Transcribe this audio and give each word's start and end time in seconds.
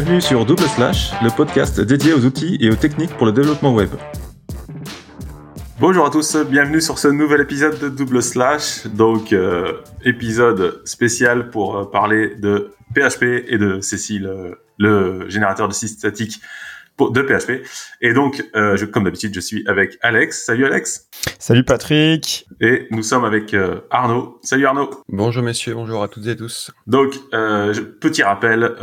Bienvenue 0.00 0.20
sur 0.20 0.46
Double 0.46 0.62
Slash, 0.62 1.10
le 1.24 1.28
podcast 1.28 1.80
dédié 1.80 2.12
aux 2.12 2.24
outils 2.24 2.56
et 2.60 2.70
aux 2.70 2.76
techniques 2.76 3.10
pour 3.16 3.26
le 3.26 3.32
développement 3.32 3.74
web. 3.74 3.90
Bonjour 5.80 6.06
à 6.06 6.10
tous, 6.10 6.36
bienvenue 6.36 6.80
sur 6.80 7.00
ce 7.00 7.08
nouvel 7.08 7.40
épisode 7.40 7.80
de 7.80 7.88
Double 7.88 8.22
Slash, 8.22 8.86
donc 8.86 9.32
euh, 9.32 9.72
épisode 10.04 10.82
spécial 10.84 11.50
pour 11.50 11.76
euh, 11.76 11.84
parler 11.84 12.36
de 12.36 12.70
PHP 12.94 13.24
et 13.48 13.58
de 13.58 13.80
Cécile, 13.80 14.26
euh, 14.26 14.54
le 14.78 15.28
générateur 15.28 15.66
de 15.66 15.74
sites 15.74 15.98
statiques 15.98 16.40
de 17.06 17.22
PHP. 17.22 17.66
Et 18.00 18.12
donc, 18.12 18.44
euh, 18.54 18.76
je, 18.76 18.84
comme 18.84 19.04
d'habitude, 19.04 19.34
je 19.34 19.40
suis 19.40 19.64
avec 19.66 19.98
Alex. 20.02 20.44
Salut 20.44 20.66
Alex. 20.66 21.08
Salut 21.38 21.64
Patrick. 21.64 22.46
Et 22.60 22.86
nous 22.90 23.02
sommes 23.02 23.24
avec 23.24 23.54
euh, 23.54 23.80
Arnaud. 23.90 24.38
Salut 24.42 24.66
Arnaud. 24.66 24.90
Bonjour 25.08 25.42
messieurs, 25.42 25.74
bonjour 25.74 26.02
à 26.02 26.08
toutes 26.08 26.26
et 26.26 26.36
tous. 26.36 26.70
Donc, 26.86 27.14
euh, 27.34 27.72
petit 28.00 28.22
rappel, 28.22 28.74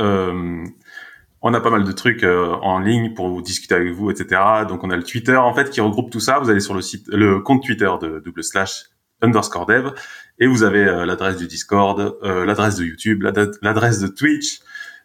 on 1.48 1.54
a 1.54 1.62
pas 1.62 1.70
mal 1.70 1.84
de 1.84 1.92
trucs 1.92 2.24
en 2.24 2.80
ligne 2.80 3.14
pour 3.14 3.42
discuter 3.42 3.76
avec 3.76 3.94
vous, 3.94 4.12
etc. 4.12 4.42
Donc, 4.68 4.84
on 4.84 4.90
a 4.90 4.98
le 4.98 5.04
Twitter 5.04 5.38
en 5.38 5.54
fait 5.54 5.70
qui 5.70 5.80
regroupe 5.80 6.10
tout 6.12 6.20
ça. 6.20 6.40
Vous 6.40 6.50
allez 6.50 6.60
sur 6.60 6.74
le 6.74 6.82
site, 6.82 7.08
le 7.08 7.40
compte 7.40 7.64
Twitter 7.64 7.92
de 8.02 8.20
double 8.20 8.44
slash 8.44 8.86
underscore 9.22 9.66
dev 9.66 9.92
et 10.40 10.48
vous 10.48 10.64
avez 10.64 10.84
l'adresse 11.06 11.38
du 11.38 11.48
Discord, 11.48 12.18
l'adresse 12.22 12.76
de 12.76 12.86
YouTube, 12.86 13.24
l'adresse 13.62 14.00
de 14.00 14.08
Twitch. 14.08 14.60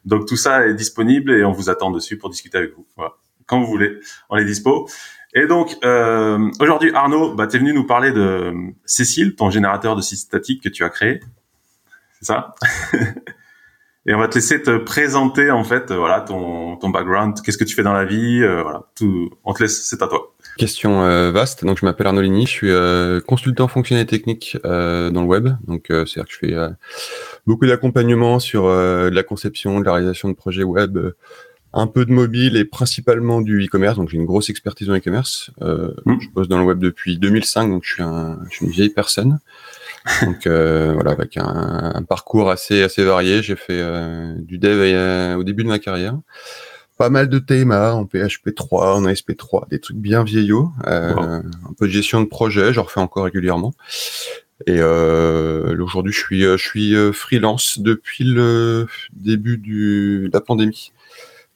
Donc 0.04 0.26
tout 0.26 0.36
ça 0.36 0.66
est 0.66 0.74
disponible 0.74 1.32
et 1.32 1.44
on 1.44 1.52
vous 1.52 1.68
attend 1.68 1.90
dessus 1.90 2.16
pour 2.16 2.30
discuter 2.30 2.58
avec 2.58 2.74
vous. 2.74 2.86
Voilà. 2.96 3.12
Quand 3.46 3.60
vous 3.60 3.66
voulez, 3.66 3.98
on 4.28 4.36
est 4.36 4.44
dispo. 4.44 4.88
Et 5.34 5.46
donc 5.46 5.76
euh, 5.84 6.50
aujourd'hui, 6.60 6.92
Arnaud, 6.94 7.34
bah, 7.34 7.46
tu 7.46 7.56
es 7.56 7.58
venu 7.58 7.72
nous 7.72 7.86
parler 7.86 8.12
de 8.12 8.52
Cécile, 8.84 9.34
ton 9.36 9.50
générateur 9.50 9.96
de 9.96 10.00
sites 10.00 10.18
statiques 10.18 10.62
que 10.62 10.68
tu 10.68 10.84
as 10.84 10.90
créé. 10.90 11.20
C'est 12.20 12.26
ça? 12.26 12.54
Et 14.06 14.14
on 14.14 14.18
va 14.18 14.28
te 14.28 14.34
laisser 14.36 14.62
te 14.62 14.78
présenter 14.78 15.50
en 15.50 15.62
fait, 15.62 15.92
voilà, 15.92 16.22
ton, 16.22 16.76
ton 16.76 16.88
background, 16.88 17.40
qu'est-ce 17.42 17.58
que 17.58 17.64
tu 17.64 17.74
fais 17.74 17.82
dans 17.82 17.92
la 17.92 18.04
vie, 18.06 18.40
euh, 18.42 18.62
voilà, 18.62 18.84
tout. 18.96 19.30
On 19.44 19.52
te 19.52 19.62
laisse, 19.62 19.82
c'est 19.82 20.02
à 20.02 20.08
toi. 20.08 20.34
Question 20.56 21.02
euh, 21.02 21.30
vaste. 21.30 21.64
Donc 21.64 21.78
je 21.78 21.84
m'appelle 21.84 22.06
Arnaud 22.06 22.22
Ligny, 22.22 22.46
je 22.46 22.50
suis 22.50 22.70
euh, 22.70 23.20
consultant 23.20 23.68
fonctionnel 23.68 24.04
et 24.04 24.06
technique 24.06 24.56
dans 24.64 25.10
le 25.10 25.26
web. 25.26 25.50
Donc 25.66 25.86
c'est-à-dire 25.88 26.24
que 26.24 26.32
je 26.32 26.38
fais 26.38 26.56
beaucoup 27.46 27.66
d'accompagnement 27.66 28.38
sur 28.38 28.66
euh, 28.66 29.10
la 29.10 29.22
conception, 29.22 29.80
de 29.80 29.84
la 29.84 29.92
réalisation 29.92 30.28
de 30.28 30.34
projets 30.34 30.62
web, 30.62 30.96
euh, 30.96 31.16
un 31.72 31.86
peu 31.86 32.04
de 32.04 32.12
mobile 32.12 32.56
et 32.56 32.64
principalement 32.64 33.40
du 33.40 33.64
e-commerce. 33.64 33.96
Donc 33.96 34.08
j'ai 34.08 34.16
une 34.16 34.26
grosse 34.26 34.50
expertise 34.50 34.90
en 34.90 34.96
e-commerce. 34.96 35.50
Euh, 35.62 35.94
mmh. 36.04 36.14
Je 36.20 36.28
bosse 36.30 36.48
dans 36.48 36.58
le 36.58 36.64
web 36.64 36.78
depuis 36.78 37.18
2005, 37.18 37.68
donc 37.68 37.84
je 37.84 37.94
suis, 37.94 38.02
un, 38.02 38.38
je 38.48 38.56
suis 38.56 38.66
une 38.66 38.72
vieille 38.72 38.90
personne. 38.90 39.38
Donc 40.22 40.46
voilà, 40.46 41.10
avec 41.10 41.36
un, 41.36 41.92
un, 41.94 42.02
parcours 42.02 42.50
assez 42.50 42.82
assez 42.82 43.04
varié. 43.04 43.42
J'ai 43.42 43.56
fait 43.56 43.82
du 44.38 44.58
dev 44.58 45.38
au 45.38 45.44
début 45.44 45.64
de 45.64 45.68
ma 45.68 45.78
carrière 45.78 46.18
pas 46.98 47.08
mal 47.08 47.30
de 47.30 47.38
TMA 47.38 47.94
en 47.94 48.04
PHP 48.04 48.54
3, 48.54 48.96
en 48.96 49.06
ASP3, 49.06 49.70
des 49.70 49.80
trucs 49.80 49.96
bien 49.96 50.22
vieillots, 50.22 50.70
un 50.84 51.42
peu 51.78 51.86
de 51.86 51.92
gestion 51.92 52.20
de 52.20 52.26
projet, 52.26 52.74
j'en 52.74 52.82
refais 52.82 53.00
encore 53.00 53.24
régulièrement. 53.24 53.72
Et 54.66 54.76
euh, 54.78 55.74
aujourd'hui, 55.82 56.12
je 56.12 56.18
suis, 56.18 56.44
euh, 56.44 56.56
je 56.56 56.64
suis 56.64 56.94
euh, 56.94 57.12
freelance 57.12 57.78
depuis 57.78 58.24
le 58.24 58.86
début 59.12 59.56
du, 59.56 60.28
de 60.28 60.30
la 60.32 60.40
pandémie. 60.40 60.92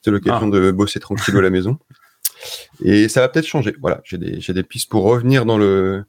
C'est 0.01 0.11
l'occasion 0.11 0.49
ah. 0.51 0.55
de 0.55 0.71
bosser 0.71 0.99
tranquille 0.99 1.37
à 1.37 1.41
la 1.41 1.49
maison. 1.49 1.77
Et 2.83 3.07
ça 3.09 3.21
va 3.21 3.29
peut-être 3.29 3.45
changer. 3.45 3.75
Voilà, 3.81 4.01
j'ai 4.03 4.17
des, 4.17 4.39
j'ai 4.39 4.53
des 4.53 4.63
pistes 4.63 4.89
pour 4.89 5.03
revenir 5.03 5.45
dans 5.45 5.57
le, 5.57 6.03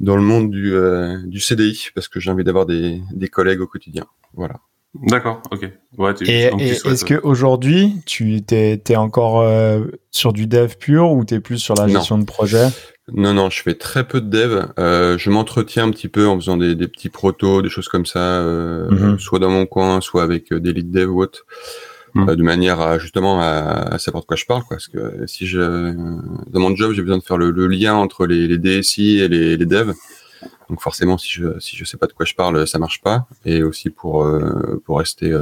dans 0.00 0.16
le 0.16 0.22
monde 0.22 0.50
du, 0.50 0.74
euh, 0.74 1.18
du 1.26 1.40
CDI 1.40 1.88
parce 1.94 2.08
que 2.08 2.20
j'ai 2.20 2.30
envie 2.30 2.44
d'avoir 2.44 2.66
des, 2.66 3.00
des 3.12 3.28
collègues 3.28 3.60
au 3.60 3.66
quotidien. 3.66 4.06
Voilà. 4.34 4.56
D'accord, 4.94 5.42
ok. 5.52 5.70
Ouais, 5.98 6.14
et, 6.22 6.44
est-ce 6.60 7.04
qu'aujourd'hui, 7.04 7.96
tu 8.06 8.42
t'es, 8.42 8.78
t'es 8.82 8.96
encore 8.96 9.42
euh, 9.42 9.84
sur 10.10 10.32
du 10.32 10.46
dev 10.46 10.74
pur 10.78 11.12
ou 11.12 11.24
t'es 11.24 11.40
plus 11.40 11.58
sur 11.58 11.74
la 11.74 11.86
gestion 11.86 12.18
de 12.18 12.24
projet? 12.24 12.68
Non, 13.12 13.32
non, 13.32 13.48
je 13.48 13.62
fais 13.62 13.74
très 13.74 14.06
peu 14.06 14.20
de 14.20 14.28
dev. 14.28 14.66
Euh, 14.78 15.16
je 15.16 15.30
m'entretiens 15.30 15.84
un 15.84 15.90
petit 15.90 16.08
peu 16.08 16.26
en 16.26 16.36
faisant 16.36 16.56
des, 16.56 16.74
des 16.74 16.88
petits 16.88 17.08
protos, 17.08 17.62
des 17.62 17.70
choses 17.70 17.88
comme 17.88 18.06
ça, 18.06 18.18
euh, 18.18 18.90
mhm. 18.90 19.18
soit 19.18 19.38
dans 19.38 19.50
mon 19.50 19.66
coin, 19.66 20.00
soit 20.00 20.22
avec 20.22 20.52
euh, 20.52 20.60
des 20.60 20.72
lead 20.72 20.90
dev 20.90 21.08
ou 21.10 21.22
autres, 21.22 21.46
mhm. 22.14 22.34
de 22.34 22.42
manière 22.42 22.80
à 22.80 22.98
justement 22.98 23.40
à, 23.40 23.98
savoir 23.98 24.22
de 24.22 24.26
quoi 24.26 24.36
je 24.36 24.46
parle. 24.46 24.62
Quoi. 24.62 24.76
Parce 24.76 24.88
que 24.88 25.26
si 25.26 25.46
je 25.46 25.92
dans 26.50 26.60
mon 26.60 26.74
job, 26.74 26.92
j'ai 26.92 27.02
besoin 27.02 27.18
de 27.18 27.22
faire 27.22 27.38
le, 27.38 27.50
lien 27.66 27.94
entre 27.94 28.26
les, 28.26 28.46
les, 28.46 28.58
DSI 28.58 29.18
et 29.18 29.28
les, 29.28 29.56
les 29.56 29.66
devs. 29.66 29.94
Donc 30.68 30.80
forcément, 30.80 31.18
si 31.18 31.30
je 31.30 31.58
si 31.58 31.76
je 31.76 31.84
sais 31.84 31.96
pas 31.96 32.06
de 32.06 32.12
quoi 32.12 32.26
je 32.26 32.34
parle, 32.34 32.66
ça 32.66 32.78
marche 32.78 33.00
pas. 33.00 33.26
Et 33.44 33.62
aussi 33.62 33.90
pour 33.90 34.26
pour 34.84 34.98
rester 34.98 35.36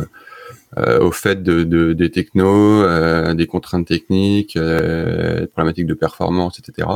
euh, 0.79 1.01
au 1.01 1.11
fait 1.11 1.43
de, 1.43 1.63
de 1.65 1.95
des 1.95 2.11
technos, 2.11 2.83
euh, 2.83 3.33
des 3.35 3.47
contraintes 3.47 3.87
techniques, 3.87 4.57
euh, 4.57 5.41
des 5.41 5.47
problématiques 5.47 5.87
de 5.87 5.95
performance, 5.95 6.59
etc. 6.59 6.89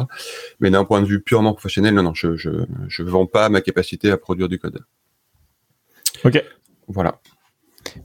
Mais 0.58 0.70
d'un 0.70 0.84
point 0.84 1.00
de 1.00 1.06
vue 1.06 1.20
purement 1.20 1.54
professionnel, 1.54 1.94
non, 1.94 2.02
non, 2.02 2.12
je 2.12 2.36
je 2.36 2.50
je 2.88 3.02
vends 3.02 3.26
pas 3.26 3.48
ma 3.48 3.62
capacité 3.62 4.10
à 4.10 4.18
produire 4.18 4.48
du 4.48 4.58
code. 4.58 4.80
Ok. 6.24 6.44
Voilà. 6.88 7.20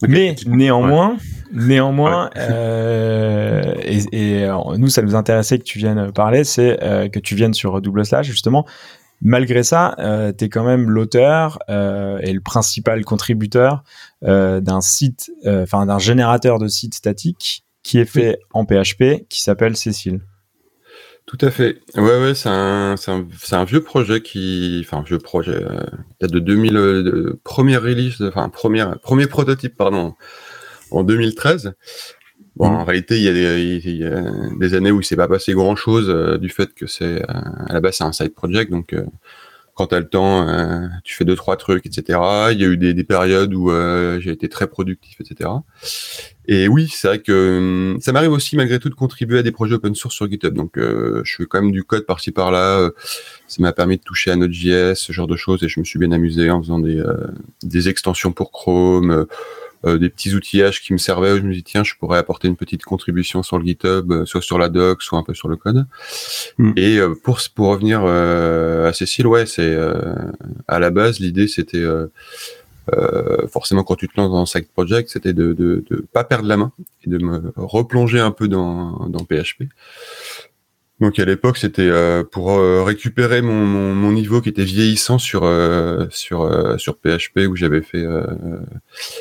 Mais 0.08 0.36
néanmoins, 0.46 1.18
néanmoins, 1.52 2.30
euh, 2.38 3.74
et, 3.84 4.44
et 4.44 4.48
nous, 4.78 4.90
ça 4.90 5.02
nous 5.02 5.16
intéressait 5.16 5.58
que 5.58 5.64
tu 5.64 5.80
viennes 5.80 6.12
parler, 6.12 6.44
c'est 6.44 6.82
euh, 6.84 7.10
que 7.10 7.20
tu 7.20 7.36
viennes 7.36 7.54
sur 7.54 7.82
Double 7.82 8.06
Slash 8.06 8.28
justement. 8.28 8.66
Malgré 9.22 9.64
ça, 9.64 9.96
euh, 10.00 10.34
tu 10.38 10.46
es 10.46 10.50
quand 10.50 10.64
même 10.66 10.90
l'auteur 10.90 11.60
euh, 11.70 12.20
et 12.22 12.34
le 12.34 12.42
principal 12.42 13.04
contributeur 13.06 13.84
euh, 14.24 14.60
d'un 14.60 14.82
site, 14.82 15.32
euh, 15.46 15.64
enfin 15.64 15.86
d'un 15.86 16.00
générateur 16.00 16.60
de 16.60 16.68
sites 16.68 16.96
statiques 16.96 17.64
qui 17.82 17.98
est 18.00 18.06
fait 18.06 18.40
en 18.52 18.66
PHP, 18.66 19.28
qui 19.30 19.42
s'appelle 19.42 19.78
Cécile. 19.78 20.22
Tout 21.26 21.38
à 21.42 21.50
fait. 21.50 21.82
Ouais, 21.96 22.22
ouais, 22.22 22.36
c'est 22.36 22.50
un, 22.50 22.94
un, 23.08 23.28
un, 23.52 23.64
vieux 23.64 23.82
projet 23.82 24.22
qui, 24.22 24.86
enfin, 24.86 25.02
vieux 25.02 25.18
projet, 25.18 25.64
euh, 25.64 25.82
date 26.22 26.32
de 26.32 26.40
2000, 26.40 26.74
de, 26.74 27.40
première 27.44 27.82
release, 27.82 28.22
enfin, 28.22 28.50
première, 28.50 29.00
premier 29.00 29.26
prototype, 29.26 29.76
pardon, 29.76 30.14
en 30.92 31.04
2013. 31.04 31.74
Bon, 32.56 32.68
en 32.68 32.86
réalité, 32.86 33.18
il 33.18 33.24
y, 33.24 33.28
a 33.28 33.34
des, 33.34 33.82
il 33.84 33.98
y, 33.98 34.06
a 34.06 34.24
des, 34.58 34.74
années 34.76 34.92
où 34.92 35.02
il 35.02 35.04
s'est 35.04 35.18
pas 35.18 35.28
passé 35.28 35.54
grand 35.54 35.76
chose 35.76 36.10
euh, 36.10 36.38
du 36.38 36.50
fait 36.50 36.74
que 36.74 36.88
c'est 36.88 37.22
euh, 37.22 37.26
à 37.28 37.74
la 37.74 37.82
base 37.82 37.96
c'est 37.96 38.06
un 38.06 38.14
side 38.14 38.34
project, 38.34 38.72
donc 38.72 38.94
euh, 38.94 39.04
quand 39.76 39.88
tu 39.88 39.96
as 39.96 40.00
le 40.00 40.08
temps, 40.08 40.48
tu 41.04 41.16
fais 41.16 41.26
deux 41.26 41.36
trois 41.36 41.58
trucs, 41.58 41.86
etc. 41.86 42.20
Il 42.52 42.60
y 42.60 42.64
a 42.64 42.68
eu 42.68 42.78
des, 42.78 42.94
des 42.94 43.04
périodes 43.04 43.54
où 43.54 43.70
j'ai 44.20 44.32
été 44.32 44.50
très 44.50 44.68
productif, 44.68 45.20
etc. 45.22 45.50
Et 46.48 46.68
oui, 46.68 46.88
c'est 46.94 47.08
vrai 47.08 47.20
que 47.20 47.58
hum, 47.58 47.98
ça 48.02 48.12
m'arrive 48.12 48.32
aussi 48.32 48.56
malgré 48.56 48.80
tout 48.80 48.90
de 48.90 48.96
contribuer 48.96 49.40
à 49.40 49.44
des 49.44 49.52
projets 49.52 49.76
open 49.76 49.96
source 49.96 50.16
sur 50.16 50.30
GitHub. 50.30 50.54
Donc, 50.54 50.74
je 50.78 51.36
fais 51.36 51.46
quand 51.46 51.62
même 51.62 51.72
du 51.72 51.84
code 51.84 52.06
par-ci 52.06 52.32
par-là. 52.32 52.90
ça 53.48 53.62
m'a 53.62 53.74
permis 53.74 53.98
de 53.98 54.04
toucher 54.04 54.32
à 54.32 54.36
Node.js, 54.36 54.96
ce 54.96 55.12
genre 55.12 55.28
de 55.28 55.36
choses, 55.36 55.64
et 55.64 55.68
je 55.68 55.80
me 55.80 55.86
suis 55.86 56.00
bien 56.00 56.12
amusé 56.12 56.50
en 56.50 56.62
faisant 56.62 56.80
des, 56.80 57.04
extensions 57.88 58.32
pour 58.32 58.52
Chrome 58.52 59.12
euh, 59.12 59.26
des 59.86 60.10
petits 60.10 60.34
outillages 60.34 60.82
qui 60.82 60.94
me 60.94 60.98
servaient 60.98 61.32
où 61.32 61.38
je 61.38 61.42
me 61.42 61.54
dis 61.54 61.64
tiens 61.64 61.84
je 61.84 61.94
pourrais 61.96 62.18
apporter 62.18 62.48
une 62.48 62.56
petite 62.56 62.84
contribution 62.84 63.44
sur 63.44 63.60
le 63.60 63.66
GitHub 63.66 64.12
euh, 64.12 64.26
soit 64.26 64.42
sur 64.42 64.58
la 64.58 64.70
doc 64.70 65.02
soit 65.02 65.20
un 65.20 65.24
peu 65.24 65.34
sur 65.34 65.48
le 65.48 65.56
code 65.56 65.86
hmm. 66.58 66.74
et 66.76 66.98
euh, 66.98 67.14
pour 67.24 67.40
pour 67.54 67.68
revenir 67.68 68.04
à 68.06 68.94
Cécile 68.94 69.28
ouais 69.28 69.46
c'est 69.46 69.78
à 70.68 70.80
la 70.80 70.90
base 70.90 71.20
l'idée 71.20 71.48
c'était 71.48 71.86
forcément 73.50 73.84
quand 73.84 73.96
tu 73.96 74.08
te 74.08 74.20
lances 74.20 74.32
dans 74.32 74.42
un 74.42 74.46
side 74.46 74.68
project 74.68 75.10
c'était 75.10 75.34
de, 75.34 75.54
de 75.54 75.84
de 75.90 76.06
pas 76.14 76.24
perdre 76.24 76.48
la 76.48 76.58
main 76.58 76.72
et 77.06 77.10
de 77.10 77.18
me 77.18 77.54
replonger 77.56 78.20
un 78.20 78.32
peu 78.32 78.48
dans 78.48 79.08
dans 79.08 79.24
PHP 79.24 79.66
donc 81.02 81.20
à 81.20 81.26
l'époque, 81.26 81.58
c'était 81.58 81.90
euh, 81.90 82.24
pour 82.24 82.52
euh, 82.52 82.84
récupérer 82.84 83.42
mon, 83.42 83.66
mon, 83.66 84.12
niveau 84.14 84.40
qui 84.40 84.48
était 84.48 84.64
vieillissant 84.64 85.18
sur 85.18 85.44
euh, 85.44 86.06
sur 86.10 86.50
sur 86.80 86.96
PHP 86.98 87.48
où 87.50 87.56
j'avais 87.56 87.82
fait. 87.82 88.06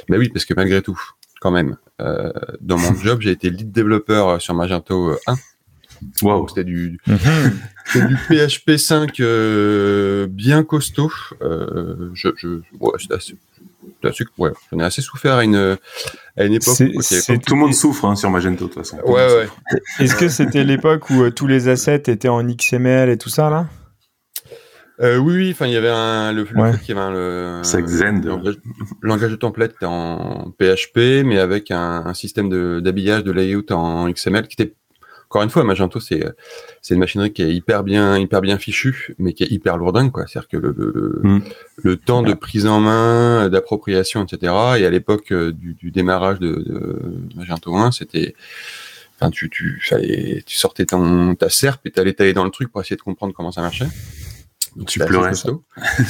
Mais 0.08 0.16
oui, 0.16 0.28
parce 0.28 0.44
que 0.44 0.54
malgré 0.54 0.82
tout, 0.82 1.00
quand 1.40 1.50
même, 1.50 1.76
dans 1.98 2.78
mon 2.78 2.94
job, 3.02 3.20
j'ai 3.20 3.32
été 3.32 3.50
lead 3.50 3.72
développeur 3.72 4.40
sur 4.40 4.54
Magento 4.54 5.16
1. 5.26 5.34
Wow. 6.22 6.46
C'était 6.48 6.64
du, 6.64 7.00
mhm. 7.06 7.18
du 8.08 8.16
PHP 8.16 8.76
5 8.76 9.20
bien 10.28 10.62
costaud. 10.62 11.10
je, 11.40 12.28
je, 12.36 12.60
ouais, 12.78 12.92
assez, 13.10 13.36
ouais, 14.38 14.52
j'en 14.70 14.78
ai 14.78 14.84
assez 14.84 15.02
souffert 15.02 15.34
à 15.34 15.44
une, 15.44 15.76
à 16.36 16.44
une 16.44 16.54
époque. 16.54 16.76
Tout 16.76 17.54
le 17.54 17.60
monde 17.60 17.74
souffre 17.74 18.04
hein, 18.06 18.16
sur 18.16 18.30
Magento 18.30 18.64
de 18.64 18.72
toute 18.72 18.82
façon. 18.82 18.98
Ouais, 19.04 19.26
ouais. 19.26 19.48
Est-ce 20.00 20.16
que 20.16 20.28
c'était 20.28 20.64
l'époque 20.64 21.10
où 21.10 21.22
euh, 21.22 21.30
tous 21.30 21.46
les 21.46 21.68
assets 21.68 22.02
étaient 22.06 22.28
en 22.28 22.42
XML 22.42 23.08
et 23.08 23.18
tout 23.18 23.28
ça 23.28 23.50
là? 23.50 23.66
Euh, 25.00 25.16
oui, 25.16 25.34
oui, 25.34 25.50
enfin, 25.50 25.66
il 25.66 25.72
y 25.72 25.76
avait 25.76 25.90
un, 25.90 26.32
le, 26.32 26.46
le 26.48 26.72
fait 26.72 26.78
qu'il 26.80 26.94
y 26.94 26.98
avait 26.98 27.06
un, 27.08 27.10
le, 27.10 27.62
langage, 28.24 28.58
langage, 29.02 29.30
de 29.32 29.36
template 29.36 29.72
était 29.72 29.86
en 29.86 30.52
PHP, 30.56 31.24
mais 31.24 31.38
avec 31.38 31.72
un, 31.72 32.04
un 32.06 32.14
système 32.14 32.48
d'habillage, 32.80 33.24
de, 33.24 33.32
layout 33.32 33.72
en 33.72 34.08
XML 34.08 34.46
qui 34.46 34.62
était 34.62 34.76
encore 35.34 35.42
une 35.42 35.50
fois, 35.50 35.64
Magento, 35.64 35.98
c'est 35.98 36.24
c'est 36.80 36.94
une 36.94 37.00
machinerie 37.00 37.32
qui 37.32 37.42
est 37.42 37.52
hyper 37.52 37.82
bien 37.82 38.16
hyper 38.16 38.40
bien 38.40 38.56
fichue, 38.56 39.16
mais 39.18 39.32
qui 39.32 39.42
est 39.42 39.50
hyper 39.50 39.76
lourdingue, 39.76 40.12
quoi. 40.12 40.26
C'est-à-dire 40.28 40.48
que 40.48 40.56
le 40.56 40.72
le, 40.78 41.42
le, 41.82 41.92
mm. 41.92 41.96
temps 41.98 42.22
de 42.22 42.34
prise 42.34 42.66
en 42.66 42.78
main, 42.78 43.48
d'appropriation, 43.48 44.24
etc. 44.24 44.52
Et 44.78 44.86
à 44.86 44.90
l'époque 44.90 45.32
du, 45.32 45.74
du, 45.74 45.90
démarrage 45.90 46.38
de, 46.38 46.52
de 46.52 47.36
Magento 47.36 47.74
1, 47.74 47.90
c'était 47.90 48.36
Enfin, 49.18 49.30
tu, 49.30 49.48
tu, 49.50 49.80
fallait, 49.82 50.42
tu 50.46 50.56
sortais 50.56 50.86
ton, 50.86 51.34
ta 51.34 51.48
serpe 51.48 51.86
et 51.86 51.90
t'allais 51.90 52.12
tailler 52.12 52.32
dans 52.32 52.44
le 52.44 52.50
truc 52.50 52.70
pour 52.70 52.80
essayer 52.80 52.96
de 52.96 53.02
comprendre 53.02 53.32
comment 53.34 53.52
ça 53.52 53.60
marchait. 53.60 53.88
Donc, 54.76 54.88
tu 54.88 54.98
pleurais. 55.00 55.32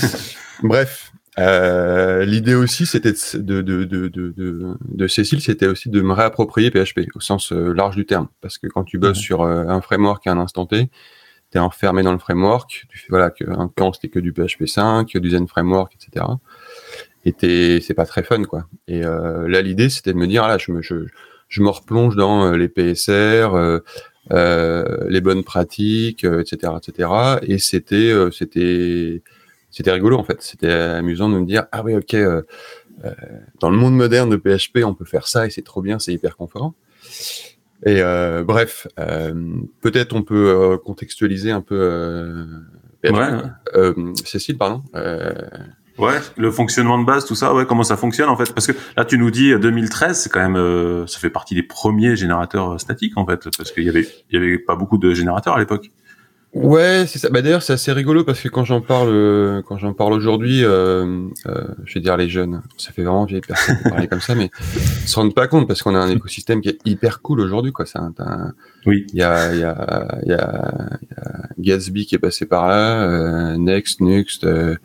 Bref, 0.63 1.13
euh, 1.39 2.04
l'idée 2.23 2.55
aussi, 2.55 2.87
c'était 2.87 3.13
de, 3.13 3.63
de, 3.63 3.85
de, 3.85 4.09
de, 4.09 4.77
de 4.81 5.07
Cécile, 5.09 5.41
c'était 5.41 5.67
aussi 5.67 5.89
de 5.89 6.01
me 6.01 6.13
réapproprier 6.13 6.71
PHP 6.71 7.09
au 7.15 7.21
sens 7.21 7.53
euh, 7.53 7.73
large 7.73 7.97
du 7.97 8.07
terme. 8.07 8.29
Parce 8.41 8.59
que 8.59 8.67
quand 8.67 8.85
tu 8.85 8.99
bosses 8.99 9.19
sur 9.19 9.43
euh, 9.43 9.65
un 9.67 9.81
framework 9.81 10.27
à 10.27 10.33
un 10.33 10.39
instant 10.39 10.67
T, 10.67 10.91
tu 11.51 11.59
es 11.59 11.61
enfermé 11.61 12.03
dans 12.03 12.13
le 12.13 12.19
framework. 12.19 12.87
Tu 12.89 12.99
fais, 12.99 13.07
voilà, 13.09 13.31
que, 13.31 13.45
un 13.49 13.69
camp, 13.69 13.93
c'était 13.93 14.09
que 14.09 14.19
du 14.19 14.33
PHP 14.33 14.67
5, 14.67 15.09
que 15.13 15.19
du 15.19 15.31
Zen 15.31 15.49
Framework, 15.49 15.95
etc. 15.95 16.27
Et 17.25 17.81
c'est 17.81 17.95
pas 17.95 18.07
très 18.07 18.23
fun, 18.23 18.43
quoi. 18.45 18.67
Et 18.87 19.01
là, 19.01 19.63
l'idée, 19.63 19.89
c'était 19.89 20.13
de 20.13 20.19
me 20.19 20.27
dire, 20.27 20.45
ah 20.45 20.49
là, 20.49 20.59
je 20.59 20.73
me, 20.73 20.83
je, 20.83 21.07
je 21.49 21.63
me 21.63 21.71
replonge 21.71 22.17
dans 22.17 22.53
les 22.53 22.69
PSR, 22.69 23.81
les 24.31 25.21
bonnes 25.23 25.43
pratiques, 25.43 26.25
etc., 26.25 26.75
etc. 26.77 27.09
Et 27.43 27.59
c'était, 27.59 28.13
c'était, 28.31 29.23
c'était 29.75 29.91
rigolo 29.91 30.17
en 30.17 30.25
fait. 30.25 30.41
C'était 30.41 30.71
amusant 30.71 31.29
de 31.29 31.39
me 31.39 31.45
dire 31.45 31.65
ah 31.73 31.83
oui 31.83 31.97
ok 31.97 32.15
euh, 32.15 32.43
euh, 33.05 33.11
dans 33.61 33.71
le 33.71 33.77
monde 33.77 33.97
moderne 33.97 34.31
de 34.31 34.37
PHP 34.37 34.85
on 34.85 34.95
peut 34.95 35.05
faire 35.05 35.27
ça 35.27 35.47
et 35.47 35.51
c'est 35.51 35.63
trop 35.63 35.83
bien, 35.83 35.99
c'est 35.99 36.13
hyper 36.13 36.37
confort. 36.37 36.73
Et 37.85 38.01
euh, 38.01 38.45
bref, 38.45 38.87
peut-être 38.97 40.15
on 40.15 40.23
peut 40.23 40.79
contextualiser 40.85 41.51
un 41.51 41.61
peu. 41.61 42.47
Cécile, 44.25 44.57
pardon. 44.57 44.83
Ouais, 45.97 46.19
le 46.37 46.51
fonctionnement 46.51 46.99
de 46.99 47.05
base, 47.05 47.25
tout 47.25 47.37
ça, 47.37 47.55
ouais, 47.55 47.67
comment 47.67 47.85
ça 47.85 47.97
fonctionne 47.97 48.29
en 48.29 48.37
fait? 48.37 48.53
Parce 48.53 48.67
que 48.67 48.73
là, 48.97 49.05
tu 49.05 49.17
nous 49.17 49.31
dis 49.31 49.57
2013, 49.57 50.19
c'est 50.19 50.31
quand 50.31 50.49
même, 50.49 51.07
ça 51.07 51.19
fait 51.19 51.31
partie 51.31 51.55
des 51.55 51.63
premiers 51.63 52.17
générateurs 52.17 52.81
statiques 52.81 53.17
en 53.17 53.27
fait, 53.27 53.49
parce 53.57 53.71
qu'il 53.71 53.85
y 53.85 53.89
avait, 53.89 54.09
il 54.31 54.35
y 54.35 54.37
avait 54.37 54.59
pas 54.59 54.77
beaucoup 54.77 54.99
de 54.99 55.13
générateurs 55.15 55.55
à 55.55 55.59
l'époque. 55.59 55.91
Ouais, 56.55 57.05
c'est 57.09 57.19
ça. 57.19 57.31
Bah 57.31 57.43
d'ailleurs, 57.43 57.65
c'est 57.65 57.73
assez 57.73 57.91
rigolo 57.91 58.23
parce 58.23 58.41
que 58.41 58.49
quand 58.49 58.65
j'en 58.65 58.81
parle, 58.81 59.09
euh, 59.09 59.61
quand 59.67 59.77
j'en 59.77 59.93
parle 59.93 60.13
aujourd'hui, 60.13 60.65
euh, 60.65 61.27
euh, 61.47 61.65
je 61.85 61.95
vais 61.95 62.01
dire 62.01 62.17
les 62.17 62.29
jeunes, 62.29 62.63
ça 62.77 62.93
fait 62.93 63.03
vraiment 63.03 63.25
vieille 63.25 63.41
personne 63.41 63.77
de 63.85 63.91
parler 63.91 64.07
comme 64.07 64.21
ça, 64.21 64.37
mais 64.37 64.51
ils 64.65 65.09
se 65.09 65.17
rendent 65.17 65.35
pas 65.35 65.49
compte 65.49 65.67
parce 65.67 65.83
qu'on 65.83 65.97
a 65.97 65.99
un 65.99 66.11
écosystème 66.11 66.61
qui 66.61 66.69
est 66.69 66.79
hyper 66.85 67.23
cool 67.23 67.41
aujourd'hui, 67.41 67.73
quoi. 67.73 67.87
C'est 67.87 67.99
un, 67.99 68.55
oui. 68.87 69.05
Il 69.13 69.19
y 69.19 69.23
a, 69.25 69.53
il 69.53 69.61
y 69.61 69.65
a, 69.65 70.19
il 70.23 70.29
y 70.29 70.35
a, 70.35 70.91
y 71.09 71.21
a 71.21 71.77
Gatsby 71.77 72.07
qui 72.07 72.15
est 72.15 72.21
passé 72.21 72.47
par 72.47 72.69
là, 72.69 73.03
euh, 73.03 73.57
Next, 73.57 74.01
Nuxt, 74.01 74.45
euh, 74.45 74.77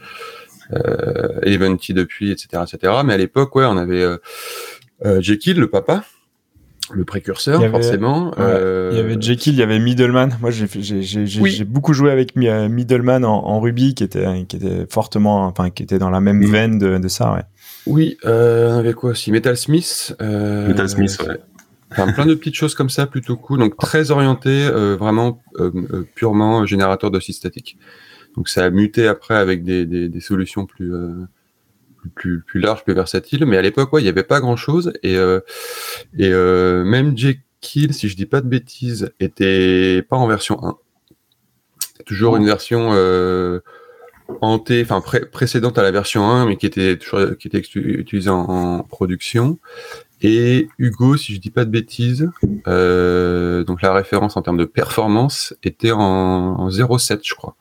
euh, 0.74 1.39
Eleventy 1.44 1.94
depuis, 1.94 2.31
etc., 2.31 2.63
etc. 2.68 2.94
Mais 3.06 3.13
à 3.13 3.18
l'époque, 3.18 3.56
ouais, 3.56 3.65
on 3.65 3.77
avait 3.77 4.01
euh, 4.04 5.22
Jekyll, 5.22 5.60
le 5.60 5.69
papa, 5.69 6.04
le 6.94 7.06
précurseur, 7.06 7.62
forcément. 7.69 8.31
Il 8.38 8.41
y 8.41 9.00
avait 9.00 9.15
euh, 9.15 9.21
Jekyll, 9.21 9.53
il 9.53 9.59
y 9.59 9.63
avait 9.63 9.80
Middleman. 9.80 10.38
Moi, 10.41 10.51
j'ai 10.51 11.65
beaucoup 11.65 11.94
joué 11.94 12.12
avec 12.12 12.36
euh, 12.38 12.69
Middleman 12.69 13.25
en, 13.25 13.59
Ruby, 13.59 13.95
qui 13.95 14.03
était, 14.03 14.45
qui 14.47 14.57
était 14.57 14.86
fortement, 14.89 15.45
enfin, 15.45 15.69
qui 15.69 15.83
était 15.83 16.00
dans 16.00 16.09
la 16.09 16.21
même 16.21 16.44
veine 16.45 16.77
de, 16.77 17.07
ça, 17.07 17.33
ouais. 17.33 17.44
Oui, 17.86 18.18
euh, 18.25 18.80
avait 18.80 18.94
quoi 18.94 19.12
aussi? 19.12 19.31
Metal 19.31 19.57
Smith. 19.57 20.15
Euh, 20.21 20.68
Metal 20.68 20.89
Smith, 20.89 21.18
ouais. 21.27 21.38
Enfin, 21.91 22.12
plein 22.12 22.25
de 22.25 22.36
petites 22.36 22.56
choses 22.56 22.75
comme 22.75 22.89
ça, 22.89 23.07
plutôt 23.07 23.36
cool. 23.36 23.59
Donc, 23.59 23.77
très 23.77 24.12
orienté, 24.12 24.69
vraiment 25.00 25.41
purement 26.15 26.65
générateur 26.65 27.12
de 27.12 27.19
statique. 27.19 27.77
Donc, 28.36 28.47
ça 28.47 28.65
a 28.65 28.69
muté 28.69 29.07
après 29.07 29.36
avec 29.36 29.63
des, 29.63 29.86
des, 29.86 30.07
des 30.07 30.19
solutions 30.19 30.65
plus 30.65 30.94
plus, 32.16 32.42
plus 32.42 32.60
large, 32.60 32.84
plus 32.84 32.94
versatile. 32.94 33.46
Mais 33.46 33.57
à 33.57 33.62
l'époque, 33.62 33.92
ouais, 33.94 34.01
il 34.01 34.04
n'y 34.04 34.10
avait 34.10 34.24
pas 34.24 34.40
grand 34.40 34.56
chose. 34.56 34.94
Et, 35.04 35.18
euh, 35.18 35.40
et 36.18 36.31
euh, 36.31 36.84
même 36.84 37.18
Jekyll, 37.18 37.94
si 37.94 38.10
je 38.10 38.16
dis 38.16 38.25
pas 38.25 38.42
de 38.42 38.48
bêtises, 38.48 39.12
était 39.19 40.01
pas 40.04 40.18
en 40.18 40.28
version 40.28 40.63
1. 40.63 40.78
Toujours 42.06 42.38
une 42.38 42.46
version 42.46 42.92
euh, 42.94 43.60
hantée, 44.42 44.81
enfin 44.84 45.01
précédente 45.31 45.78
à 45.78 45.84
la 45.84 45.92
version 45.92 46.30
1, 46.30 46.48
mais 46.48 46.56
qui 46.56 46.66
était 46.66 46.98
toujours 46.98 47.38
qui 47.38 47.48
était 47.48 47.60
utilisée 47.60 48.30
en, 48.30 48.84
production. 48.84 49.60
Et 50.22 50.68
Hugo, 50.78 51.18
si 51.18 51.34
je 51.34 51.40
dis 51.40 51.50
pas 51.50 51.66
de 51.66 51.69
bêtises, 51.69 52.30
euh, 52.68 53.63
donc 53.63 53.81
la 53.81 53.94
référence 53.94 54.38
en 54.38 54.42
termes 54.42 54.57
de 54.57 54.66
performance 54.66 55.56
était 55.63 55.92
en, 55.92 56.00
en 56.00 56.69
0,7, 56.69 57.19
je 57.24 57.36
crois 57.36 57.56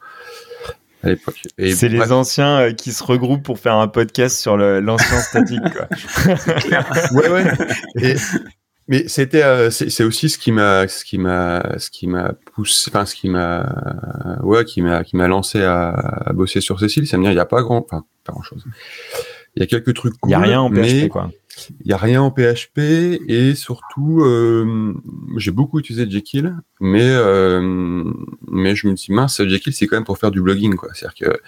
à 1.02 1.08
l'époque. 1.10 1.42
C'est 1.58 1.88
les 1.88 2.12
anciens 2.12 2.60
euh, 2.60 2.72
qui 2.72 2.92
se 2.92 3.02
regroupent 3.04 3.42
pour 3.42 3.58
faire 3.58 3.74
un 3.74 3.88
podcast 3.88 4.38
sur 4.38 4.56
l'ancien 4.56 5.20
statique. 5.20 5.60
ouais, 7.12 7.28
ouais. 7.28 8.16
mais 8.88 9.06
c'était, 9.06 9.42
euh, 9.42 9.70
c'est 9.70 10.04
aussi 10.04 10.28
ce 10.28 10.38
qui 10.38 10.50
m'a, 10.50 10.88
ce 10.88 11.04
qui 11.04 11.18
m'a, 11.18 11.78
ce 11.78 11.90
qui 11.90 12.06
m'a 12.06 12.32
poussé, 12.54 12.90
enfin 12.92 13.06
ce 13.06 13.14
qui 13.14 13.28
m'a, 13.28 14.38
ouais, 14.42 14.64
qui 14.64 14.82
m'a, 14.82 15.04
qui 15.04 15.16
m'a 15.16 15.28
lancé 15.28 15.62
à, 15.62 15.90
à, 15.90 16.32
bosser 16.32 16.60
sur 16.60 16.80
Cécile. 16.80 17.06
Ça 17.06 17.16
me 17.16 17.22
dire, 17.22 17.32
il 17.32 17.36
n'y 17.36 17.40
a 17.40 17.46
pas 17.46 17.62
grand, 17.62 17.84
enfin 17.84 18.04
pas 18.24 18.32
grand 18.32 18.42
chose. 18.42 18.64
Il 19.56 19.60
y 19.60 19.62
a 19.62 19.66
quelques 19.66 19.94
trucs. 19.94 20.14
Il 20.24 20.28
n'y 20.28 20.34
a 20.34 20.40
rien 20.40 20.60
en 20.60 20.70
PHP, 20.70 21.08
quoi. 21.08 21.30
Il 21.84 21.90
y 21.90 21.92
a 21.92 21.96
rien 21.96 22.22
en 22.22 22.30
PHP 22.30 22.78
et 23.28 23.54
surtout, 23.54 24.22
euh, 24.22 24.94
j'ai 25.36 25.50
beaucoup 25.50 25.78
utilisé 25.78 26.08
Jekyll, 26.08 26.56
mais 26.80 27.04
euh, 27.04 28.04
mais 28.50 28.74
je 28.74 28.88
me 28.88 28.94
dis 28.94 29.12
mince, 29.12 29.42
Jekyll 29.46 29.72
c'est 29.72 29.86
quand 29.86 29.96
même 29.96 30.04
pour 30.04 30.18
faire 30.18 30.30
du 30.30 30.40
blogging, 30.40 30.74
quoi. 30.76 30.90
C'est-à-dire 30.94 31.30
que 31.30 31.40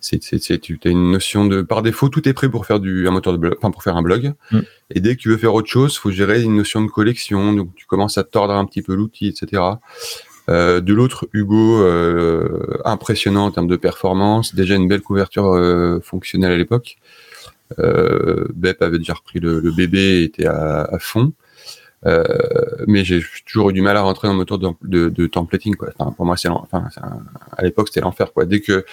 c'est, 0.00 0.22
c'est, 0.22 0.58
tu 0.58 0.78
as 0.84 0.88
une 0.88 1.10
notion 1.10 1.46
de 1.46 1.62
par 1.62 1.82
défaut 1.82 2.08
tout 2.08 2.28
est 2.28 2.32
prêt 2.32 2.48
pour 2.48 2.66
faire 2.66 2.80
du 2.80 3.08
un 3.08 3.10
moteur 3.10 3.32
de 3.32 3.38
blog, 3.38 3.54
enfin 3.58 3.70
pour 3.70 3.82
faire 3.82 3.96
un 3.96 4.02
blog. 4.02 4.34
Mm. 4.52 4.60
Et 4.90 5.00
dès 5.00 5.16
que 5.16 5.20
tu 5.20 5.28
veux 5.28 5.36
faire 5.36 5.54
autre 5.54 5.68
chose, 5.68 5.96
faut 5.96 6.10
gérer 6.10 6.42
une 6.42 6.56
notion 6.56 6.82
de 6.82 6.88
collection, 6.88 7.52
donc 7.52 7.74
tu 7.74 7.86
commences 7.86 8.18
à 8.18 8.24
tordre 8.24 8.54
un 8.54 8.64
petit 8.64 8.82
peu 8.82 8.94
l'outil, 8.94 9.28
etc. 9.28 9.62
Euh, 10.48 10.80
de 10.80 10.94
l'autre, 10.94 11.28
Hugo, 11.32 11.82
euh, 11.82 12.78
impressionnant 12.84 13.46
en 13.46 13.50
termes 13.50 13.66
de 13.66 13.76
performance, 13.76 14.54
déjà 14.54 14.76
une 14.76 14.86
belle 14.86 15.02
couverture 15.02 15.46
euh, 15.46 16.00
fonctionnelle 16.00 16.52
à 16.52 16.56
l'époque. 16.56 16.98
Euh, 17.78 18.46
Bep 18.54 18.82
avait 18.82 18.98
déjà 18.98 19.14
repris 19.14 19.40
le, 19.40 19.60
bébé 19.72 19.98
et 19.98 20.22
était 20.24 20.46
à, 20.46 20.96
fond. 21.00 21.32
Euh, 22.04 22.22
mais 22.86 23.04
j'ai 23.04 23.20
toujours 23.46 23.70
eu 23.70 23.72
du 23.72 23.82
mal 23.82 23.96
à 23.96 24.02
rentrer 24.02 24.28
dans 24.28 24.34
le 24.34 24.38
moteur 24.38 24.58
de, 24.58 25.08
de, 25.08 25.26
templating. 25.26 25.74
Quoi. 25.74 25.90
pour 26.16 26.24
moi, 26.24 26.36
c'est 26.36 26.48
enfin, 26.48 26.84
à 27.56 27.62
l'époque, 27.62 27.88
c'était 27.88 28.00
l'enfer. 28.00 28.32
Quoi. 28.32 28.44
Dès 28.44 28.60
que 28.60 28.84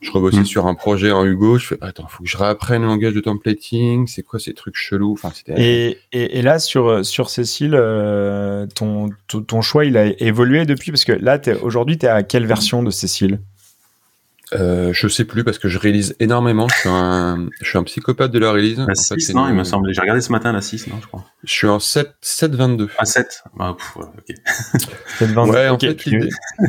je 0.00 0.10
rebossais 0.12 0.40
mm. 0.40 0.46
sur 0.46 0.66
un 0.66 0.74
projet 0.74 1.10
en 1.10 1.24
Hugo, 1.24 1.58
je 1.58 1.68
fais 1.68 1.78
attends, 1.80 2.06
faut 2.06 2.22
que 2.22 2.28
je 2.28 2.36
réapprenne 2.36 2.82
le 2.82 2.88
langage 2.88 3.14
de 3.14 3.20
templating. 3.20 4.06
C'est 4.06 4.22
quoi 4.22 4.38
ces 4.38 4.54
trucs 4.54 4.76
chelous? 4.76 5.14
Enfin, 5.14 5.32
et, 5.48 5.98
et, 6.12 6.38
et, 6.38 6.42
là, 6.42 6.58
sur 6.58 7.04
sur 7.04 7.30
Cécile, 7.30 7.74
euh, 7.74 8.66
ton, 8.66 9.08
ton, 9.26 9.62
choix, 9.62 9.84
il 9.84 9.96
a 9.96 10.06
évolué 10.22 10.66
depuis? 10.66 10.92
Parce 10.92 11.04
que 11.04 11.12
là, 11.12 11.40
aujourd'hui, 11.62 11.98
tu 11.98 12.06
es 12.06 12.08
à 12.08 12.22
quelle 12.22 12.46
version 12.46 12.82
de 12.82 12.90
Cécile? 12.90 13.40
Euh, 14.52 14.92
je 14.92 15.08
sais 15.08 15.24
plus 15.24 15.42
parce 15.42 15.58
que 15.58 15.68
je 15.68 15.78
réalise 15.78 16.14
énormément. 16.20 16.68
Je 16.68 16.74
suis 16.76 16.88
un, 16.88 17.48
je 17.60 17.68
suis 17.68 17.78
un 17.78 17.82
psychopathe 17.82 18.30
de 18.30 18.38
la 18.38 18.52
release. 18.52 18.78
La 18.78 18.94
6, 18.94 19.34
non, 19.34 19.48
il 19.48 19.54
me 19.54 19.64
semble. 19.64 19.92
J'ai 19.92 20.00
regardé 20.00 20.20
ce 20.20 20.30
matin 20.32 20.52
la 20.52 20.60
6, 20.60 20.88
non, 20.88 20.96
je 21.00 21.06
crois. 21.06 21.24
Je 21.44 21.52
suis 21.52 21.66
en 21.66 21.78
7, 21.78 22.14
7.22. 22.22 22.88
Ah, 22.98 23.04
7 23.04 23.44
ah, 23.58 23.74
pff, 23.76 23.96
ok. 23.96 24.36
7.22. 25.20 25.50
Ouais, 25.50 25.68
en 25.68 25.78
fait, 25.78 26.04
l'idée. 26.04 26.28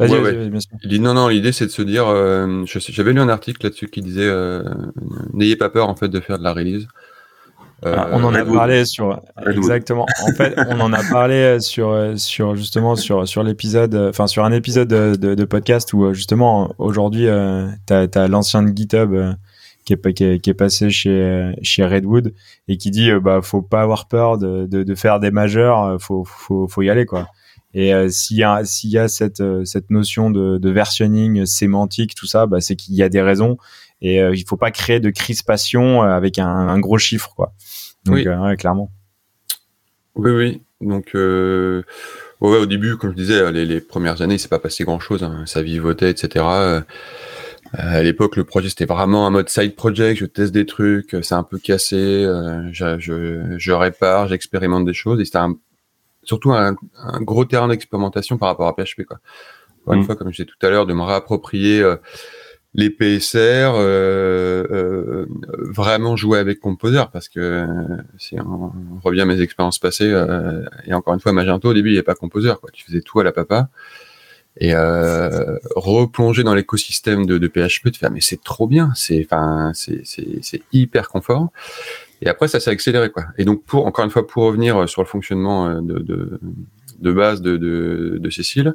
ouais, 0.00 0.20
ouais. 0.20 0.98
Non, 0.98 1.14
non, 1.14 1.28
l'idée 1.28 1.52
c'est 1.52 1.66
de 1.66 1.70
se 1.70 1.82
dire. 1.82 2.06
Euh, 2.08 2.64
J'avais 2.66 3.12
lu 3.12 3.20
un 3.20 3.28
article 3.28 3.64
là-dessus 3.64 3.88
qui 3.88 4.02
disait 4.02 4.28
euh, 4.28 4.62
n'ayez 5.32 5.56
pas 5.56 5.70
peur 5.70 5.88
en 5.88 5.96
fait 5.96 6.08
de 6.08 6.20
faire 6.20 6.38
de 6.38 6.44
la 6.44 6.52
release. 6.52 6.86
Ah, 7.84 8.08
on 8.12 8.22
en 8.22 8.34
a 8.34 8.44
parlé 8.44 8.84
sur 8.84 9.20
exactement. 9.46 10.06
En 10.22 10.32
fait, 10.32 10.54
on 10.68 10.80
en 10.80 10.92
a 10.92 11.02
parlé 11.10 11.58
sur 11.60 12.12
sur 12.16 12.54
justement 12.54 12.94
sur 12.94 13.26
sur 13.26 13.42
l'épisode, 13.42 13.94
enfin 13.94 14.28
sur 14.28 14.44
un 14.44 14.52
épisode 14.52 14.88
de, 14.88 15.34
de, 15.34 15.44
podcast 15.44 15.92
où 15.92 16.14
justement 16.14 16.72
aujourd'hui 16.78 17.26
euh, 17.26 17.66
t'as 17.86 18.06
as, 18.14 18.28
l'ancien 18.28 18.62
de 18.62 18.76
GitHub 18.76 19.12
euh, 19.12 19.32
qui, 19.84 19.94
est, 19.94 20.12
qui, 20.14 20.24
est, 20.24 20.38
qui 20.38 20.50
est 20.50 20.54
passé 20.54 20.90
chez 20.90 21.54
chez 21.62 21.84
Redwood 21.84 22.32
et 22.68 22.76
qui 22.76 22.92
dit 22.92 23.10
euh, 23.10 23.18
bah 23.18 23.40
faut 23.42 23.62
pas 23.62 23.82
avoir 23.82 24.06
peur 24.06 24.38
de, 24.38 24.66
de, 24.66 24.84
de 24.84 24.94
faire 24.94 25.18
des 25.18 25.32
majeurs, 25.32 26.00
faut 26.00 26.24
faut 26.24 26.68
faut 26.68 26.82
y 26.82 26.90
aller 26.90 27.04
quoi. 27.04 27.26
Et 27.74 27.94
euh, 27.94 28.08
s'il 28.10 28.36
y 28.36 28.44
a 28.44 28.64
s'il 28.64 28.90
y 28.90 28.98
a 28.98 29.08
cette 29.08 29.42
cette 29.64 29.90
notion 29.90 30.30
de, 30.30 30.58
de 30.58 30.70
versionning 30.70 31.46
sémantique 31.46 32.14
tout 32.14 32.26
ça, 32.26 32.46
bah 32.46 32.60
c'est 32.60 32.76
qu'il 32.76 32.94
y 32.94 33.02
a 33.02 33.08
des 33.08 33.22
raisons 33.22 33.56
et 34.02 34.20
euh, 34.20 34.34
il 34.34 34.44
faut 34.46 34.58
pas 34.58 34.70
créer 34.70 35.00
de 35.00 35.08
crispation 35.10 36.02
avec 36.02 36.38
un, 36.38 36.46
un 36.46 36.78
gros 36.78 36.98
chiffre 36.98 37.32
quoi. 37.34 37.54
Donc, 38.04 38.16
oui. 38.16 38.26
Euh, 38.26 38.56
clairement. 38.56 38.90
Oui, 40.14 40.30
oui. 40.30 40.62
Donc, 40.80 41.14
euh, 41.14 41.82
ouais, 42.40 42.58
au 42.58 42.66
début, 42.66 42.96
comme 42.96 43.12
je 43.12 43.16
disais, 43.16 43.52
les, 43.52 43.64
les 43.64 43.80
premières 43.80 44.20
années, 44.22 44.38
c'est 44.38 44.48
pas 44.48 44.58
passé 44.58 44.84
grand 44.84 44.98
chose. 44.98 45.22
Hein. 45.22 45.44
Ça 45.46 45.62
vivotait, 45.62 46.10
etc. 46.10 46.44
Euh, 46.48 46.80
à 47.72 48.02
l'époque, 48.02 48.36
le 48.36 48.44
projet 48.44 48.68
c'était 48.68 48.84
vraiment 48.84 49.26
un 49.26 49.30
mode 49.30 49.48
side 49.48 49.76
project. 49.76 50.18
Je 50.18 50.26
teste 50.26 50.52
des 50.52 50.66
trucs, 50.66 51.16
c'est 51.22 51.34
un 51.34 51.44
peu 51.44 51.58
cassé. 51.58 52.26
je, 52.72 52.96
je, 52.98 53.56
je, 53.56 53.72
répare, 53.72 54.28
j'expérimente 54.28 54.84
des 54.84 54.92
choses. 54.92 55.20
Et 55.20 55.24
c'était 55.24 55.38
surtout 56.22 56.52
un, 56.52 56.76
gros 57.20 57.46
terrain 57.46 57.68
d'expérimentation 57.68 58.36
par 58.36 58.48
rapport 58.48 58.68
à 58.68 58.74
PHP. 58.74 59.04
Quoi. 59.04 59.18
Encore 59.82 59.94
une 59.94 60.00
mm. 60.00 60.04
fois, 60.04 60.16
comme 60.16 60.28
je 60.28 60.42
disais 60.42 60.44
tout 60.44 60.66
à 60.66 60.68
l'heure, 60.68 60.84
de 60.84 60.92
me 60.92 61.02
réapproprier 61.02 61.82
les 62.74 62.88
PSR, 62.88 63.74
euh, 63.74 64.64
euh, 64.70 65.26
vraiment 65.58 66.16
jouer 66.16 66.38
avec 66.38 66.58
Composer 66.58 67.04
parce 67.12 67.28
que 67.28 67.66
si 68.16 68.36
on, 68.40 68.72
revient 69.04 69.22
à 69.22 69.24
mes 69.26 69.40
expériences 69.42 69.78
passées 69.78 70.10
euh, 70.10 70.64
et 70.86 70.94
encore 70.94 71.12
une 71.12 71.20
fois 71.20 71.32
Magento 71.32 71.68
au 71.68 71.74
début 71.74 71.90
il 71.90 71.92
n'y 71.92 71.98
avait 71.98 72.04
pas 72.04 72.14
Composer 72.14 72.54
quoi, 72.60 72.70
tu 72.72 72.84
faisais 72.84 73.02
tout 73.02 73.20
à 73.20 73.24
la 73.24 73.32
papa 73.32 73.68
et 74.56 74.74
euh, 74.74 75.58
replonger 75.76 76.44
dans 76.44 76.54
l'écosystème 76.54 77.26
de, 77.26 77.38
de, 77.38 77.48
PHP, 77.48 77.90
te 77.90 77.98
faire 77.98 78.10
mais 78.10 78.20
c'est 78.20 78.42
trop 78.42 78.66
bien, 78.66 78.90
c'est 78.94 79.22
enfin 79.24 79.72
c'est 79.74 80.02
c'est 80.04 80.62
hyper 80.72 81.08
confort. 81.08 81.48
Et 82.20 82.28
après 82.28 82.48
ça 82.48 82.60
s'est 82.60 82.70
accéléré 82.70 83.10
quoi. 83.10 83.24
Et 83.38 83.44
donc 83.44 83.64
pour 83.64 83.86
encore 83.86 84.04
une 84.04 84.10
fois 84.10 84.26
pour 84.26 84.44
revenir 84.44 84.88
sur 84.88 85.02
le 85.02 85.08
fonctionnement 85.08 85.80
de 85.80 85.98
de, 86.00 86.38
de 86.98 87.12
base 87.12 87.40
de, 87.40 87.56
de, 87.56 88.18
de 88.18 88.30
Cécile, 88.30 88.74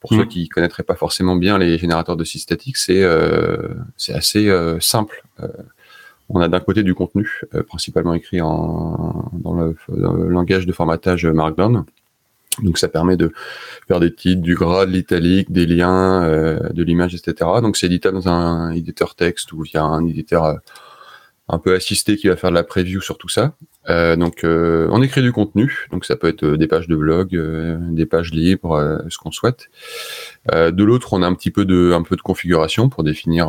pour 0.00 0.10
ceux 0.10 0.24
mm. 0.24 0.28
qui 0.28 0.48
connaîtraient 0.48 0.82
pas 0.82 0.94
forcément 0.94 1.36
bien 1.36 1.58
les 1.58 1.78
générateurs 1.78 2.16
de 2.16 2.24
sites 2.24 2.42
statiques, 2.42 2.76
c'est 2.76 3.02
euh, 3.02 3.74
c'est 3.96 4.14
assez 4.14 4.48
euh, 4.48 4.78
simple. 4.80 5.24
Euh, 5.40 5.48
on 6.28 6.40
a 6.40 6.48
d'un 6.48 6.60
côté 6.60 6.82
du 6.82 6.94
contenu, 6.94 7.40
principalement 7.68 8.12
écrit 8.12 8.42
en, 8.42 9.30
dans, 9.32 9.54
le, 9.54 9.74
langage 9.88 10.66
de 10.66 10.72
formatage 10.72 11.24
Markdown. 11.24 11.86
Donc 12.62 12.76
ça 12.76 12.88
permet 12.88 13.16
de 13.16 13.32
faire 13.86 13.98
des 13.98 14.14
titres, 14.14 14.42
du 14.42 14.54
gras, 14.54 14.84
de 14.84 14.90
l'italique, 14.90 15.50
des 15.50 15.64
liens, 15.64 16.28
de 16.70 16.82
l'image, 16.82 17.14
etc. 17.14 17.48
Donc 17.62 17.78
c'est 17.78 17.86
éditable 17.86 18.16
dans 18.16 18.28
un 18.28 18.72
éditeur 18.72 19.14
texte 19.14 19.52
ou 19.52 19.62
via 19.62 19.82
un 19.82 20.04
éditeur 20.04 20.58
un 21.48 21.58
peu 21.58 21.74
assisté 21.74 22.18
qui 22.18 22.28
va 22.28 22.36
faire 22.36 22.50
de 22.50 22.56
la 22.56 22.62
preview 22.62 23.00
sur 23.00 23.16
tout 23.16 23.30
ça. 23.30 23.54
Euh, 23.88 24.16
donc, 24.16 24.44
euh, 24.44 24.88
on 24.90 25.02
écrit 25.02 25.22
du 25.22 25.32
contenu, 25.32 25.86
donc 25.90 26.04
ça 26.04 26.16
peut 26.16 26.28
être 26.28 26.44
euh, 26.44 26.56
des 26.56 26.66
pages 26.66 26.88
de 26.88 26.96
blog, 26.96 27.30
des 27.90 28.06
pages 28.06 28.32
libres, 28.32 29.02
ce 29.08 29.18
qu'on 29.18 29.30
souhaite. 29.30 29.68
de 30.52 30.84
l'autre, 30.84 31.12
on 31.12 31.22
a 31.22 31.26
un 31.26 31.34
petit 31.34 31.50
peu 31.50 31.64
de, 31.64 31.92
un 31.92 32.02
peu 32.02 32.16
de 32.16 32.22
configuration 32.22 32.88
pour 32.88 33.04
définir 33.04 33.48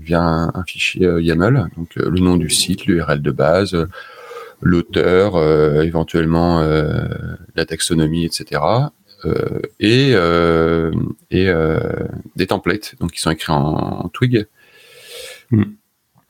via 0.00 0.22
un, 0.22 0.64
fichier 0.66 1.08
YAML, 1.20 1.68
donc 1.76 1.94
le 1.96 2.20
nom 2.20 2.36
du 2.36 2.50
site, 2.50 2.86
l'URL 2.86 3.22
de 3.22 3.30
base, 3.30 3.86
l'auteur, 4.60 5.42
éventuellement 5.82 6.60
la 7.54 7.64
taxonomie, 7.64 8.24
etc. 8.24 8.60
et 9.80 10.12
et 11.30 11.52
des 12.36 12.46
templates, 12.46 12.94
donc 13.00 13.12
qui 13.12 13.20
sont 13.20 13.30
écrits 13.30 13.52
en, 13.52 14.08
Twig. 14.12 14.46
Hmm. 15.50 15.64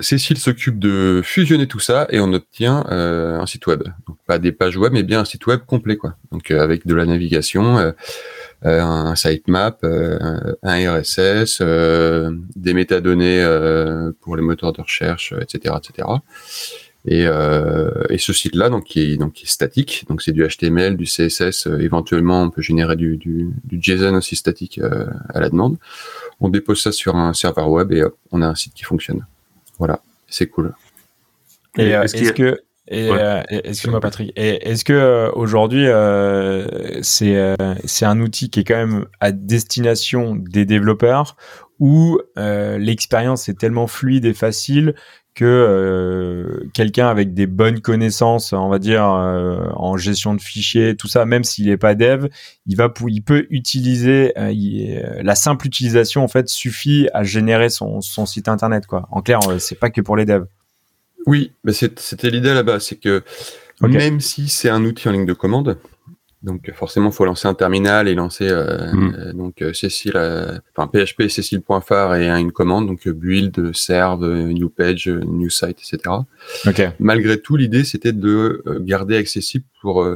Cécile 0.00 0.38
s'occupe 0.38 0.78
de 0.78 1.22
fusionner 1.24 1.66
tout 1.66 1.80
ça 1.80 2.06
et 2.10 2.20
on 2.20 2.32
obtient 2.32 2.86
euh, 2.88 3.40
un 3.40 3.46
site 3.46 3.66
web. 3.66 3.82
Donc, 4.06 4.16
pas 4.28 4.38
des 4.38 4.52
pages 4.52 4.76
web, 4.76 4.92
mais 4.92 5.02
bien 5.02 5.20
un 5.20 5.24
site 5.24 5.44
web 5.48 5.60
complet, 5.66 5.96
quoi. 5.96 6.14
Donc 6.30 6.52
euh, 6.52 6.60
avec 6.62 6.86
de 6.86 6.94
la 6.94 7.04
navigation, 7.04 7.78
euh, 7.78 7.90
un 8.62 9.16
sitemap, 9.16 9.84
un 9.84 10.98
RSS, 10.98 11.62
des 12.54 12.74
métadonnées 12.74 13.44
pour 14.20 14.36
les 14.36 14.42
moteurs 14.42 14.72
de 14.72 14.82
recherche, 14.82 15.34
etc., 15.40 15.74
etc. 15.78 16.08
Et, 17.04 17.26
ce 18.18 18.32
site-là, 18.32 18.68
donc 18.68 18.84
qui 18.84 19.00
est 19.00 19.16
donc 19.16 19.32
qui 19.32 19.46
est 19.46 19.48
statique, 19.48 20.04
donc 20.08 20.22
c'est 20.22 20.32
du 20.32 20.46
HTML, 20.46 20.96
du 20.96 21.06
CSS, 21.06 21.66
éventuellement 21.80 22.42
on 22.42 22.50
peut 22.50 22.62
générer 22.62 22.94
du, 22.94 23.16
du, 23.16 23.50
du 23.64 23.78
JSON 23.80 24.14
aussi 24.14 24.36
statique 24.36 24.80
à 25.34 25.40
la 25.40 25.48
demande. 25.48 25.76
On 26.40 26.48
dépose 26.50 26.82
ça 26.82 26.92
sur 26.92 27.16
un 27.16 27.32
serveur 27.32 27.68
web 27.68 27.92
et 27.92 28.04
on 28.30 28.42
a 28.42 28.46
un 28.46 28.54
site 28.54 28.74
qui 28.74 28.84
fonctionne. 28.84 29.24
Voilà, 29.78 30.00
c'est 30.28 30.48
cool. 30.48 30.74
Et, 31.76 31.94
euh, 31.94 32.02
est-ce 32.02 32.32
que 32.32 32.60
euh, 32.90 33.42
excuse-moi 33.50 34.00
Patrick. 34.00 34.32
Est-ce 34.34 34.84
que 34.84 34.94
euh, 34.94 35.30
aujourd'hui 35.32 35.86
c'est 37.02 37.54
c'est 37.84 38.06
un 38.06 38.20
outil 38.20 38.50
qui 38.50 38.60
est 38.60 38.64
quand 38.64 38.76
même 38.76 39.06
à 39.20 39.30
destination 39.30 40.34
des 40.34 40.64
développeurs 40.64 41.36
où 41.78 42.18
l'expérience 42.36 43.48
est 43.48 43.58
tellement 43.58 43.86
fluide 43.86 44.24
et 44.24 44.34
facile 44.34 44.94
que 45.38 45.44
euh, 45.44 46.68
quelqu'un 46.74 47.06
avec 47.06 47.32
des 47.32 47.46
bonnes 47.46 47.80
connaissances, 47.80 48.52
on 48.52 48.68
va 48.68 48.80
dire 48.80 49.04
euh, 49.04 49.68
en 49.76 49.96
gestion 49.96 50.34
de 50.34 50.40
fichiers, 50.40 50.96
tout 50.96 51.06
ça, 51.06 51.26
même 51.26 51.44
s'il 51.44 51.66
n'est 51.66 51.76
pas 51.76 51.94
dev, 51.94 52.26
il 52.66 52.76
va 52.76 52.92
il 53.06 53.22
peut 53.22 53.46
utiliser 53.50 54.32
euh, 54.36 55.22
la 55.22 55.36
simple 55.36 55.68
utilisation 55.68 56.24
en 56.24 56.28
fait 56.28 56.48
suffit 56.48 57.08
à 57.14 57.22
générer 57.22 57.68
son, 57.68 58.00
son 58.00 58.26
site 58.26 58.48
internet 58.48 58.86
quoi. 58.86 59.06
En 59.12 59.22
clair, 59.22 59.38
c'est 59.60 59.78
pas 59.78 59.90
que 59.90 60.00
pour 60.00 60.16
les 60.16 60.24
devs. 60.24 60.46
Oui, 61.24 61.52
mais 61.62 61.72
c'était 61.72 62.30
l'idée 62.30 62.52
là-bas, 62.52 62.80
c'est 62.80 62.96
que 62.96 63.22
même 63.80 64.18
si 64.18 64.48
c'est 64.48 64.70
un 64.70 64.84
outil 64.84 65.08
en 65.08 65.12
ligne 65.12 65.26
de 65.26 65.34
commande, 65.34 65.78
donc 66.42 66.70
forcément, 66.72 67.10
il 67.10 67.14
faut 67.14 67.24
lancer 67.24 67.48
un 67.48 67.54
terminal 67.54 68.06
et 68.06 68.14
lancer 68.14 68.48
euh, 68.48 68.92
mm. 68.92 69.14
euh 69.18 69.32
donc 69.32 69.60
euh, 69.60 69.72
Cécile, 69.72 70.12
euh, 70.14 70.58
enfin 70.76 70.88
PHP 70.88 71.28
Cécile.phare 71.28 72.14
et 72.14 72.28
une 72.28 72.52
commande 72.52 72.86
donc 72.86 73.08
build, 73.08 73.74
serve, 73.74 74.24
new 74.24 74.68
page, 74.68 75.08
new 75.08 75.50
site, 75.50 75.78
etc. 75.80 76.14
Okay. 76.66 76.90
Malgré 77.00 77.40
tout, 77.40 77.56
l'idée 77.56 77.82
c'était 77.82 78.12
de 78.12 78.62
garder 78.80 79.16
accessible 79.16 79.64
pour 79.80 80.06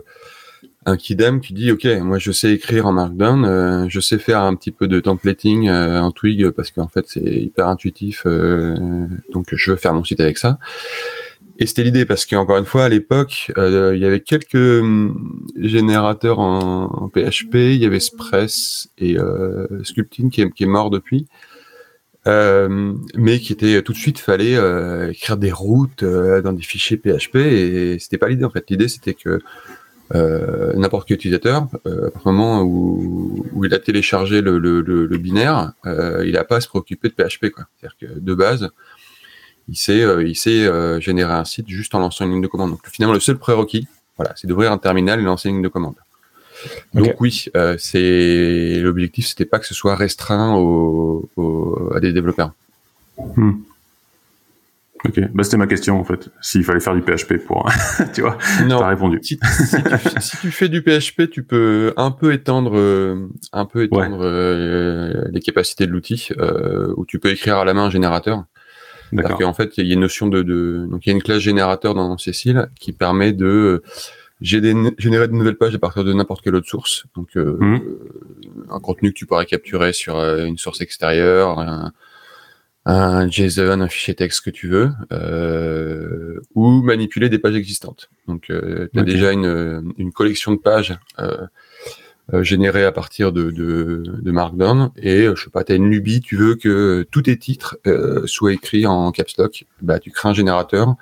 un 0.85 0.97
kidam 0.97 1.41
qui 1.41 1.55
dit 1.55 1.73
ok, 1.73 1.87
moi 2.03 2.19
je 2.19 2.31
sais 2.31 2.53
écrire 2.53 2.87
en 2.87 2.93
Markdown, 2.93 3.89
je 3.89 4.01
sais 4.01 4.19
faire 4.19 4.43
un 4.43 4.55
petit 4.55 4.71
peu 4.71 4.87
de 4.87 5.01
templating 5.01 5.69
en 5.69 6.11
Twig 6.13 6.51
parce 6.51 6.71
qu'en 6.71 6.89
fait 6.89 7.05
c'est 7.09 7.21
hyper 7.21 7.67
intuitif, 7.67 8.25
donc 8.27 9.47
je 9.53 9.71
veux 9.73 9.77
faire 9.77 9.95
mon 9.95 10.05
site 10.05 10.21
avec 10.21 10.39
ça. 10.39 10.59
Et 11.63 11.67
c'était 11.67 11.85
l'idée 11.85 12.07
parce 12.07 12.27
qu'encore 12.27 12.59
une 12.59 12.65
fois, 12.65 12.87
à 12.87 12.89
l'époque, 12.89 13.53
euh, 13.57 13.93
il 13.95 14.03
y 14.03 14.05
avait 14.05 14.19
quelques 14.19 14.57
hum, 14.57 15.47
générateurs 15.57 16.41
en, 16.41 17.09
PHP, 17.09 17.55
il 17.55 17.77
y 17.77 17.87
avait 17.87 18.01
Spress 18.01 18.89
et 18.99 19.17
euh, 19.17 19.69
Sculpting 19.85 20.29
qui 20.29 20.43
est, 20.43 20.67
mort 20.67 20.91
depuis, 20.91 21.29
euh, 22.27 22.93
mais 23.15 23.39
qui 23.39 23.53
était 23.53 23.81
tout 23.83 23.93
de 23.93 23.97
suite 23.97 24.19
fallait 24.19 24.59
écrire 25.13 25.37
des 25.37 25.53
routes 25.53 26.03
dans 26.03 26.53
des 26.53 26.63
fichiers 26.63 26.97
PHP 26.97 27.37
et 27.37 27.97
c'était 28.01 28.19
pas 28.19 28.27
l'idée 28.27 28.45
en 28.45 28.51
fait. 28.51 28.69
L'idée 28.69 28.89
c'était 28.89 29.15
que 29.15 29.39
n'importe 30.13 31.07
quel 31.07 31.15
utilisateur, 31.15 31.69
à 31.85 32.11
moment 32.25 32.63
où, 32.63 33.65
il 33.65 33.73
a 33.73 33.79
téléchargé 33.79 34.41
le, 34.41 35.17
binaire, 35.17 35.75
il 35.85 36.33
n'a 36.33 36.43
pas 36.43 36.57
à 36.57 36.61
se 36.61 36.67
préoccuper 36.67 37.09
de 37.09 37.15
PHP 37.15 37.51
quoi. 37.51 37.67
C'est-à-dire 37.79 37.97
que 38.01 38.19
de 38.19 38.35
base 38.35 38.69
il 39.73 39.77
sait, 39.77 40.03
euh, 40.03 40.23
il 40.23 40.37
sait 40.37 40.67
euh, 40.67 41.01
générer 41.01 41.33
un 41.33 41.47
site 41.47 41.67
juste 41.67 41.95
en 41.95 41.99
lançant 41.99 42.27
une 42.27 42.33
ligne 42.33 42.43
de 42.43 42.47
commande. 42.47 42.73
Donc 42.73 42.87
finalement, 42.93 43.15
le 43.15 43.21
seul 43.21 43.39
prérequis, 43.39 43.89
voilà, 44.19 44.35
c'est 44.37 44.47
d'ouvrir 44.47 44.71
un 44.71 44.77
terminal 44.77 45.19
et 45.19 45.23
lancer 45.23 45.49
une 45.49 45.57
ligne 45.57 45.65
de 45.65 45.69
commande. 45.69 45.95
Donc 46.93 47.19
oui, 47.21 47.47
euh, 47.57 47.77
c'est 47.79 48.79
l'objectif, 48.81 49.27
c'était 49.27 49.47
pas 49.47 49.59
que 49.59 49.67
ce 49.67 49.75
soit 49.75 49.97
restreint 49.97 50.55
à 51.95 52.01
des 52.01 52.13
développeurs. 52.13 52.53
Hmm. 53.17 53.53
Ok, 55.05 55.21
bah, 55.33 55.43
c'était 55.43 55.57
ma 55.57 55.67
question 55.67 55.99
en 55.99 56.05
fait. 56.05 56.29
S'il 56.43 56.63
fallait 56.65 56.79
faire 56.79 56.95
du 56.95 57.01
PHP 57.01 57.39
pour, 57.39 57.69
tu 58.15 58.21
vois, 58.21 58.37
non. 58.67 58.81
as 58.83 58.89
répondu. 58.89 59.21
Si, 59.23 59.39
tu, 60.41 60.51
fais 60.53 60.69
du 60.69 60.83
PHP, 60.83 61.31
tu 61.31 61.43
peux 61.43 61.95
un 61.97 62.11
peu 62.11 62.35
étendre, 62.35 62.79
un 63.53 63.65
peu 63.65 63.85
étendre 63.85 64.23
les 65.33 65.41
capacités 65.41 65.87
de 65.87 65.93
l'outil, 65.93 66.29
ou 66.97 67.07
tu 67.07 67.19
peux 67.19 67.31
écrire 67.31 67.57
à 67.57 67.65
la 67.65 67.73
main 67.73 67.87
un 67.87 67.91
générateur. 67.91 68.45
Parce 69.15 69.39
qu'en 69.39 69.53
fait, 69.55 69.77
il 69.79 69.87
y 69.87 69.91
a 69.91 69.95
une 69.95 70.01
notion 70.01 70.27
de, 70.29 70.43
de, 70.43 70.87
donc 70.91 71.07
il 71.07 71.11
y 71.11 71.13
a 71.13 71.15
une 71.15 71.23
classe 71.23 71.41
générateur 71.41 71.95
dans 71.95 72.17
Cécile 72.19 72.69
qui 72.79 72.93
permet 72.93 73.33
de 73.33 73.83
générer 74.41 75.29
de 75.29 75.33
nouvelles 75.33 75.57
pages 75.57 75.75
à 75.75 75.79
partir 75.79 76.05
de 76.05 76.13
n'importe 76.13 76.43
quelle 76.43 76.55
autre 76.55 76.69
source. 76.69 77.05
Donc 77.15 77.37
euh, 77.37 77.57
mmh. 77.61 77.81
un 78.71 78.81
contenu 78.81 79.13
que 79.13 79.19
tu 79.19 79.27
pourrais 79.27 79.47
capturer 79.47 79.93
sur 79.93 80.19
euh, 80.19 80.45
une 80.45 80.59
source 80.59 80.81
extérieure, 80.81 81.61
un, 81.61 81.93
un, 82.85 83.29
JSON, 83.29 83.81
un 83.81 83.89
fichier 83.89 84.15
texte 84.15 84.45
que 84.45 84.51
tu 84.51 84.69
veux, 84.69 84.91
euh, 85.13 86.41
ou 86.55 86.83
manipuler 86.83 87.29
des 87.29 87.39
pages 87.39 87.55
existantes. 87.55 88.11
Donc 88.27 88.51
euh, 88.51 88.89
tu 88.93 88.99
as 88.99 89.05
déjà 89.05 89.33
une, 89.33 89.93
une 89.99 90.13
collection 90.13 90.53
de 90.53 90.59
pages 90.59 90.99
euh, 91.19 91.23
euh, 91.33 91.47
généré 92.41 92.85
à 92.85 92.93
partir 92.93 93.33
de, 93.33 93.51
de, 93.51 94.03
de, 94.07 94.31
Markdown 94.31 94.91
et 94.97 95.27
euh, 95.27 95.37
je 95.37 95.45
sais 95.45 95.51
pas, 95.51 95.65
tu 95.65 95.73
as 95.73 95.75
une 95.75 95.91
lubie, 95.91 96.21
tu 96.21 96.37
veux 96.37 96.55
que 96.55 97.07
tous 97.11 97.23
tes 97.23 97.37
titres 97.39 97.77
euh, 97.87 98.27
soient 98.27 98.53
écrits 98.53 98.87
en 98.87 99.13
caps 99.13 99.37
lock, 99.37 99.67
bah 99.83 99.99
tu 99.99 100.11
crées 100.11 100.31
un 100.31 100.35
générateur 100.35 100.95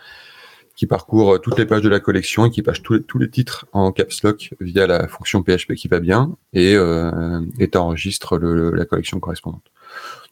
qui 0.75 0.87
parcourt 0.87 1.41
toutes 1.41 1.59
les 1.59 1.67
pages 1.67 1.83
de 1.83 1.89
la 1.89 2.01
collection 2.01 2.47
et 2.47 2.51
qui 2.51 2.63
page 2.63 2.83
tous 2.83 2.95
les, 2.95 3.03
tous 3.03 3.19
les 3.19 3.31
titres 3.31 3.67
en 3.73 3.93
caps 3.93 4.23
lock 4.25 4.51
via 4.61 4.87
la 4.87 5.07
fonction 5.07 5.43
PHP 5.43 5.75
qui 5.75 5.89
va 5.89 6.01
bien 6.01 6.37
et 6.53 6.75
euh, 6.75 7.41
et 7.59 7.69
t'enregistres 7.69 8.39
le, 8.39 8.71
la 8.71 8.85
collection 8.85 9.21
correspondante. 9.21 9.71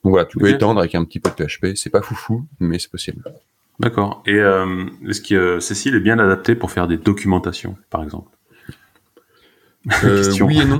Donc 0.02 0.12
voilà, 0.12 0.24
tu 0.24 0.38
peux 0.38 0.48
étendre 0.48 0.80
avec 0.80 0.94
un 0.94 1.04
petit 1.04 1.20
peu 1.20 1.30
de 1.30 1.34
PHP, 1.34 1.76
c'est 1.76 1.90
pas 1.90 2.02
foufou, 2.02 2.46
mais 2.60 2.78
c'est 2.78 2.90
possible. 2.90 3.22
D'accord. 3.80 4.22
Et 4.26 4.34
euh, 4.34 4.86
est-ce 5.06 5.20
que 5.20 5.60
Cécile 5.60 5.94
est 5.94 6.00
bien 6.00 6.18
adaptée 6.18 6.54
pour 6.54 6.70
faire 6.70 6.88
des 6.88 6.96
documentations, 6.96 7.76
par 7.90 8.02
exemple? 8.02 8.30
Euh, 10.04 10.32
oui 10.40 10.60
et 10.60 10.64
non. 10.64 10.78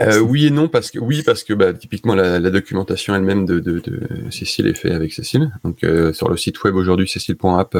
Euh, 0.00 0.18
oui 0.18 0.46
et 0.46 0.50
non 0.50 0.66
parce 0.68 0.90
que 0.90 0.98
oui 0.98 1.22
parce 1.24 1.44
que 1.44 1.54
bah, 1.54 1.72
typiquement 1.72 2.14
la, 2.14 2.40
documentation 2.50 3.14
elle-même 3.14 3.46
de, 3.46 3.82
Cécile 4.30 4.66
est 4.66 4.74
faite 4.74 4.92
avec 4.92 5.12
Cécile. 5.12 5.52
Donc 5.64 5.84
euh, 5.84 6.12
sur 6.12 6.28
le 6.28 6.36
site 6.36 6.62
web 6.64 6.74
aujourd'hui 6.74 7.08
cécile.app, 7.08 7.76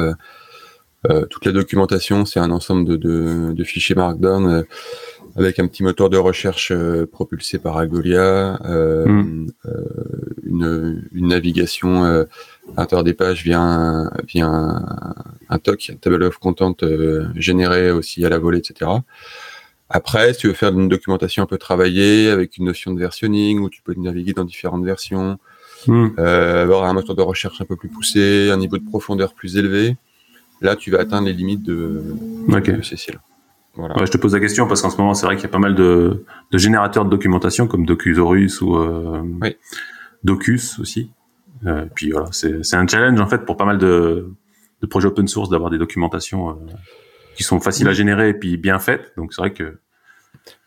toute 1.29 1.45
la 1.45 1.51
documentation, 1.51 2.25
c'est 2.25 2.39
un 2.39 2.51
ensemble 2.51 2.85
de, 2.85 2.95
de, 2.95 3.53
de 3.53 3.63
fichiers 3.63 3.95
Markdown 3.95 4.65
avec 5.35 5.59
un 5.59 5.67
petit 5.67 5.83
moteur 5.83 6.09
de 6.09 6.17
recherche 6.17 6.73
propulsé 7.11 7.57
par 7.57 7.77
euh, 7.77 9.05
une, 9.05 9.49
une, 11.13 11.27
navigation 11.27 12.03
à 12.03 12.25
l'intérieur 12.77 13.03
des 13.03 13.13
pages 13.13 13.43
via 13.43 13.59
un, 13.59 14.11
via 14.27 14.45
un, 14.47 15.15
un 15.49 15.59
TOC, 15.59 15.97
Table 16.01 16.23
of 16.23 16.37
Content 16.37 16.75
généré 17.35 17.91
aussi 17.91 18.25
à 18.25 18.29
la 18.29 18.37
volée, 18.37 18.59
etc. 18.59 18.91
Après, 19.93 20.33
si 20.33 20.41
tu 20.41 20.47
veux 20.47 20.53
faire 20.53 20.69
une 20.69 20.87
documentation 20.87 21.43
un 21.43 21.45
peu 21.45 21.57
travaillée 21.57 22.29
avec 22.29 22.57
une 22.57 22.65
notion 22.65 22.93
de 22.93 22.99
versionning 22.99 23.59
où 23.59 23.69
tu 23.69 23.81
peux 23.81 23.93
naviguer 23.95 24.33
dans 24.33 24.45
différentes 24.45 24.85
versions, 24.85 25.37
hmm. 25.87 26.17
avoir 26.17 26.85
un 26.85 26.93
moteur 26.93 27.15
de 27.15 27.21
recherche 27.21 27.61
un 27.61 27.65
peu 27.65 27.75
plus 27.75 27.89
poussé, 27.89 28.49
un 28.51 28.57
niveau 28.57 28.77
de 28.77 28.85
profondeur 28.85 29.33
plus 29.33 29.57
élevé, 29.57 29.97
là 30.61 30.75
tu 30.75 30.91
vas 30.91 30.99
atteindre 30.99 31.27
les 31.27 31.33
limites 31.33 31.63
de, 31.63 32.03
okay. 32.49 32.73
de 32.73 32.81
Cécile 32.81 33.19
je 33.75 34.11
te 34.11 34.17
pose 34.17 34.33
la 34.33 34.39
question 34.39 34.67
parce 34.67 34.81
qu'en 34.81 34.89
ce 34.89 34.97
moment, 34.97 35.13
c'est 35.13 35.25
vrai 35.25 35.35
qu'il 35.35 35.43
y 35.43 35.47
a 35.47 35.51
pas 35.51 35.59
mal 35.59 35.75
de, 35.75 36.25
de, 36.51 36.57
générateurs 36.57 37.05
de 37.05 37.09
documentation 37.09 37.67
comme 37.67 37.85
Docusaurus 37.85 38.61
ou 38.61 38.75
euh, 38.75 39.21
Docus 40.23 40.79
aussi. 40.79 41.11
Euh, 41.65 41.85
puis 41.93 42.11
voilà, 42.11 42.27
c'est 42.31 42.75
un 42.75 42.87
challenge 42.87 43.19
en 43.19 43.27
fait 43.27 43.45
pour 43.45 43.55
pas 43.55 43.65
mal 43.65 43.77
de, 43.77 44.29
de 44.81 44.87
projets 44.87 45.07
open 45.07 45.27
source 45.27 45.49
d'avoir 45.49 45.69
des 45.69 45.77
documentations 45.77 46.49
euh, 46.49 46.53
qui 47.35 47.43
sont 47.43 47.59
faciles 47.59 47.87
à 47.87 47.93
générer 47.93 48.29
et 48.29 48.33
puis 48.33 48.57
bien 48.57 48.79
faites. 48.79 49.13
Donc 49.17 49.33
c'est 49.33 49.41
vrai 49.41 49.53
que 49.53 49.79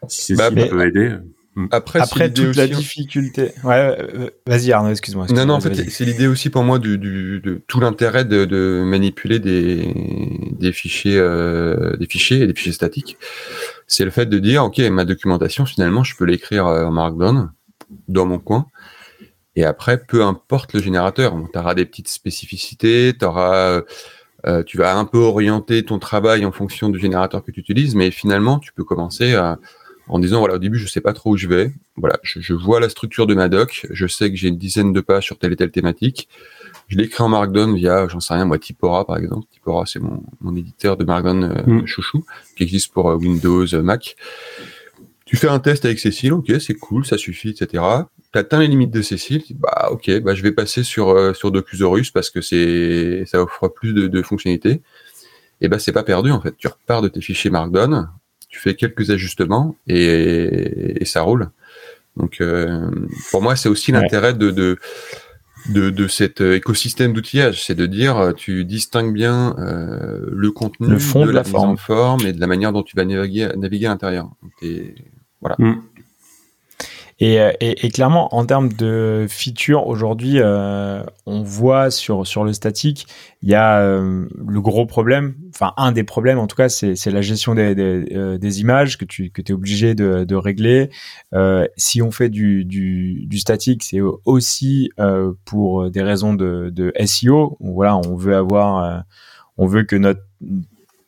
si 0.09 0.37
c'est 0.37 0.37
bah, 0.37 0.51
peut 0.51 0.87
aider. 0.87 1.17
Hmm. 1.57 1.69
Après, 1.71 2.01
Après 2.01 2.33
toute 2.33 2.57
la 2.57 2.67
difficulté. 2.67 3.53
Ouais, 3.63 3.97
vas-y 4.45 4.73
Arnaud, 4.73 4.91
excuse-moi. 4.91 5.27
non, 5.31 5.47
non, 5.47 5.55
en 5.55 5.61
fait, 5.61 5.89
c'est 5.89 6.05
l'idée 6.05 6.27
aussi 6.27 6.51
pour 6.51 6.65
moi 6.65 6.81
du, 6.81 6.99
du 6.99 7.41
de 7.41 7.63
tout 7.69 7.79
l'intérêt 7.79 8.25
de, 8.25 8.45
de, 8.45 8.83
manipuler 8.85 9.39
des, 9.39 9.93
des 10.59 10.73
fichiers, 10.73 11.17
euh, 11.17 11.97
des 11.97 12.07
fichiers 12.07 12.41
et 12.41 12.47
des 12.49 12.55
fichiers 12.55 12.73
statiques. 12.73 13.19
C'est 13.87 14.05
le 14.05 14.11
fait 14.11 14.27
de 14.27 14.39
dire, 14.41 14.65
ok, 14.65 14.79
ma 14.91 15.05
documentation, 15.05 15.65
finalement, 15.65 16.03
je 16.03 16.17
peux 16.17 16.25
l'écrire 16.25 16.67
euh, 16.67 16.87
en 16.87 16.91
Markdown 16.91 17.53
dans 18.09 18.27
mon 18.27 18.41
coin. 18.41 18.67
Et 19.55 19.65
après, 19.65 20.03
peu 20.05 20.25
importe 20.25 20.73
le 20.73 20.81
générateur, 20.81 21.37
tu 21.53 21.59
auras 21.59 21.75
des 21.75 21.85
petites 21.85 22.09
spécificités, 22.09 23.13
auras, 23.23 23.83
euh, 24.47 24.63
tu 24.63 24.77
vas 24.77 24.97
un 24.97 25.05
peu 25.05 25.19
orienter 25.19 25.85
ton 25.85 25.99
travail 25.99 26.45
en 26.45 26.53
fonction 26.53 26.89
du 26.89 26.99
générateur 26.99 27.45
que 27.45 27.51
tu 27.51 27.61
utilises, 27.61 27.95
mais 27.95 28.11
finalement, 28.11 28.59
tu 28.59 28.73
peux 28.73 28.85
commencer 28.85 29.35
à 29.35 29.59
en 30.09 30.19
disant 30.19 30.41
voilà 30.41 30.57
au 30.57 30.59
début 30.59 30.79
je 30.79 30.87
sais 30.87 31.01
pas 31.01 31.13
trop 31.13 31.31
où 31.33 31.37
je 31.37 31.49
vais. 31.49 31.73
Voilà 31.97 32.19
je, 32.23 32.53
vois 32.53 32.81
la 32.81 32.89
structure 32.89 33.27
de 33.27 33.35
ma 33.35 33.49
doc. 33.49 33.87
Je 33.91 34.07
sais 34.07 34.31
que 34.31 34.37
j'ai 34.37 34.49
une 34.49 34.59
dizaine 34.59 34.93
de 34.93 35.01
pages 35.01 35.25
sur 35.25 35.39
telle 35.39 35.53
et 35.53 35.57
telle 35.57 35.71
thématique. 35.71 36.29
Je 36.89 36.99
l'écris 36.99 37.23
en 37.23 37.29
Markdown 37.29 37.75
via 37.75 38.07
j'en 38.09 38.21
sais 38.21 38.35
rien 38.35 38.45
moi 38.45 38.59
Typora 38.59 39.07
par 39.07 39.17
exemple. 39.17 39.47
Typora 39.51 39.87
c'est 39.87 40.01
mon, 40.01 40.23
mon 40.41 40.55
éditeur 40.57 40.97
de 40.97 41.05
Markdown 41.05 41.45
euh, 41.45 41.63
mm. 41.67 41.87
chouchou 41.87 42.25
qui 42.57 42.65
existe 42.65 42.93
pour 42.93 43.11
euh, 43.11 43.17
Windows 43.17 43.67
Mac 43.83 44.17
tu 45.25 45.37
fais 45.37 45.49
un 45.49 45.59
test 45.59 45.85
avec 45.85 45.99
Cécile 45.99 46.33
ok 46.33 46.53
c'est 46.61 46.75
cool 46.75 47.07
ça 47.07 47.17
suffit 47.19 47.51
etc 47.51 47.83
tu 48.33 48.39
atteins 48.39 48.61
les 48.61 48.69
limites 48.69 48.91
de 48.91 49.03
Cécile 49.03 49.43
bah 49.55 49.89
ok 49.91 50.21
bah 50.21 50.35
je 50.35 50.43
vais 50.43 50.53
passer 50.53 50.83
sur 50.83 51.35
sur 51.35 51.51
Docusaurus 51.51 52.11
parce 52.11 52.31
que 52.31 52.41
c'est 52.41 53.25
ça 53.27 53.43
offre 53.43 53.69
plus 53.69 53.95
de, 53.95 54.07
de 54.07 54.23
fonctionnalités 54.23 54.83
et 55.61 55.69
bah 55.69 55.79
c'est 55.79 55.93
pas 55.93 56.03
perdu 56.03 56.31
en 56.31 56.41
fait 56.41 56.57
tu 56.57 56.69
repars 56.69 57.03
de 57.03 57.09
tes 57.09 57.21
fichiers 57.21 57.51
Markdown 57.51 58.09
tu 58.55 58.61
fais 58.61 58.77
quelques 58.77 59.11
ajustements 59.11 59.75
et, 59.89 61.05
ça 61.05 61.23
roule. 61.23 61.51
Donc 62.17 62.41
euh, 62.41 62.89
pour 63.33 63.43
moi, 63.43 63.57
c'est 63.57 63.69
aussi 63.69 63.91
l'intérêt 63.91 64.33
de, 64.33 64.53
de, 64.53 64.79
de, 65.91 66.07
cet 66.07 66.41
écosystème 66.41 67.13
d'outillage, 67.13 67.65
c'est 67.65 67.75
de 67.75 67.87
dire 67.87 68.33
tu 68.37 68.65
distingues 68.65 69.13
bien 69.13 69.57
euh, 69.59 70.21
le 70.31 70.53
contenu 70.53 70.87
le 70.87 71.01
fond 71.01 71.27
de, 71.27 71.33
la, 71.33 71.43
forme. 71.43 71.77
forme 71.77 72.25
et 72.27 72.33
de 72.33 72.41
la 72.41 72.47
manière 72.47 72.73
dont 72.73 72.85
tu 72.85 72.95
vas 72.97 73.05
naviguer, 73.05 73.49
naviguer 73.57 73.87
à 73.87 73.89
l'intérieur. 73.89 74.31
Voilà. 75.45 75.57
Mm. 75.59 75.83
Euh, 77.23 77.53
et, 77.61 77.87
et, 77.87 77.91
clairement, 77.91 78.35
en 78.35 78.45
termes 78.45 78.73
de 78.73 79.27
features, 79.29 79.87
aujourd'hui, 79.87 80.41
euh, 80.41 81.03
on 81.27 81.43
voit 81.43 81.91
sur, 81.91 82.27
sur 82.27 82.45
le 82.45 82.53
statique, 82.53 83.07
il 83.43 83.49
y 83.49 83.55
a 83.55 83.79
euh, 83.81 84.27
le 84.47 84.61
gros 84.61 84.85
problème, 84.85 85.35
enfin 85.51 85.73
un 85.77 85.93
des 85.93 86.03
problèmes 86.03 86.39
en 86.39 86.47
tout 86.47 86.57
cas, 86.57 86.69
c'est 86.69 87.07
la 87.07 87.23
gestion 87.23 87.55
des, 87.55 87.75
des, 87.75 88.39
des, 88.39 88.61
images 88.61 88.99
que 88.99 89.05
tu 89.05 89.31
que 89.31 89.43
es 89.43 89.53
obligé 89.53 89.95
de, 89.95 90.25
de 90.25 90.35
régler. 90.35 90.91
si 91.77 92.03
on 92.03 92.11
fait 92.11 92.31
du, 92.31 92.65
du, 92.65 93.27
du 93.27 93.39
statique, 93.39 93.85
c'est 93.85 94.01
aussi 94.25 94.91
pour 95.45 95.91
des 95.91 96.03
raisons 96.03 96.35
de, 96.35 96.71
de 96.71 96.93
SEO. 97.05 97.57
Voilà, 97.61 97.97
on 97.97 98.17
veut 98.17 98.35
avoir, 98.35 99.05
on 99.57 99.67
veut 99.67 99.85
que 99.85 99.97
notre 99.97 100.23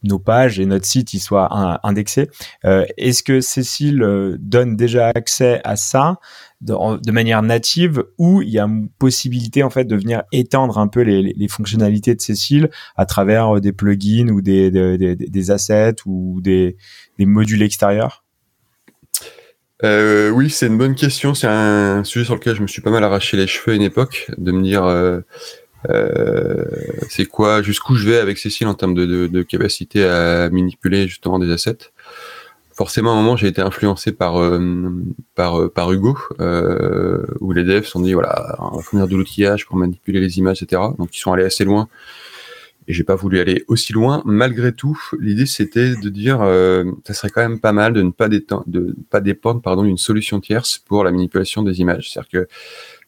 nos 0.03 0.19
pages 0.19 0.61
et 0.61 0.67
notre 0.67 0.87
site 0.87 1.15
y 1.15 1.19
soient 1.19 1.49
indexés. 1.83 2.31
Euh, 2.65 2.85
est-ce 2.97 3.23
que 3.23 3.41
Cécile 3.41 4.03
euh, 4.03 4.37
donne 4.39 4.77
déjà 4.77 5.09
accès 5.15 5.61
à 5.65 5.77
ça 5.77 6.19
de, 6.63 7.11
manière 7.11 7.43
native 7.43 8.05
ou 8.19 8.41
il 8.41 8.49
y 8.49 8.59
a 8.59 8.69
possibilité 8.99 9.63
en 9.63 9.71
fait 9.71 9.85
de 9.85 9.95
venir 9.95 10.23
étendre 10.33 10.79
un 10.79 10.89
peu 10.89 11.03
les, 11.03 11.49
fonctionnalités 11.49 12.15
de 12.15 12.21
Cécile 12.21 12.71
à 12.97 13.07
travers 13.07 13.57
euh, 13.57 13.61
des 13.61 13.73
plugins 13.73 14.29
ou 14.29 14.41
des, 14.41 15.51
assets 15.51 15.97
ou 16.07 16.41
des, 16.41 16.77
modules 17.19 17.63
extérieurs? 17.63 18.25
Oui, 19.83 20.51
c'est 20.51 20.67
une 20.67 20.79
bonne 20.79 20.95
question. 20.95 21.35
C'est 21.35 21.47
un 21.47 22.03
sujet 22.03 22.25
sur 22.25 22.35
lequel 22.35 22.57
je 22.57 22.63
me 22.63 22.67
suis 22.67 22.81
pas 22.81 22.91
mal 22.91 23.05
arraché 23.05 23.37
les 23.37 23.47
cheveux 23.47 23.73
à 23.73 23.77
une 23.77 23.83
époque, 23.83 24.31
de 24.39 24.51
me 24.51 24.63
dire 24.63 24.85
c'est 27.09 27.27
quoi, 27.27 27.63
jusqu'où 27.63 27.95
je 27.95 28.09
vais 28.09 28.19
avec 28.19 28.39
Cécile 28.39 28.67
en 28.67 28.75
termes 28.75 28.95
de, 28.95 29.43
capacité 29.43 30.05
à 30.05 30.51
manipuler 30.51 31.07
justement 31.07 31.39
des 31.39 31.51
assets? 31.51 31.91
Forcément, 32.77 33.13
à 33.13 33.15
un 33.15 33.23
moment, 33.23 33.37
j'ai 33.37 33.47
été 33.47 33.63
influencé 33.63 34.13
par 34.13 34.37
euh, 34.37 34.61
euh, 35.39 35.69
par 35.69 35.93
Hugo, 35.93 36.19
où 37.41 37.53
les 37.53 37.65
devs 37.65 37.87
sont 37.87 38.01
dit 38.01 38.13
voilà, 38.13 38.57
on 38.59 38.77
va 38.77 38.83
fournir 38.83 39.09
de 39.09 39.17
l'outillage 39.17 39.65
pour 39.65 39.77
manipuler 39.77 40.21
les 40.21 40.39
images, 40.39 40.63
etc. 40.63 40.83
Donc 40.99 41.17
ils 41.17 41.19
sont 41.19 41.33
allés 41.33 41.45
assez 41.45 41.65
loin. 41.65 41.89
Et 42.89 42.93
j'ai 42.93 43.03
pas 43.03 43.17
voulu 43.17 43.41
aller 43.41 43.65
aussi 43.67 43.95
loin. 43.95 44.23
Malgré 44.27 44.73
tout, 44.73 45.01
l'idée 45.19 45.47
c'était 45.47 45.97
de 45.97 46.09
dire, 46.11 46.41
ça 47.07 47.15
serait 47.15 47.31
quand 47.31 47.41
même 47.41 47.61
pas 47.61 47.73
mal 47.73 47.95
de 47.95 48.03
ne 48.03 48.11
pas, 48.11 48.29
pas 49.09 49.21
dépendre, 49.21 49.63
pardon, 49.63 49.83
d'une 49.83 49.97
solution 49.97 50.39
tierce 50.41 50.79
pour 50.79 51.03
la 51.03 51.13
manipulation 51.13 51.63
des 51.63 51.81
images. 51.81 52.11
C'est-à-dire 52.13 52.29
que 52.29 52.49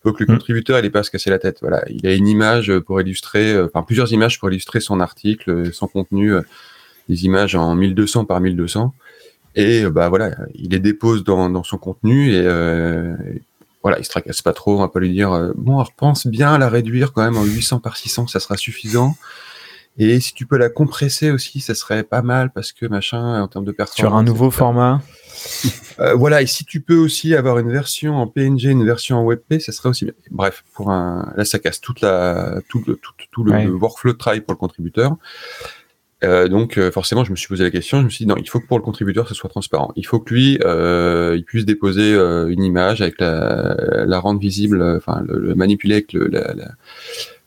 faut 0.02 0.12
que 0.12 0.22
le 0.22 0.32
mm. 0.32 0.36
contributeur, 0.36 0.78
il 0.78 0.84
ait 0.84 0.90
pas 0.90 1.00
à 1.00 1.02
se 1.02 1.10
casser 1.10 1.30
la 1.30 1.38
tête. 1.38 1.58
Voilà, 1.60 1.84
il 1.88 2.06
a 2.06 2.14
une 2.14 2.28
image 2.28 2.76
pour 2.80 3.00
illustrer, 3.00 3.52
euh, 3.52 3.66
enfin 3.66 3.82
plusieurs 3.82 4.12
images 4.12 4.38
pour 4.38 4.50
illustrer 4.50 4.80
son 4.80 5.00
article, 5.00 5.50
euh, 5.50 5.72
son 5.72 5.88
contenu, 5.88 6.32
euh, 6.32 6.42
des 7.08 7.24
images 7.24 7.54
en 7.54 7.74
1200 7.74 8.24
par 8.24 8.40
1200, 8.40 8.94
et 9.54 9.84
bah 9.86 10.08
voilà, 10.08 10.36
il 10.54 10.70
les 10.70 10.78
dépose 10.78 11.24
dans, 11.24 11.48
dans 11.48 11.64
son 11.64 11.78
contenu 11.78 12.34
et 12.34 12.42
voilà, 13.82 13.98
il 13.98 14.04
se 14.04 14.10
tracasse 14.10 14.42
pas 14.42 14.52
trop. 14.52 14.76
On 14.76 14.80
va 14.80 14.88
pas 14.88 15.00
lui 15.00 15.10
dire 15.10 15.52
bon, 15.56 15.82
repense 15.82 16.26
bien 16.26 16.52
à 16.52 16.58
la 16.58 16.68
réduire 16.68 17.14
quand 17.14 17.22
même 17.22 17.38
en 17.38 17.44
800 17.44 17.80
par 17.80 17.96
600, 17.96 18.26
ça 18.26 18.40
sera 18.40 18.58
suffisant. 18.58 19.16
Et 19.96 20.20
si 20.20 20.34
tu 20.34 20.46
peux 20.46 20.58
la 20.58 20.68
compresser 20.68 21.30
aussi, 21.30 21.60
ça 21.60 21.74
serait 21.74 22.04
pas 22.04 22.22
mal 22.22 22.50
parce 22.50 22.72
que 22.72 22.86
machin, 22.86 23.40
en 23.42 23.48
termes 23.48 23.64
de 23.64 23.72
performance. 23.72 23.98
Sur 23.98 24.14
un 24.14 24.22
nouveau 24.22 24.50
format? 24.50 25.00
Euh, 26.00 26.14
voilà, 26.14 26.42
et 26.42 26.46
si 26.46 26.64
tu 26.64 26.80
peux 26.80 26.96
aussi 26.96 27.34
avoir 27.34 27.58
une 27.58 27.72
version 27.72 28.16
en 28.16 28.28
PNG, 28.28 28.66
une 28.66 28.84
version 28.84 29.16
en 29.18 29.24
WebP, 29.24 29.60
ça 29.60 29.72
serait 29.72 29.88
aussi 29.88 30.04
bien. 30.04 30.14
Bref, 30.30 30.62
pour 30.72 30.92
un, 30.92 31.32
là, 31.36 31.44
ça 31.44 31.58
casse 31.58 31.80
toute 31.80 32.00
la, 32.02 32.60
tout 32.68 32.84
le, 32.86 32.94
tout, 32.94 33.12
tout 33.32 33.42
le, 33.42 33.68
workflow 33.68 34.12
de 34.12 34.18
travail 34.18 34.40
pour 34.40 34.52
le 34.52 34.58
contributeur. 34.58 35.16
Euh, 36.24 36.48
donc 36.48 36.78
euh, 36.78 36.90
forcément, 36.90 37.24
je 37.24 37.30
me 37.30 37.36
suis 37.36 37.48
posé 37.48 37.64
la 37.64 37.70
question. 37.70 38.00
Je 38.00 38.04
me 38.04 38.10
suis 38.10 38.24
dit 38.24 38.28
non, 38.28 38.36
il 38.36 38.48
faut 38.48 38.60
que 38.60 38.66
pour 38.66 38.78
le 38.78 38.82
contributeur, 38.82 39.28
ce 39.28 39.34
soit 39.34 39.50
transparent. 39.50 39.92
Il 39.96 40.06
faut 40.06 40.18
que 40.18 40.34
lui, 40.34 40.58
euh, 40.64 41.34
il 41.36 41.44
puisse 41.44 41.64
déposer 41.64 42.14
une 42.14 42.62
image 42.62 43.00
avec 43.00 43.20
la, 43.20 44.04
la 44.06 44.20
rendre 44.20 44.40
visible, 44.40 44.82
enfin 44.96 45.22
le, 45.26 45.54
manipuler 45.54 45.94
avec 45.94 46.12
le 46.12 46.28
la, 46.28 46.54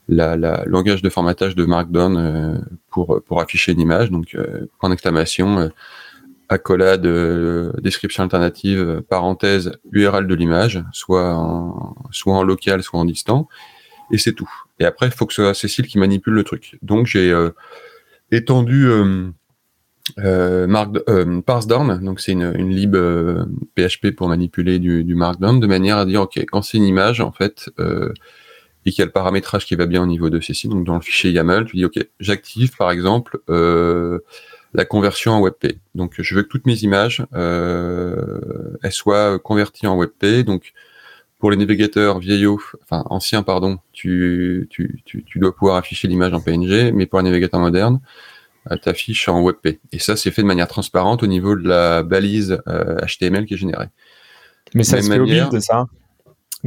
la, 0.08 0.38
la, 0.38 0.64
langage 0.66 1.02
de 1.02 1.10
formatage 1.10 1.56
de 1.56 1.66
Markdown 1.66 2.66
pour 2.90 3.22
pour 3.26 3.42
afficher 3.42 3.74
une 3.74 3.82
image. 3.82 4.10
Donc 4.12 4.38
point 4.80 4.90
d'exclamation 4.90 5.70
accolade, 6.52 7.06
euh, 7.06 7.72
description 7.82 8.24
alternative, 8.24 9.02
parenthèse, 9.10 9.72
URL 9.92 10.28
de 10.28 10.36
l'image, 10.36 10.84
soit 10.92 11.34
en, 11.34 11.96
soit 12.12 12.36
en 12.36 12.44
local, 12.44 12.84
soit 12.84 13.00
en 13.00 13.06
distant, 13.06 13.48
et 14.12 14.18
c'est 14.18 14.34
tout. 14.34 14.52
Et 14.80 14.86
après, 14.86 15.08
il 15.08 15.14
faut 15.14 15.26
que 15.26 15.34
ce 15.34 15.44
soit 15.44 15.54
Cécile 15.54 15.88
qui 15.88 15.98
manipule 15.98 16.34
le 16.34 16.44
truc. 16.44 16.78
Donc 16.82 17.08
j'ai 17.08 17.32
euh, 17.32 17.52
étendu 18.32 18.86
euh, 18.88 19.32
euh, 20.20 21.42
Parsedown, 21.42 22.04
donc 22.04 22.20
c'est 22.20 22.34
une, 22.34 22.54
une 22.58 22.70
lib 22.70 22.98
PHP 23.78 24.12
pour 24.12 24.28
manipuler 24.28 24.78
du, 24.78 25.06
du, 25.06 25.16
Markdown, 25.16 25.62
de 25.62 25.68
manière 25.68 25.98
à 25.98 26.06
dire, 26.06 26.22
ok, 26.22 26.38
quand 26.52 26.62
c'est 26.64 26.78
une 26.78 26.84
image, 26.84 27.22
en 27.22 27.32
fait, 27.32 27.70
et 28.86 28.90
qu'il 28.92 29.00
y 29.00 29.04
a 29.04 29.06
le 29.06 29.12
paramétrage 29.12 29.66
qui 29.66 29.76
va 29.76 29.86
bien 29.86 30.04
au 30.04 30.08
niveau 30.08 30.30
de 30.30 30.42
Cécile, 30.42 30.72
donc 30.72 30.84
dans 30.84 30.96
le 30.96 31.02
fichier 31.02 31.32
YAML, 31.32 31.64
tu 31.64 31.78
dis, 31.78 31.86
ok, 31.86 32.06
j'active 32.20 32.76
par 32.76 32.92
exemple 32.92 33.40
la 34.74 34.86
conversion 34.86 35.34
en 35.34 35.42
WebP. 35.42 35.78
Donc, 35.96 36.16
je 36.18 36.36
veux 36.36 36.44
que 36.44 36.48
toutes 36.48 36.66
mes 36.66 36.80
images 36.84 37.26
euh, 37.34 38.78
elles 38.84 38.92
soient 38.92 39.40
converties 39.40 39.88
en 39.88 39.98
WebP. 39.98 40.46
Donc, 40.46 40.74
pour 41.40 41.52
les 41.52 41.58
navigateurs 41.58 42.20
vieillots, 42.20 42.62
enfin 42.84 43.04
anciens, 43.10 43.44
pardon, 43.44 43.80
tu, 43.94 44.68
tu, 44.70 45.02
tu, 45.06 45.24
tu 45.24 45.40
dois 45.40 45.56
pouvoir 45.56 45.76
afficher 45.78 46.08
l'image 46.08 46.34
en 46.34 46.40
PNG, 46.40 46.92
mais 46.94 47.06
pour 47.08 47.20
les 47.20 47.26
navigateurs 47.26 47.60
modernes, 47.60 48.00
t'affiche 48.84 49.28
en 49.28 49.42
WebP. 49.44 49.80
Et 49.92 50.00
ça, 50.00 50.16
c'est 50.16 50.30
fait 50.30 50.44
de 50.44 50.48
manière 50.48 50.68
transparente 50.68 51.24
au 51.24 51.28
niveau 51.28 51.56
de 51.56 51.68
la 51.68 52.04
balise 52.04 52.62
HTML 52.68 53.46
qui 53.46 53.56
est 53.56 53.58
générée. 53.58 53.88
Mais 54.74 54.84
ça 54.84 55.02
se 55.02 55.10
fait 55.10 55.20
au 55.20 55.26
build, 55.26 55.60
ça 55.60 55.88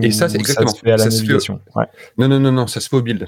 Et 0.02 0.10
ça, 0.10 0.28
c'est 0.28 0.38
exactement. 0.38 0.68
Ça 0.68 0.76
se 0.76 0.80
fait 0.80 0.90
à 0.90 0.96
la 0.96 1.06
navigation. 1.06 1.60
Non, 2.18 2.28
non, 2.28 2.40
non, 2.40 2.52
non, 2.52 2.66
ça 2.66 2.80
se 2.80 2.88
fait 2.88 2.96
au 2.96 3.02
build. 3.02 3.26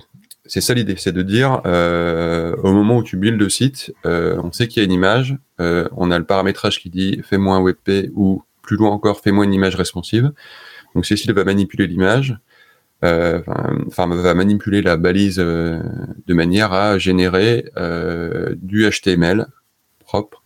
C'est 0.48 0.60
ça 0.60 0.74
l'idée, 0.74 0.96
c'est 0.96 1.12
de 1.12 1.22
dire 1.22 1.60
au 1.64 2.72
moment 2.72 2.98
où 2.98 3.02
tu 3.02 3.16
builds 3.16 3.38
le 3.38 3.48
site, 3.48 3.92
on 4.04 4.52
sait 4.52 4.68
qu'il 4.68 4.82
y 4.82 4.84
a 4.84 4.86
une 4.86 4.92
image, 4.92 5.36
on 5.58 6.10
a 6.10 6.18
le 6.18 6.24
paramétrage 6.24 6.80
qui 6.80 6.90
dit 6.90 7.20
fais-moi 7.22 7.56
un 7.56 7.62
WebP 7.62 8.10
ou 8.14 8.42
plus 8.66 8.76
loin 8.76 8.90
encore 8.90 9.20
fais-moi 9.20 9.44
une 9.44 9.54
image 9.54 9.76
responsive. 9.76 10.32
Donc 10.94 11.06
Cécile 11.06 11.32
va 11.32 11.44
manipuler 11.44 11.86
l'image, 11.86 12.38
euh, 13.04 13.42
enfin 13.86 14.06
va 14.08 14.34
manipuler 14.34 14.80
la 14.80 14.96
balise 14.96 15.38
euh, 15.38 15.82
de 16.26 16.34
manière 16.34 16.72
à 16.72 16.98
générer 16.98 17.70
euh, 17.76 18.54
du 18.56 18.88
HTML 18.90 19.46
propre 20.00 20.42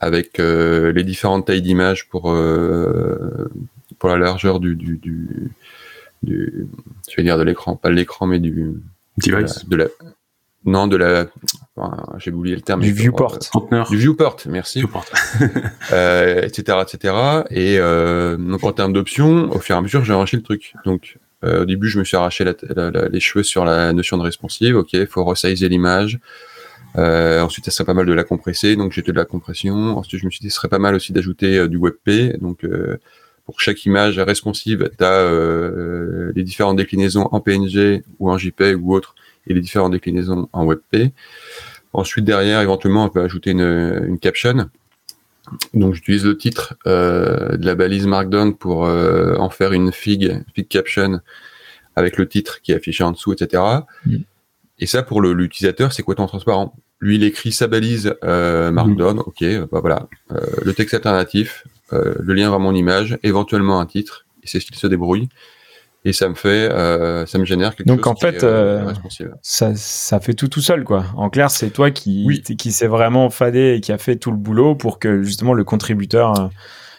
avec 0.00 0.38
les 0.38 1.04
différentes 1.04 1.46
tailles 1.46 1.60
d'image 1.60 2.08
pour 2.08 2.22
pour 3.98 4.08
la 4.08 4.16
largeur 4.16 4.60
du, 4.60 4.76
du, 4.76 4.98
du, 6.22 6.66
je 7.10 7.16
vais 7.16 7.22
dire 7.22 7.36
de 7.36 7.42
l'écran, 7.42 7.76
pas 7.76 7.90
de 7.90 7.94
l'écran 7.94 8.26
mais 8.26 8.38
du 8.38 8.74
device 9.20 9.68
de 9.68 9.76
la, 9.76 9.86
non, 10.64 10.86
de 10.86 10.96
la. 10.96 11.26
J'ai 12.18 12.30
oublié 12.30 12.54
le 12.54 12.60
terme. 12.60 12.80
Du 12.80 12.92
viewport. 12.92 13.38
du 13.90 13.96
viewport, 13.96 14.36
merci. 14.46 14.80
Viewport. 14.80 15.06
euh, 15.92 16.42
etc., 16.42 16.78
etc. 16.82 17.14
Et 17.50 17.78
euh, 17.78 18.36
donc 18.36 18.62
en 18.64 18.72
termes 18.72 18.92
d'options, 18.92 19.50
au 19.50 19.58
fur 19.58 19.74
et 19.74 19.78
à 19.78 19.82
mesure, 19.82 20.04
j'ai 20.04 20.12
arraché 20.12 20.36
le 20.36 20.42
truc. 20.42 20.74
Donc 20.84 21.18
euh, 21.44 21.62
au 21.62 21.64
début, 21.64 21.88
je 21.88 21.98
me 21.98 22.04
suis 22.04 22.16
arraché 22.16 22.44
les 22.44 23.20
cheveux 23.20 23.42
sur 23.42 23.64
la 23.64 23.92
notion 23.94 24.18
de 24.18 24.22
responsive. 24.22 24.76
Ok, 24.76 24.92
il 24.92 25.06
faut 25.06 25.24
resizer 25.24 25.68
l'image. 25.68 26.20
Euh, 26.98 27.40
ensuite, 27.40 27.64
ça 27.64 27.70
serait 27.70 27.84
pas 27.84 27.94
mal 27.94 28.06
de 28.06 28.12
la 28.12 28.24
compresser, 28.24 28.76
donc 28.76 28.92
j'ai 28.92 29.02
de 29.02 29.12
la 29.12 29.24
compression. 29.24 29.96
Ensuite, 29.96 30.20
je 30.20 30.26
me 30.26 30.30
suis 30.30 30.40
dit, 30.40 30.50
ce 30.50 30.56
serait 30.56 30.68
pas 30.68 30.78
mal 30.78 30.94
aussi 30.94 31.12
d'ajouter 31.12 31.58
euh, 31.58 31.68
du 31.68 31.78
WebP. 31.78 32.38
Donc, 32.40 32.64
euh, 32.64 32.98
pour 33.50 33.60
chaque 33.60 33.84
image 33.84 34.18
responsive, 34.18 34.90
tu 34.96 35.04
as 35.04 36.32
les 36.34 36.42
différentes 36.42 36.76
déclinaisons 36.76 37.28
en 37.32 37.40
PNG 37.40 38.02
ou 38.18 38.30
en 38.30 38.38
JPEG 38.38 38.82
ou 38.82 38.94
autre 38.94 39.14
et 39.46 39.54
les 39.54 39.60
différentes 39.60 39.92
déclinaisons 39.92 40.48
en 40.52 40.64
WebP. 40.66 41.12
Ensuite, 41.92 42.24
derrière, 42.24 42.60
éventuellement, 42.60 43.04
on 43.04 43.08
peut 43.08 43.22
ajouter 43.22 43.50
une, 43.50 44.04
une 44.06 44.18
caption. 44.18 44.70
Donc, 45.74 45.94
j'utilise 45.94 46.24
le 46.24 46.36
titre 46.36 46.74
euh, 46.86 47.56
de 47.56 47.66
la 47.66 47.74
balise 47.74 48.06
Markdown 48.06 48.54
pour 48.54 48.86
euh, 48.86 49.34
en 49.36 49.50
faire 49.50 49.72
une 49.72 49.90
fig, 49.90 50.44
fig 50.54 50.68
caption 50.68 51.20
avec 51.96 52.16
le 52.16 52.28
titre 52.28 52.60
qui 52.62 52.72
est 52.72 52.76
affiché 52.76 53.02
en 53.02 53.10
dessous, 53.10 53.32
etc. 53.32 53.62
Mm. 54.06 54.18
Et 54.78 54.86
ça, 54.86 55.02
pour 55.02 55.20
l'utilisateur, 55.20 55.92
c'est 55.92 56.02
quoi 56.02 56.14
ton 56.14 56.26
transparent. 56.26 56.74
Lui, 57.00 57.16
il 57.16 57.24
écrit 57.24 57.50
sa 57.50 57.66
balise 57.66 58.14
euh, 58.22 58.70
Markdown, 58.70 59.16
mm. 59.16 59.20
ok, 59.20 59.44
bah 59.72 59.80
voilà, 59.80 60.08
euh, 60.32 60.38
le 60.62 60.72
texte 60.74 60.94
alternatif, 60.94 61.64
euh, 61.66 61.79
le 61.92 62.34
lien 62.34 62.50
vers 62.50 62.60
mon 62.60 62.74
image, 62.74 63.18
éventuellement 63.22 63.80
un 63.80 63.86
titre, 63.86 64.26
et 64.42 64.46
c'est 64.46 64.60
ce 64.60 64.66
qu'il 64.66 64.76
se 64.76 64.86
débrouille. 64.86 65.28
Et 66.04 66.14
ça 66.14 66.28
me 66.30 66.34
fait 66.34 66.48
euh, 66.48 67.26
ça 67.26 67.38
me 67.38 67.44
génère 67.44 67.76
quelque 67.76 67.86
donc 67.86 68.04
chose 68.04 68.12
en 68.12 68.16
fait 68.16 68.42
euh, 68.42 68.90
ça 69.42 69.74
ça 69.76 70.18
fait 70.18 70.32
tout 70.32 70.48
tout 70.48 70.62
seul 70.62 70.82
quoi. 70.82 71.04
En 71.14 71.28
clair 71.28 71.50
c'est 71.50 71.68
toi 71.68 71.90
qui 71.90 72.42
qui 72.42 72.72
s'est 72.72 72.86
vraiment 72.86 73.28
fadé 73.28 73.74
et 73.74 73.80
qui 73.82 73.92
a 73.92 73.98
fait 73.98 74.16
tout 74.16 74.30
le 74.30 74.38
boulot 74.38 74.74
pour 74.74 74.98
que 74.98 75.22
justement 75.22 75.52
le 75.52 75.62
contributeur 75.62 76.40
euh, 76.40 76.48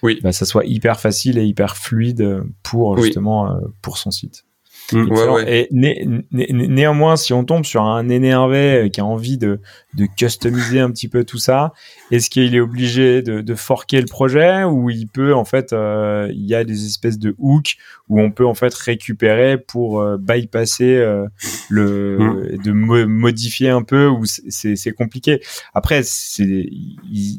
oui. 0.03 0.19
bah, 0.21 0.31
ça 0.31 0.45
soit 0.45 0.65
hyper 0.65 0.99
facile 0.99 1.39
et 1.39 1.45
hyper 1.45 1.77
fluide 1.77 2.43
pour 2.61 2.95
justement 2.99 3.49
euh, 3.49 3.59
pour 3.81 3.97
son 3.97 4.11
site. 4.11 4.45
Mm. 4.93 5.07
Et 5.47 5.67
néanmoins, 5.71 7.15
si 7.15 7.33
on 7.33 7.43
tombe 7.43 7.65
sur 7.65 7.83
un 7.83 8.09
énervé 8.09 8.89
qui 8.91 8.99
a 8.99 9.05
envie 9.05 9.37
de, 9.37 9.59
de 9.93 10.05
customiser 10.05 10.79
un 10.79 10.89
petit 10.89 11.09
peu 11.09 11.23
tout 11.23 11.37
ça, 11.37 11.73
est-ce 12.11 12.29
qu'il 12.29 12.55
est 12.55 12.59
obligé 12.59 13.21
de, 13.21 13.41
de, 13.41 13.55
forquer 13.55 13.99
le 13.99 14.07
projet 14.07 14.63
ou 14.63 14.89
il 14.89 15.07
peut 15.07 15.33
en 15.33 15.43
fait, 15.43 15.73
euh, 15.73 16.29
il 16.31 16.45
y 16.45 16.55
a 16.55 16.63
des 16.63 16.85
espèces 16.85 17.19
de 17.19 17.35
hooks 17.39 17.75
où 18.07 18.21
on 18.21 18.31
peut 18.31 18.45
en 18.45 18.53
fait 18.53 18.73
récupérer 18.73 19.57
pour 19.57 19.99
euh, 20.01 20.17
bypasser 20.17 20.95
euh, 20.95 21.27
le, 21.69 22.17
mm. 22.19 22.63
de 22.63 22.71
modifier 22.71 23.69
un 23.69 23.83
peu 23.83 24.07
ou 24.07 24.23
c'est 24.25 24.93
compliqué. 24.93 25.41
Après, 25.73 26.03
c'est 26.03 26.69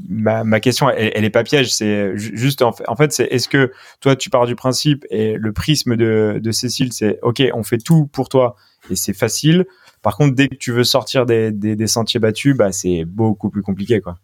ma, 0.08 0.44
ma 0.44 0.60
question, 0.60 0.90
elle, 0.90 1.12
elle 1.14 1.24
est 1.24 1.30
pas 1.30 1.44
piège, 1.44 1.72
c'est 1.72 2.16
juste 2.16 2.60
en 2.62 2.72
fait, 2.72 2.84
en 2.86 2.96
fait 2.96 3.12
c'est 3.12 3.24
est-ce 3.24 3.48
que 3.48 3.72
toi 4.00 4.14
tu 4.14 4.28
pars 4.28 4.46
du 4.46 4.56
principe 4.56 5.06
et 5.10 5.36
le 5.38 5.52
prisme 5.52 5.96
de, 5.96 6.38
de 6.42 6.52
Cécile, 6.52 6.92
c'est 6.92 7.18
ok 7.22 7.42
on 7.54 7.62
fait 7.62 7.78
tout 7.78 8.06
pour 8.12 8.28
toi 8.28 8.56
et 8.90 8.96
c'est 8.96 9.14
facile. 9.14 9.66
Par 10.02 10.16
contre, 10.16 10.34
dès 10.34 10.48
que 10.48 10.56
tu 10.56 10.72
veux 10.72 10.84
sortir 10.84 11.26
des, 11.26 11.86
sentiers 11.86 12.20
battus, 12.20 12.56
bah, 12.56 12.72
c'est 12.72 13.04
beaucoup 13.04 13.50
plus 13.50 13.62
compliqué, 13.62 14.00
quoi. 14.00 14.18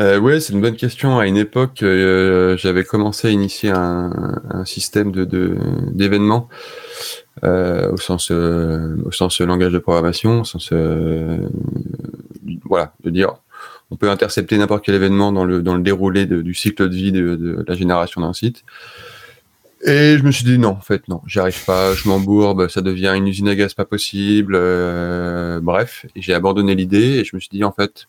Euh, 0.00 0.18
ouais, 0.18 0.40
c'est 0.40 0.52
une 0.52 0.60
bonne 0.60 0.74
question. 0.74 1.18
À 1.18 1.26
une 1.26 1.36
époque, 1.36 1.82
euh, 1.82 2.56
j'avais 2.56 2.82
commencé 2.82 3.28
à 3.28 3.30
initier 3.30 3.70
un, 3.70 4.64
système 4.64 5.12
de 5.12 5.24
d'événements 5.92 6.48
euh, 7.44 7.92
au 7.92 7.96
sens 7.96 8.32
au 8.32 9.12
sens 9.12 9.40
langage 9.40 9.72
de 9.72 9.78
programmation, 9.78 10.40
au 10.40 10.44
sens 10.44 10.72
voilà, 12.64 12.92
de 13.04 13.10
dire 13.10 13.34
on 13.90 13.96
peut 13.96 14.10
intercepter 14.10 14.58
n'importe 14.58 14.84
quel 14.84 14.96
événement 14.96 15.30
dans 15.30 15.44
le 15.44 15.62
dans 15.62 15.76
le 15.76 15.82
déroulé 15.82 16.26
du 16.26 16.54
cycle 16.54 16.88
de 16.88 16.94
vie 16.96 17.12
de 17.12 17.64
la 17.68 17.74
génération 17.74 18.20
d'un 18.20 18.32
site. 18.32 18.64
Et 19.86 20.16
je 20.16 20.22
me 20.22 20.30
suis 20.30 20.44
dit 20.44 20.58
non, 20.58 20.70
en 20.70 20.80
fait 20.80 21.08
non, 21.08 21.20
j'y 21.26 21.38
arrive 21.38 21.62
pas, 21.66 21.92
je 21.92 22.08
m'embourbe, 22.08 22.68
ça 22.68 22.80
devient 22.80 23.12
une 23.14 23.28
usine 23.28 23.48
à 23.48 23.54
gaz 23.54 23.74
pas 23.74 23.84
possible. 23.84 24.54
Euh, 24.56 25.60
bref, 25.60 26.06
j'ai 26.16 26.32
abandonné 26.32 26.74
l'idée 26.74 27.18
et 27.18 27.24
je 27.24 27.36
me 27.36 27.40
suis 27.40 27.50
dit 27.50 27.64
en 27.64 27.72
fait, 27.72 28.06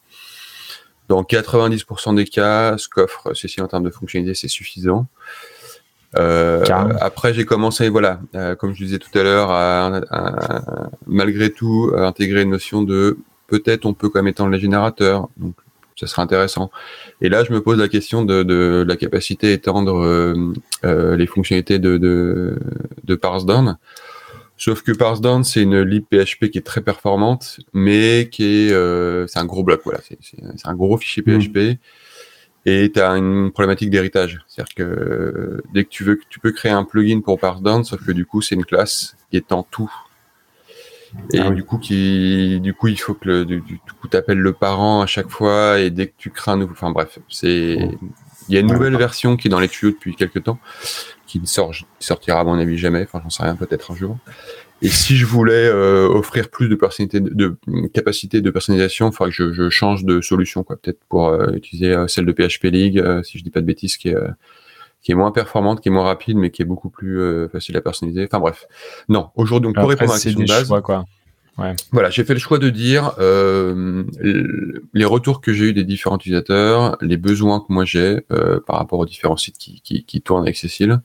dans 1.10 1.22
90% 1.24 2.16
des 2.16 2.24
cas, 2.24 2.78
ce 2.78 2.88
qu'offre 2.88 3.34
ceci 3.34 3.60
en 3.60 3.68
termes 3.68 3.84
de 3.84 3.90
fonctionnalité, 3.90 4.36
c'est 4.36 4.48
suffisant. 4.48 5.08
Euh, 6.18 6.64
après, 7.02 7.34
j'ai 7.34 7.44
commencé, 7.44 7.90
voilà, 7.90 8.22
euh, 8.36 8.56
comme 8.56 8.74
je 8.74 8.82
disais 8.82 9.00
tout 9.00 9.20
à 9.20 9.24
l'heure, 9.24 9.52
à, 9.52 10.02
malgré 11.08 11.52
tout 11.52 11.92
intégrer 11.98 12.44
une 12.44 12.52
notion 12.52 12.84
de 12.84 13.18
peut-être 13.48 13.86
on 13.86 13.94
peut 13.94 14.08
quand 14.08 14.20
même 14.20 14.30
étendre 14.30 14.52
les 14.52 14.60
générateurs. 14.60 15.28
Donc 15.36 15.56
ça 15.96 16.08
serait 16.08 16.22
intéressant. 16.22 16.72
Et 17.22 17.30
là, 17.30 17.44
je 17.44 17.54
me 17.54 17.62
pose 17.62 17.78
la 17.78 17.88
question 17.88 18.24
de, 18.26 18.44
de 18.44 18.84
la 18.88 18.96
capacité 18.98 19.48
à 19.48 19.52
étendre 19.52 20.04
euh, 20.04 20.54
euh, 20.84 21.16
les 21.16 21.28
fonctionnalités 21.28 21.80
de, 21.80 21.98
de, 21.98 22.58
de 23.04 23.16
Parsedown. 23.16 23.78
Sauf 24.58 24.84
que 24.84 24.92
Parsedown, 24.92 25.44
c'est 25.44 25.62
une 25.62 25.82
lib 25.82 26.06
PHP 26.10 26.50
qui 26.50 26.58
est 26.58 26.66
très 26.66 26.82
performante, 26.82 27.60
mais 27.74 28.30
qui 28.32 28.44
est, 28.68 28.72
euh, 28.72 29.28
c'est 29.28 29.40
un 29.40 29.46
gros 29.46 29.64
bloc, 29.64 29.82
voilà, 29.84 30.00
c'est 30.02 30.68
un 30.68 30.76
gros 30.76 30.98
fichier 30.98 31.24
PHP. 31.24 31.58
Mmh. 31.58 31.76
Et 32.68 32.92
tu 32.92 33.00
as 33.00 33.12
une 33.12 33.52
problématique 33.52 33.92
d'héritage. 33.92 34.40
C'est-à-dire 34.48 34.74
que 34.76 35.62
dès 35.74 35.84
que 35.84 35.90
tu 35.90 36.04
veux, 36.04 36.20
tu 36.30 36.40
peux 36.40 36.52
créer 36.52 36.72
un 36.72 36.84
plugin 36.84 37.22
pour 37.22 37.40
Parsedown, 37.40 37.84
sauf 37.84 38.04
que 38.04 38.12
du 38.12 38.26
coup, 38.26 38.42
c'est 38.42 38.56
une 38.56 38.66
classe 38.66 39.16
qui 39.30 39.38
étend 39.38 39.68
tout 39.70 39.92
et 41.34 41.39
ah 41.39 41.49
du 41.49 41.63
coup, 41.63 41.78
qui, 41.78 42.60
du 42.62 42.73
coup, 42.73 42.88
il 42.88 42.99
faut 42.99 43.13
que 43.13 43.28
le, 43.28 43.45
du, 43.45 43.62
coup, 43.99 44.08
t'appelles 44.08 44.39
le 44.39 44.54
parent 44.54 45.01
à 45.01 45.06
chaque 45.06 45.30
fois 45.30 45.80
et 45.80 45.89
dès 45.89 46.08
que 46.08 46.13
tu 46.17 46.30
crées 46.30 46.51
un 46.51 46.58
nouveau, 46.58 46.73
enfin 46.73 46.91
bref, 46.91 47.19
c'est, 47.30 47.78
il 48.47 48.54
y 48.54 48.58
a 48.58 48.60
une 48.60 48.71
nouvelle 48.71 48.95
version 48.95 49.38
qui 49.38 49.47
est 49.47 49.51
dans 49.51 49.60
les 49.60 49.69
tuyaux 49.69 49.91
depuis 49.91 50.15
quelques 50.15 50.43
temps, 50.43 50.60
qui 51.25 51.39
ne 51.39 51.45
sort, 51.45 51.73
sortira 51.99 52.39
à 52.39 52.43
mon 52.43 52.60
avis 52.60 52.78
jamais, 52.78 53.04
enfin 53.04 53.21
j'en 53.23 53.30
sais 53.30 53.43
rien, 53.43 53.56
peut-être 53.56 53.91
un 53.91 53.95
jour. 53.95 54.17
Et 54.82 54.89
si 54.89 55.15
je 55.15 55.25
voulais 55.25 55.67
euh, 55.67 56.08
offrir 56.08 56.49
plus 56.49 56.67
de 56.67 56.75
personnalité, 56.75 57.19
de, 57.19 57.30
de, 57.32 57.88
capacité 57.88 58.41
de 58.41 58.51
personnalisation, 58.51 59.10
il 59.10 59.15
faudrait 59.15 59.32
que 59.32 59.36
je, 59.36 59.54
je, 59.54 59.69
change 59.69 60.04
de 60.04 60.21
solution, 60.21 60.63
quoi, 60.63 60.75
peut-être 60.75 60.99
pour 61.10 61.30
euh, 61.30 61.54
utiliser 61.54 61.93
euh, 61.93 62.08
celle 62.08 62.25
de 62.25 62.34
PHP 62.34 62.65
League, 62.65 63.04
si 63.23 63.39
je 63.39 63.43
dis 63.43 63.49
pas 63.49 63.62
de 63.62 63.65
bêtises, 63.65 63.97
qui 63.97 64.10
est 64.10 64.17
qui 65.06 65.12
est 65.12 65.15
moins 65.15 65.32
performante, 65.32 65.82
qui 65.82 65.89
est 65.89 65.91
moins 65.91 66.04
rapide, 66.04 66.36
mais 66.36 66.50
qui 66.50 66.63
est 66.63 66.65
beaucoup 66.65 66.89
plus 66.89 67.20
euh, 67.22 67.48
facile 67.48 67.78
à 67.78 67.82
personnaliser. 67.82 68.26
Enfin 68.26 68.39
bref. 68.39 68.65
Non, 69.08 69.30
aujourd'hui, 69.36 69.68
donc 69.68 69.76
pour 69.76 69.88
répondre 69.88 70.12
à 70.12 70.15
la 70.15 70.20
question 70.20 70.41
de 70.41 70.48
base, 70.48 70.68
choix, 70.68 70.82
quoi. 70.82 71.06
Ouais. 71.60 71.76
Voilà, 71.91 72.10
j'ai 72.10 72.24
fait 72.24 72.34
le 72.34 72.39
choix 72.39 72.58
de 72.58 72.72
dire 72.72 73.13
euh, 73.20 74.04
les 74.94 75.06
retours 75.06 75.41
que 75.41 75.54
j'ai 75.54 75.65
eu 75.65 75.74
des 75.74 75.84
différents 75.84 76.18
utilisateurs, 76.18 76.98
les 77.02 77.18
besoins 77.18 77.60
que 77.60 77.68
moi 77.70 77.86
j'ai 77.86 78.26
euh, 78.32 78.60
par 78.65 78.78
rapport 78.78 78.98
aux 78.98 79.06
différents 79.06 79.38
sites 79.38 79.58
qui, 79.60 79.80
qui, 79.82 80.04
qui, 80.04 80.22
tournent 80.22 80.41
avec 80.41 80.58
Cécile, 80.58 81.00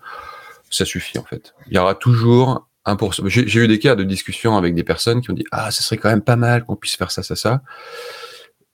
ça 0.70 0.86
suffit 0.86 1.18
en 1.18 1.24
fait. 1.24 1.54
Il 1.68 1.74
y 1.74 1.78
aura 1.78 1.94
toujours 1.94 2.66
un 2.86 2.96
pour 2.96 3.12
J'ai 3.26 3.60
eu 3.60 3.68
des 3.68 3.78
cas 3.78 3.94
de 3.96 4.02
discussion 4.02 4.56
avec 4.56 4.74
des 4.74 4.82
personnes 4.82 5.20
qui 5.20 5.30
ont 5.30 5.34
dit 5.34 5.44
ah, 5.52 5.70
ça 5.70 5.82
serait 5.82 5.98
quand 5.98 6.08
même 6.08 6.22
pas 6.22 6.36
mal 6.36 6.64
qu'on 6.64 6.74
puisse 6.74 6.96
faire 6.96 7.10
ça, 7.10 7.22
ça, 7.22 7.36
ça. 7.36 7.60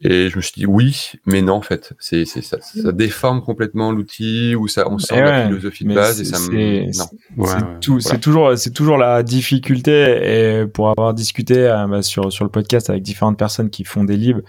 Et 0.02 0.28
je 0.28 0.36
me 0.36 0.42
suis 0.42 0.52
dit 0.54 0.66
oui, 0.66 1.12
mais 1.24 1.40
non 1.40 1.54
en 1.54 1.62
fait, 1.62 1.94
c'est 1.98 2.26
ça, 2.26 2.58
ça 2.60 2.92
déforme 2.92 3.40
complètement 3.40 3.92
l'outil 3.92 4.54
ou 4.54 4.68
ça 4.68 4.90
on 4.90 4.98
sent 4.98 5.18
la 5.18 5.46
philosophie 5.46 5.84
de 5.84 5.94
base 5.94 6.20
et 6.20 6.26
ça 6.26 6.38
me 6.38 6.84
non. 6.98 7.98
C'est 8.00 8.20
toujours 8.20 8.58
c'est 8.58 8.72
toujours 8.72 8.98
la 8.98 9.22
difficulté 9.22 10.60
et 10.62 10.66
pour 10.66 10.90
avoir 10.90 11.14
discuté 11.14 11.56
euh, 11.56 11.86
bah, 11.86 12.02
sur 12.02 12.30
sur 12.30 12.44
le 12.44 12.50
podcast 12.50 12.90
avec 12.90 13.02
différentes 13.02 13.38
personnes 13.38 13.70
qui 13.70 13.84
font 13.84 14.04
des 14.04 14.18
livres, 14.18 14.42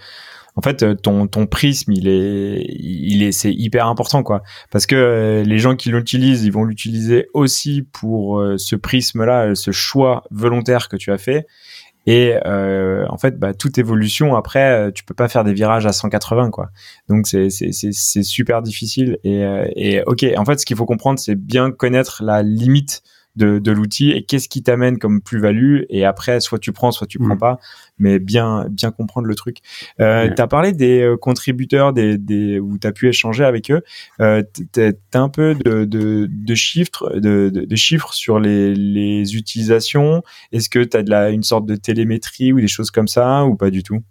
en 0.54 0.60
fait 0.60 0.82
euh, 0.82 0.94
ton 0.94 1.26
ton 1.26 1.46
prisme 1.46 1.92
il 1.92 2.08
est 2.08 2.66
il 2.68 3.22
est 3.22 3.32
c'est 3.32 3.52
hyper 3.52 3.86
important 3.86 4.22
quoi. 4.22 4.42
Parce 4.70 4.84
que 4.84 4.96
euh, 4.96 5.44
les 5.44 5.58
gens 5.58 5.76
qui 5.76 5.88
l'utilisent 5.88 6.44
ils 6.44 6.52
vont 6.52 6.64
l'utiliser 6.64 7.28
aussi 7.32 7.88
pour 7.90 8.44
ce 8.58 8.76
prisme 8.76 9.24
là 9.24 9.54
ce 9.54 9.70
choix 9.70 10.24
volontaire 10.30 10.90
que 10.90 10.96
tu 10.96 11.10
as 11.10 11.18
fait 11.18 11.46
Et 12.10 12.34
euh, 12.46 13.04
en 13.10 13.18
fait, 13.18 13.38
bah, 13.38 13.52
toute 13.52 13.76
évolution 13.76 14.34
après, 14.34 14.90
tu 14.92 15.04
peux 15.04 15.12
pas 15.12 15.28
faire 15.28 15.44
des 15.44 15.52
virages 15.52 15.84
à 15.84 15.92
180 15.92 16.50
quoi. 16.50 16.70
Donc 17.10 17.26
c'est 17.26 18.22
super 18.22 18.62
difficile. 18.62 19.18
Et 19.24 19.44
et 19.76 20.02
ok, 20.04 20.24
en 20.36 20.44
fait, 20.46 20.58
ce 20.58 20.64
qu'il 20.64 20.76
faut 20.76 20.86
comprendre, 20.86 21.18
c'est 21.18 21.34
bien 21.34 21.70
connaître 21.70 22.22
la 22.24 22.42
limite 22.42 23.02
de, 23.38 23.58
de 23.58 23.72
l'outil 23.72 24.10
et 24.10 24.22
qu'est-ce 24.22 24.48
qui 24.48 24.62
t'amène 24.62 24.98
comme 24.98 25.22
plus-value 25.22 25.82
et 25.88 26.04
après 26.04 26.40
soit 26.40 26.58
tu 26.58 26.72
prends 26.72 26.92
soit 26.92 27.06
tu 27.06 27.18
prends 27.18 27.36
mm. 27.36 27.38
pas 27.38 27.58
mais 27.98 28.18
bien 28.18 28.66
bien 28.70 28.90
comprendre 28.90 29.26
le 29.26 29.34
truc. 29.34 29.58
Euh, 30.00 30.28
tu 30.34 30.40
as 30.40 30.46
parlé 30.46 30.72
des 30.72 31.00
euh, 31.00 31.16
contributeurs 31.16 31.92
des, 31.92 32.18
des 32.18 32.60
où 32.60 32.78
tu 32.78 32.86
as 32.86 32.92
pu 32.92 33.08
échanger 33.08 33.44
avec 33.44 33.70
eux. 33.70 33.82
Euh, 34.20 34.42
tu 34.72 34.80
as 34.80 35.20
un 35.20 35.28
peu 35.28 35.54
de, 35.54 35.84
de, 35.84 36.28
de 36.30 36.54
chiffres 36.54 37.10
de, 37.18 37.48
de, 37.50 37.76
chiffres 37.76 38.12
sur 38.12 38.38
les, 38.38 38.74
les 38.74 39.36
utilisations. 39.36 40.22
Est-ce 40.52 40.68
que 40.68 40.84
tu 40.84 40.96
as 40.96 41.02
de 41.02 41.10
la, 41.10 41.30
une 41.30 41.42
sorte 41.42 41.66
de 41.66 41.76
télémétrie 41.76 42.52
ou 42.52 42.60
des 42.60 42.68
choses 42.68 42.90
comme 42.90 43.08
ça 43.08 43.44
ou 43.44 43.56
pas 43.56 43.70
du 43.70 43.82
tout? 43.82 44.02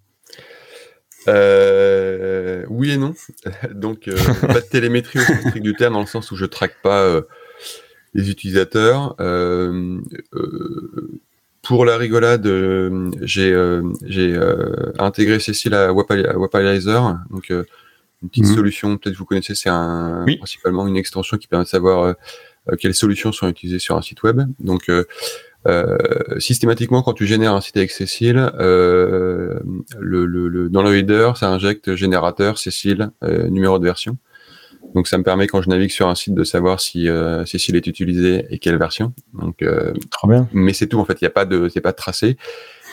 Euh, 1.27 2.63
oui 2.69 2.91
et 2.91 2.97
non. 2.97 3.13
Donc, 3.73 4.07
euh, 4.07 4.15
pas 4.41 4.61
de 4.61 4.69
télémétrie 4.69 5.19
au 5.19 5.23
sens 5.23 5.53
du 5.53 5.73
terme, 5.73 5.93
dans 5.93 5.99
le 5.99 6.05
sens 6.05 6.31
où 6.31 6.35
je 6.35 6.45
traque 6.45 6.81
pas 6.81 7.01
euh, 7.01 7.21
les 8.17 8.29
utilisateurs. 8.29 9.15
Euh, 9.21 10.01
euh, 10.33 11.19
pour 11.61 11.85
la 11.85 11.97
rigolade, 11.97 12.47
euh, 12.47 13.11
j'ai 13.21 13.55
intégré 14.99 15.39
Cécile 15.39 15.75
à 15.75 15.93
Wapalizer, 15.93 17.15
donc 17.29 17.49
une 17.49 18.29
petite 18.29 18.45
mhm. 18.45 18.55
solution, 18.55 18.97
peut-être 18.97 19.15
vous 19.15 19.25
connaissez, 19.25 19.53
c'est 19.53 19.69
un, 19.69 20.25
principalement 20.37 20.87
une 20.87 20.97
extension 20.97 21.37
qui 21.37 21.47
permet 21.47 21.65
de 21.65 21.69
savoir 21.69 22.15
quelles 22.79 22.95
solutions 22.95 23.31
sont 23.31 23.47
utilisées 23.47 23.79
sur 23.79 23.95
un 23.95 24.01
site 24.01 24.23
web. 24.23 24.41
Donc, 24.59 24.89
euh, 24.89 25.97
systématiquement, 26.39 27.01
quand 27.01 27.13
tu 27.13 27.27
génères 27.27 27.53
un 27.53 27.61
site 27.61 27.77
avec 27.77 27.91
Cécile, 27.91 28.49
le, 28.57 29.61
le, 29.99 30.69
dans 30.69 30.83
le 30.83 30.97
header, 30.97 31.33
ça 31.35 31.49
injecte 31.49 31.95
générateur, 31.95 32.57
Cécile, 32.57 33.11
numéro 33.21 33.77
de 33.77 33.83
version. 33.83 34.17
Donc 34.95 35.07
ça 35.07 35.17
me 35.17 35.23
permet 35.23 35.47
quand 35.47 35.61
je 35.61 35.69
navigue 35.69 35.91
sur 35.91 36.07
un 36.07 36.15
site 36.15 36.33
de 36.33 36.43
savoir 36.43 36.79
si 36.79 37.07
euh, 37.07 37.45
s'il 37.45 37.75
est 37.75 37.87
utilisé 37.87 38.45
et 38.49 38.59
quelle 38.59 38.77
version. 38.77 39.13
Donc 39.33 39.61
euh, 39.61 39.93
Trop 40.11 40.27
bien. 40.27 40.47
Mais 40.53 40.73
c'est 40.73 40.87
tout 40.87 40.99
en 40.99 41.05
fait, 41.05 41.21
il 41.21 41.23
n'y 41.23 41.27
a 41.27 41.31
pas 41.31 41.45
de 41.45 41.69
c'est 41.69 41.81
pas 41.81 41.91
de 41.91 41.97
tracé. 41.97 42.37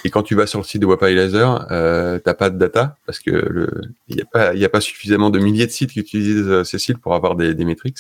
Et 0.05 0.11
quand 0.11 0.23
tu 0.23 0.35
vas 0.35 0.47
sur 0.47 0.59
le 0.59 0.65
site 0.65 0.83
de 0.83 0.87
Wapai 0.87 1.15
Laser, 1.15 1.67
euh, 1.71 2.19
t'as 2.19 2.35
pas 2.35 2.51
de 2.51 2.59
data 2.59 2.97
parce 3.07 3.19
que 3.19 3.31
le 3.31 3.71
il 4.09 4.17
y 4.17 4.21
a 4.21 4.27
pas 4.27 4.55
il 4.55 4.61
y 4.61 4.65
a 4.65 4.69
pas 4.69 4.83
suffisamment 4.83 5.31
de 5.31 5.39
milliers 5.39 5.67
de 5.67 5.73
sites 5.73 5.93
qui 5.93 6.01
utilisent 6.01 6.47
euh, 6.47 6.63
ces 6.63 6.79
sites 6.79 6.99
pour 6.99 7.15
avoir 7.15 7.37
des, 7.37 7.55
des 7.55 7.65
metrics. 7.65 7.99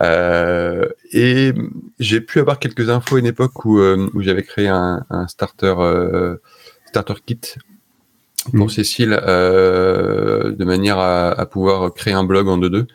Euh, 0.00 0.88
et 1.12 1.52
j'ai 1.98 2.20
pu 2.20 2.38
avoir 2.38 2.60
quelques 2.60 2.88
infos 2.90 3.16
à 3.16 3.18
une 3.18 3.26
époque 3.26 3.64
où, 3.64 3.80
euh, 3.80 4.08
où 4.14 4.22
j'avais 4.22 4.44
créé 4.44 4.68
un, 4.68 5.04
un 5.10 5.26
starter 5.26 5.74
starter 6.86 7.14
kit 7.26 7.40
pour 8.44 8.66
mm. 8.66 8.70
Cécile 8.70 9.20
euh, 9.22 10.52
de 10.52 10.64
manière 10.64 10.98
à, 10.98 11.30
à, 11.30 11.46
pouvoir 11.46 11.92
créer 11.92 12.14
un 12.14 12.24
blog 12.24 12.48
en 12.48 12.58
2-2. 12.58 12.86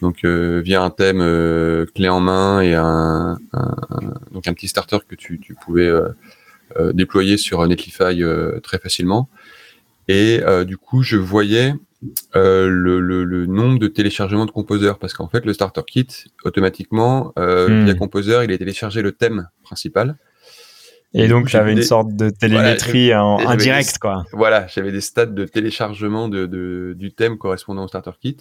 Donc 0.00 0.24
euh, 0.24 0.60
via 0.64 0.82
un 0.82 0.90
thème 0.90 1.20
euh, 1.20 1.86
clé 1.94 2.08
en 2.08 2.20
main 2.20 2.60
et 2.60 2.74
un, 2.74 3.38
un, 3.52 3.76
donc 4.32 4.48
un 4.48 4.54
petit 4.54 4.68
starter 4.68 4.98
que 5.06 5.14
tu, 5.14 5.38
tu 5.38 5.54
pouvais 5.54 5.86
euh, 5.86 6.08
euh, 6.78 6.92
déployer 6.92 7.36
sur 7.36 7.66
Netlify 7.66 8.22
très 8.62 8.78
facilement. 8.78 9.28
Et 10.08 10.40
du 10.66 10.76
coup, 10.76 11.02
je 11.02 11.16
voyais 11.16 11.72
le, 12.34 12.68
le, 12.98 13.22
le, 13.22 13.46
nombre 13.46 13.78
de 13.78 13.86
téléchargements 13.86 14.44
de 14.44 14.50
Composer 14.50 14.92
parce 15.00 15.12
qu'en 15.14 15.28
fait, 15.28 15.44
le 15.44 15.52
starter 15.52 15.82
kit 15.86 16.08
automatiquement 16.44 17.32
mm. 17.36 17.84
via 17.84 17.94
Composer, 17.94 18.40
il 18.42 18.50
est 18.50 18.58
téléchargé 18.58 19.02
le 19.02 19.12
thème 19.12 19.48
principal. 19.62 20.16
Et 21.12 21.26
donc, 21.26 21.48
j'avais 21.48 21.72
une 21.72 21.82
sorte 21.82 22.14
de 22.14 22.30
télémétrie 22.30 23.14
en 23.14 23.38
indirect, 23.38 23.98
quoi. 23.98 24.24
Voilà, 24.32 24.66
j'avais 24.68 24.92
des 24.92 25.00
stades 25.00 25.34
de 25.34 25.44
téléchargement 25.44 26.28
de, 26.28 26.46
de, 26.46 26.94
du 26.96 27.12
thème 27.12 27.36
correspondant 27.36 27.84
au 27.84 27.88
starter 27.88 28.12
kit. 28.20 28.36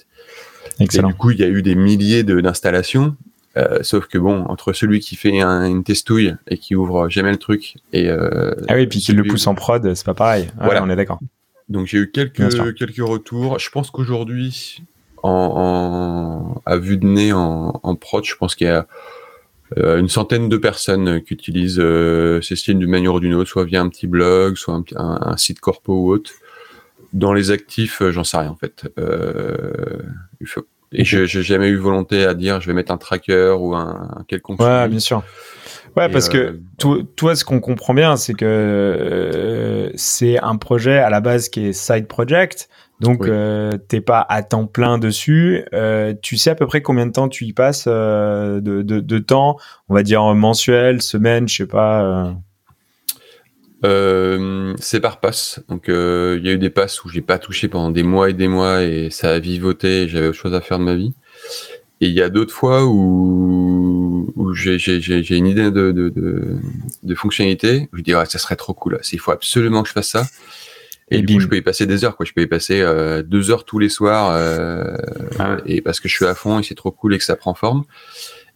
Excellent. 0.79 1.09
Et 1.09 1.11
du 1.11 1.17
coup, 1.17 1.31
il 1.31 1.39
y 1.39 1.43
a 1.43 1.47
eu 1.47 1.61
des 1.61 1.75
milliers 1.75 2.23
d'installations. 2.23 3.15
Euh, 3.57 3.79
sauf 3.81 4.05
que 4.05 4.19
bon, 4.19 4.45
entre 4.45 4.73
celui 4.73 4.99
qui 4.99 5.15
fait 5.15 5.41
un, 5.41 5.65
une 5.65 5.83
testouille 5.83 6.35
et 6.47 6.57
qui 6.59 6.75
ouvre 6.75 7.09
jamais 7.09 7.31
le 7.31 7.37
truc 7.37 7.77
et 7.93 8.07
euh, 8.07 8.53
ah 8.67 8.75
oui, 8.75 8.85
puis 8.85 8.99
qui 8.99 9.11
le 9.11 9.23
pousse 9.23 9.47
en 9.47 9.55
prod, 9.55 9.93
c'est 9.95 10.05
pas 10.05 10.13
pareil. 10.13 10.47
voilà, 10.61 10.83
on 10.83 10.89
est 10.89 10.95
d'accord. 10.95 11.19
Donc 11.67 11.87
j'ai 11.87 11.97
eu 11.97 12.11
quelques 12.11 12.75
quelques 12.75 12.97
retours. 13.03 13.57
Je 13.57 13.71
pense 13.71 13.89
qu'aujourd'hui, 13.89 14.83
en, 15.23 16.61
en, 16.61 16.61
à 16.67 16.77
vue 16.77 16.97
de 16.97 17.07
nez 17.07 17.33
en, 17.33 17.79
en 17.81 17.95
prod, 17.95 18.23
je 18.23 18.35
pense 18.35 18.53
qu'il 18.53 18.67
y 18.67 18.69
a 18.69 18.85
une 19.77 20.09
centaine 20.09 20.49
de 20.49 20.57
personnes 20.57 21.21
qui 21.21 21.33
utilisent 21.33 21.79
euh, 21.79 22.41
ces 22.41 22.55
styles 22.55 22.79
d'une 22.79 22.89
manière 22.89 23.13
ou 23.13 23.19
d'une 23.19 23.35
autre, 23.35 23.49
soit 23.49 23.65
via 23.65 23.81
un 23.81 23.89
petit 23.89 24.07
blog, 24.07 24.55
soit 24.55 24.73
un, 24.73 24.83
un, 24.95 25.37
site 25.37 25.59
corpo 25.59 25.93
ou 25.93 26.11
autre. 26.11 26.31
Dans 27.13 27.33
les 27.33 27.51
actifs, 27.51 28.01
euh, 28.01 28.11
j'en 28.11 28.23
sais 28.23 28.37
rien 28.37 28.49
en 28.49 28.55
fait. 28.55 28.91
Euh, 28.97 30.01
Et 30.91 31.05
je 31.05 31.25
j'ai 31.25 31.43
jamais 31.43 31.69
eu 31.69 31.75
volonté 31.75 32.23
à 32.23 32.33
dire 32.33 32.61
je 32.61 32.67
vais 32.67 32.73
mettre 32.73 32.91
un 32.91 32.97
tracker 32.97 33.55
ou 33.59 33.75
un, 33.75 34.09
un 34.17 34.23
quelconque. 34.27 34.59
Ouais, 34.59 34.87
bien 34.87 34.99
sûr. 34.99 35.23
Ouais, 35.95 36.09
parce 36.09 36.29
que 36.29 36.59
toi, 37.15 37.35
ce 37.35 37.43
qu'on 37.45 37.59
comprend 37.59 37.93
bien, 37.93 38.15
c'est 38.15 38.33
que 38.33 39.91
c'est 39.95 40.39
un 40.39 40.55
projet 40.55 40.97
à 40.97 41.09
la 41.09 41.19
base 41.19 41.49
qui 41.49 41.67
est 41.67 41.73
side 41.73 42.07
project, 42.07 42.69
donc, 42.99 43.27
euh, 43.27 43.77
t'es 43.87 44.01
pas 44.01 44.25
à 44.27 44.43
temps 44.43 44.65
plein 44.65 44.97
dessus. 44.97 45.63
Euh, 45.73 46.13
tu 46.21 46.35
sais 46.35 46.49
à 46.49 46.55
peu 46.55 46.67
près 46.67 46.81
combien 46.81 47.05
de 47.05 47.11
temps 47.11 47.29
tu 47.29 47.45
y 47.45 47.53
passes 47.53 47.85
euh, 47.87 48.59
de, 48.59 48.81
de, 48.81 48.99
de, 48.99 49.19
temps, 49.19 49.57
on 49.87 49.93
va 49.93 50.03
dire 50.03 50.21
mensuel, 50.35 51.01
semaine, 51.01 51.47
je 51.47 51.55
sais 51.55 51.65
pas. 51.65 52.35
Euh. 53.85 54.73
c'est 54.79 54.99
par 54.99 55.21
passe. 55.21 55.61
Donc, 55.69 55.85
il 55.87 56.41
y 56.43 56.49
a 56.49 56.51
eu 56.51 56.57
des 56.57 56.69
passes 56.69 57.03
où 57.05 57.09
j'ai 57.09 57.21
pas 57.21 57.39
touché 57.39 57.69
pendant 57.69 57.89
des 57.89 58.03
mois 58.03 58.29
et 58.29 58.33
des 58.33 58.49
mois 58.49 58.83
et 58.83 59.09
ça 59.11 59.31
a 59.31 59.39
vivoté. 59.39 60.09
J'avais 60.09 60.27
autre 60.27 60.37
chose 60.37 60.53
à 60.53 60.61
faire 60.61 60.79
de 60.79 60.83
ma 60.83 60.95
vie. 60.95 61.13
Et 62.01 62.07
il 62.07 62.13
y 62.13 62.21
a 62.21 62.29
d'autres 62.29 62.53
fois 62.53 62.85
où, 62.85 64.31
où 64.35 64.53
j'ai 64.53 64.77
une 65.37 65.47
idée 65.47 65.71
de, 65.71 65.91
de, 65.91 66.09
de, 66.09 66.57
de 67.03 67.15
fonctionnalité. 67.15 67.89
je 67.93 68.01
dis, 68.01 68.13
ouais, 68.13 68.25
ça 68.25 68.39
serait 68.39 68.55
trop 68.57 68.73
cool. 68.73 68.99
Il 69.11 69.19
faut 69.19 69.31
absolument 69.31 69.83
que 69.83 69.89
je 69.89 69.93
fasse 69.93 70.09
ça. 70.09 70.25
Et, 71.11 71.21
du 71.21 71.35
coup, 71.35 71.39
je 71.39 71.47
peux 71.47 71.57
y 71.57 71.61
passer 71.61 71.85
des 71.85 72.05
heures, 72.05 72.15
quoi. 72.15 72.25
Je 72.25 72.33
peux 72.33 72.41
y 72.41 72.47
passer 72.47 72.81
euh, 72.81 73.23
deux 73.23 73.51
heures 73.51 73.65
tous 73.65 73.79
les 73.79 73.89
soirs, 73.89 74.31
euh, 74.33 74.95
ah 75.39 75.57
et 75.65 75.81
parce 75.81 75.99
que 75.99 76.07
je 76.07 76.13
suis 76.13 76.25
à 76.25 76.35
fond 76.35 76.59
et 76.59 76.63
c'est 76.63 76.75
trop 76.75 76.91
cool 76.91 77.15
et 77.15 77.17
que 77.17 77.23
ça 77.23 77.35
prend 77.35 77.53
forme. 77.53 77.83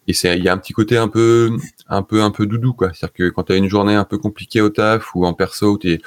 Et 0.08 0.14
c'est, 0.14 0.38
il 0.38 0.44
y 0.44 0.50
a 0.50 0.54
un 0.54 0.58
petit 0.58 0.74
côté 0.74 0.98
un 0.98 1.08
peu, 1.08 1.52
un 1.88 2.04
peu, 2.04 2.22
un 2.22 2.32
peu 2.32 2.46
doudou, 2.46 2.74
quoi. 2.74 2.92
C'est-à-dire 2.94 3.14
que 3.14 3.30
quand 3.30 3.44
tu 3.44 3.54
as 3.54 3.56
une 3.56 3.70
journée 3.70 3.96
un 3.96 4.04
peu 4.04 4.18
compliquée 4.18 4.62
au 4.62 4.70
taf 4.70 5.16
ou 5.16 5.26
en 5.26 5.34
perso, 5.34 5.78
t'es, 5.78 6.00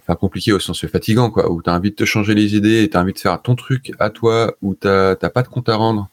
enfin 0.00 0.16
compliqué 0.16 0.52
au 0.52 0.58
sens 0.58 0.86
fatigant, 0.86 1.30
quoi, 1.30 1.50
où 1.50 1.62
t'as 1.62 1.76
envie 1.76 1.90
de 1.90 1.96
te 1.96 2.04
changer 2.04 2.34
les 2.34 2.56
idées 2.56 2.82
et 2.82 2.90
t'as 2.90 3.02
envie 3.02 3.12
de 3.12 3.18
faire 3.18 3.40
ton 3.40 3.54
truc 3.54 3.92
à 3.98 4.10
toi, 4.10 4.56
où 4.62 4.74
t'as, 4.74 5.16
t'as 5.16 5.30
pas 5.30 5.42
de 5.42 5.48
compte 5.48 5.68
à 5.68 5.76
rendre, 5.76 6.08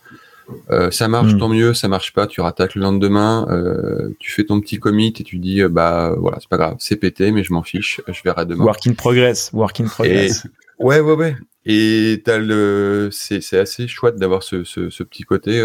euh, 0.69 0.91
ça 0.91 1.08
marche, 1.08 1.34
hmm. 1.34 1.39
tant 1.39 1.49
mieux. 1.49 1.73
Ça 1.73 1.88
marche 1.88 2.13
pas, 2.13 2.27
tu 2.27 2.41
rattaques 2.41 2.75
le 2.75 2.82
lendemain. 2.82 3.47
Euh, 3.49 4.10
tu 4.19 4.32
fais 4.32 4.43
ton 4.43 4.60
petit 4.62 4.80
commit 4.80 5.13
et 5.19 5.23
tu 5.23 5.38
dis, 5.38 5.62
euh, 5.62 5.69
bah 5.69 6.15
voilà, 6.17 6.38
c'est 6.39 6.49
pas 6.49 6.58
grave, 6.58 6.75
c'est 6.80 6.95
pété, 6.95 7.32
mais 7.32 7.43
je 7.43 7.54
m'en 7.54 7.63
fiche. 7.63 8.01
Je 8.08 8.21
verrai 8.23 8.45
demain. 8.45 8.65
Work 8.65 8.88
in 8.88 8.93
progress, 8.93 9.51
work 9.54 9.80
in 9.80 9.86
progress. 9.86 10.47
ouais, 10.80 10.99
ouais, 10.99 11.13
ouais. 11.13 11.36
Et 11.65 12.21
t'as 12.25 12.39
le, 12.39 13.10
c'est, 13.12 13.54
assez 13.54 13.88
chouette 13.88 14.15
d'avoir 14.15 14.41
ce, 14.41 14.63
ce, 14.63 14.89
ce, 14.89 15.04
petit 15.04 15.23
côté. 15.23 15.63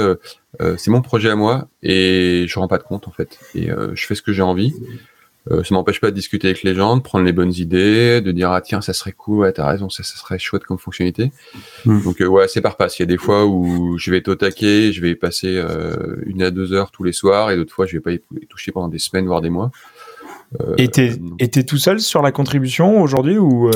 C'est 0.76 0.90
mon 0.90 1.00
projet 1.00 1.30
à 1.30 1.36
moi 1.36 1.68
et 1.82 2.44
je 2.46 2.58
rends 2.58 2.68
pas 2.68 2.76
de 2.76 2.82
compte 2.82 3.08
en 3.08 3.12
fait. 3.12 3.38
Et 3.54 3.68
je 3.68 4.06
fais 4.06 4.14
ce 4.14 4.20
que 4.20 4.32
j'ai 4.32 4.42
envie. 4.42 4.74
Euh, 5.50 5.62
ça 5.62 5.74
m'empêche 5.74 6.00
pas 6.00 6.10
de 6.10 6.16
discuter 6.16 6.48
avec 6.48 6.62
les 6.64 6.74
gens, 6.74 6.96
de 6.96 7.02
prendre 7.02 7.24
les 7.24 7.32
bonnes 7.32 7.52
idées, 7.52 8.20
de 8.20 8.32
dire 8.32 8.50
ah 8.50 8.60
tiens 8.60 8.80
ça 8.80 8.92
serait 8.92 9.12
cool, 9.12 9.38
ouais 9.38 9.52
t'as 9.52 9.66
raison, 9.66 9.88
ça, 9.88 10.02
ça 10.02 10.16
serait 10.16 10.38
chouette 10.38 10.64
comme 10.64 10.78
fonctionnalité. 10.78 11.30
Hmm. 11.84 12.02
Donc 12.02 12.20
euh, 12.20 12.26
ouais 12.26 12.48
c'est 12.48 12.60
par 12.60 12.76
passe. 12.76 12.98
Il 12.98 13.02
y 13.02 13.04
a 13.04 13.06
des 13.06 13.16
fois 13.16 13.46
où 13.46 13.96
je 13.96 14.10
vais 14.10 14.18
être 14.18 14.28
au 14.28 14.34
taquet, 14.34 14.92
je 14.92 15.00
vais 15.00 15.14
passer 15.14 15.56
euh, 15.56 16.16
une 16.26 16.42
à 16.42 16.50
deux 16.50 16.72
heures 16.72 16.90
tous 16.90 17.04
les 17.04 17.12
soirs, 17.12 17.50
et 17.50 17.56
d'autres 17.56 17.72
fois 17.72 17.86
je 17.86 17.92
vais 17.96 18.00
pas 18.00 18.12
y 18.12 18.20
toucher 18.48 18.72
pendant 18.72 18.88
des 18.88 18.98
semaines 18.98 19.26
voire 19.26 19.40
des 19.40 19.50
mois. 19.50 19.70
Et 20.78 20.88
t'es 20.88 21.64
tout 21.64 21.76
seul 21.76 22.00
sur 22.00 22.22
la 22.22 22.30
contribution 22.30 23.00
aujourd'hui 23.00 23.36
ou 23.36 23.70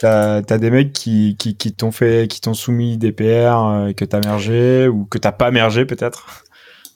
t'as 0.00 0.36
as 0.36 0.58
des 0.58 0.70
mecs 0.70 0.92
qui, 0.92 1.36
qui, 1.38 1.56
qui 1.56 1.72
t'ont 1.72 1.92
fait 1.92 2.28
qui 2.28 2.40
t'ont 2.40 2.54
soumis 2.54 2.98
des 2.98 3.12
PR 3.12 3.94
que 3.96 4.04
t'as 4.04 4.20
mergé 4.20 4.88
ou 4.88 5.04
que 5.04 5.18
t'as 5.18 5.32
pas 5.32 5.50
mergé 5.50 5.84
peut-être? 5.84 6.44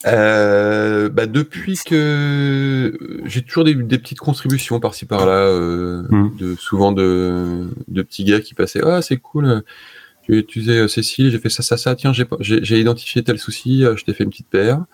Euh, 0.06 1.08
bah 1.08 1.26
depuis 1.26 1.78
que 1.86 3.22
j'ai 3.24 3.42
toujours 3.42 3.64
des, 3.64 3.74
des, 3.74 3.98
petites 3.98 4.18
contributions 4.18 4.80
par-ci 4.80 5.06
par-là, 5.06 5.32
euh, 5.32 6.02
mmh. 6.08 6.36
de, 6.36 6.54
souvent 6.56 6.92
de, 6.92 7.68
de, 7.88 8.02
petits 8.02 8.24
gars 8.24 8.40
qui 8.40 8.54
passaient 8.54 8.80
ah 8.82 9.00
c'est 9.00 9.18
cool, 9.18 9.62
tu 10.22 10.38
utilisé 10.38 10.78
euh, 10.78 10.88
Cécile, 10.88 11.30
j'ai 11.30 11.38
fait 11.38 11.50
ça 11.50 11.62
ça 11.62 11.76
ça, 11.76 11.94
tiens 11.96 12.12
j'ai 12.12 12.80
identifié 12.80 13.22
tel 13.22 13.38
souci, 13.38 13.84
euh, 13.84 13.96
je 13.96 14.04
t'ai 14.04 14.14
fait 14.14 14.24
une 14.24 14.30
petite 14.30 14.48
paire. 14.48 14.84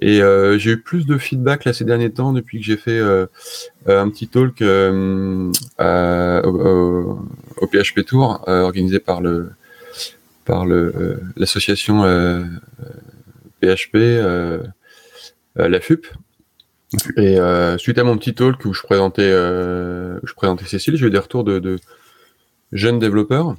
Et 0.00 0.22
euh, 0.22 0.58
j'ai 0.58 0.72
eu 0.72 0.80
plus 0.80 1.06
de 1.06 1.18
feedback 1.18 1.64
là 1.64 1.72
ces 1.72 1.84
derniers 1.84 2.12
temps 2.12 2.32
depuis 2.32 2.60
que 2.60 2.64
j'ai 2.64 2.76
fait 2.76 3.00
euh, 3.00 3.26
un 3.86 4.08
petit 4.10 4.28
talk 4.28 4.62
au, 4.62 5.50
au, 7.56 7.66
PHP 7.66 8.04
Tour 8.06 8.44
organisé 8.46 9.00
par 9.00 9.20
le 9.20 9.50
par 10.44 10.66
le 10.66 11.20
l'association 11.36 12.04
PHP, 13.60 13.96
euh, 13.96 14.62
euh, 15.58 15.68
la 15.68 15.80
FUP. 15.80 16.06
Et 17.18 17.36
suite 17.76 17.98
à 17.98 18.04
mon 18.04 18.16
petit 18.16 18.34
talk 18.34 18.64
où 18.64 18.72
je 18.72 18.82
présentais, 18.82 19.30
je 19.30 20.34
présentais 20.34 20.64
Cécile, 20.64 20.96
j'ai 20.96 21.06
eu 21.06 21.10
des 21.10 21.18
retours 21.18 21.44
de, 21.44 21.58
de 21.58 21.78
jeunes 22.72 22.98
développeurs 22.98 23.56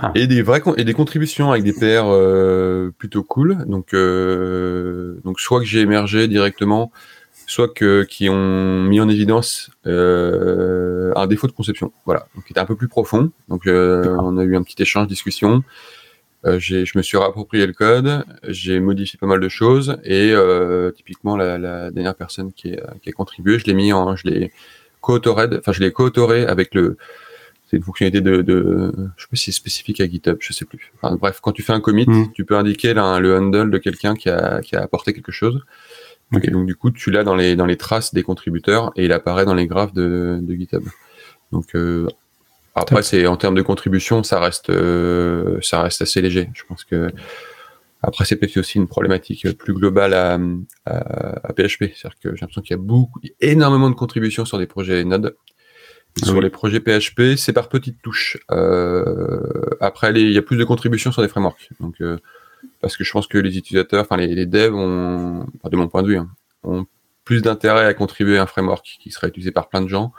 ah. 0.00 0.10
Et 0.14 0.26
des 0.26 0.42
vrais 0.42 0.62
et 0.76 0.84
des 0.84 0.94
contributions 0.94 1.50
avec 1.50 1.64
des 1.64 1.72
PR 1.72 2.06
euh, 2.06 2.90
plutôt 2.96 3.22
cool. 3.22 3.64
Donc 3.66 3.94
euh, 3.94 5.20
donc 5.24 5.40
soit 5.40 5.60
que 5.60 5.66
j'ai 5.66 5.80
émergé 5.80 6.28
directement, 6.28 6.90
soit 7.46 7.68
que 7.68 8.02
qui 8.04 8.28
ont 8.28 8.82
mis 8.82 9.00
en 9.00 9.08
évidence 9.08 9.70
euh, 9.86 11.12
un 11.14 11.26
défaut 11.26 11.46
de 11.46 11.52
conception. 11.52 11.92
Voilà, 12.06 12.26
donc 12.34 12.44
qui 12.44 12.52
était 12.52 12.60
un 12.60 12.66
peu 12.66 12.76
plus 12.76 12.88
profond. 12.88 13.30
Donc 13.48 13.66
euh, 13.66 14.16
on 14.20 14.38
a 14.38 14.44
eu 14.44 14.56
un 14.56 14.62
petit 14.62 14.80
échange, 14.82 15.06
discussion. 15.06 15.62
Euh, 16.44 16.58
je 16.58 16.96
me 16.96 17.02
suis 17.02 17.16
réapproprié 17.16 17.66
le 17.66 17.72
code, 17.72 18.24
j'ai 18.48 18.80
modifié 18.80 19.16
pas 19.16 19.26
mal 19.26 19.38
de 19.38 19.48
choses 19.48 19.96
et 20.02 20.32
euh, 20.32 20.90
typiquement 20.90 21.36
la, 21.36 21.56
la, 21.56 21.90
dernière 21.92 22.16
personne 22.16 22.52
qui, 22.52 22.70
est, 22.70 22.82
qui 23.00 23.10
a 23.10 23.12
contribué, 23.12 23.60
je 23.60 23.66
l'ai 23.66 23.74
mis 23.74 23.92
en, 23.92 24.16
je 24.16 24.26
l'ai 24.26 24.52
co-autoré, 25.00 25.46
enfin 25.56 25.70
je 25.70 25.80
l'ai 25.80 25.92
co-autoré 25.92 26.44
avec 26.44 26.74
le 26.74 26.96
c'est 27.72 27.78
une 27.78 27.84
fonctionnalité 27.84 28.20
de, 28.20 28.42
de, 28.42 28.92
je 29.16 29.22
sais 29.22 29.28
pas 29.30 29.36
si 29.36 29.44
c'est 29.46 29.52
spécifique 29.52 30.00
à 30.02 30.06
GitHub, 30.06 30.36
je 30.40 30.52
sais 30.52 30.66
plus. 30.66 30.92
Enfin, 31.00 31.16
bref, 31.16 31.40
quand 31.40 31.52
tu 31.52 31.62
fais 31.62 31.72
un 31.72 31.80
commit, 31.80 32.04
hmm. 32.06 32.30
tu 32.34 32.44
peux 32.44 32.58
indiquer 32.58 32.92
là, 32.92 33.18
le 33.18 33.34
handle 33.34 33.70
de 33.70 33.78
quelqu'un 33.78 34.14
qui 34.14 34.28
a, 34.28 34.60
qui 34.60 34.76
a 34.76 34.82
apporté 34.82 35.14
quelque 35.14 35.32
chose. 35.32 35.64
Et 36.42 36.50
donc 36.50 36.66
du 36.66 36.76
coup, 36.76 36.90
tu 36.90 37.10
l'as 37.10 37.24
dans 37.24 37.34
les 37.34 37.56
dans 37.56 37.66
les 37.66 37.76
traces 37.76 38.14
des 38.14 38.22
contributeurs 38.22 38.92
et 38.96 39.04
il 39.04 39.12
apparaît 39.12 39.44
dans 39.44 39.54
les 39.54 39.66
graphes 39.66 39.92
de, 39.92 40.38
de 40.42 40.54
GitHub. 40.54 40.84
Donc 41.50 41.74
euh, 41.74 42.08
après, 42.74 43.02
c'est 43.02 43.26
en 43.26 43.36
termes 43.36 43.54
de 43.54 43.62
contribution, 43.62 44.22
ça 44.22 44.40
reste 44.40 44.70
euh, 44.70 45.58
ça 45.62 45.82
reste 45.82 46.02
assez 46.02 46.22
léger. 46.22 46.50
Je 46.54 46.62
pense 46.64 46.84
que 46.84 47.10
après, 48.02 48.24
c'est 48.24 48.36
peut-être 48.36 48.56
aussi 48.56 48.78
une 48.78 48.88
problématique 48.88 49.46
plus 49.58 49.74
globale 49.74 50.14
à, 50.14 50.38
à, 50.86 51.48
à 51.48 51.52
PHP. 51.52 51.92
C'est-à-dire 51.94 52.18
que 52.20 52.34
j'ai 52.34 52.40
l'impression 52.40 52.62
qu'il 52.62 52.72
y 52.72 52.80
a 52.80 52.82
beaucoup, 52.82 53.20
énormément 53.40 53.90
de 53.90 53.94
contributions 53.94 54.44
sur 54.44 54.58
des 54.58 54.66
projets 54.66 55.04
Node 55.04 55.36
sur 56.22 56.40
les 56.40 56.50
projets 56.50 56.80
PHP, 56.80 57.36
c'est 57.36 57.52
par 57.52 57.68
petites 57.68 58.00
touches. 58.02 58.38
Euh, 58.50 59.40
après, 59.80 60.12
il 60.12 60.32
y 60.32 60.38
a 60.38 60.42
plus 60.42 60.56
de 60.56 60.64
contributions 60.64 61.10
sur 61.10 61.22
des 61.22 61.28
frameworks. 61.28 61.70
Donc, 61.80 62.00
euh, 62.00 62.18
parce 62.80 62.96
que 62.96 63.04
je 63.04 63.10
pense 63.10 63.26
que 63.26 63.38
les 63.38 63.56
utilisateurs, 63.56 64.02
enfin 64.02 64.16
les, 64.16 64.46
devs, 64.46 64.74
ont, 64.74 65.46
de 65.64 65.76
mon 65.76 65.88
point 65.88 66.02
de 66.02 66.08
vue, 66.08 66.18
hein, 66.18 66.28
ont 66.64 66.86
plus 67.24 67.40
d'intérêt 67.42 67.86
à 67.86 67.94
contribuer 67.94 68.38
à 68.38 68.42
un 68.42 68.46
framework 68.46 68.98
qui 69.00 69.10
serait 69.10 69.28
utilisé 69.28 69.52
par 69.52 69.68
plein 69.68 69.80
de 69.80 69.88
gens. 69.88 70.12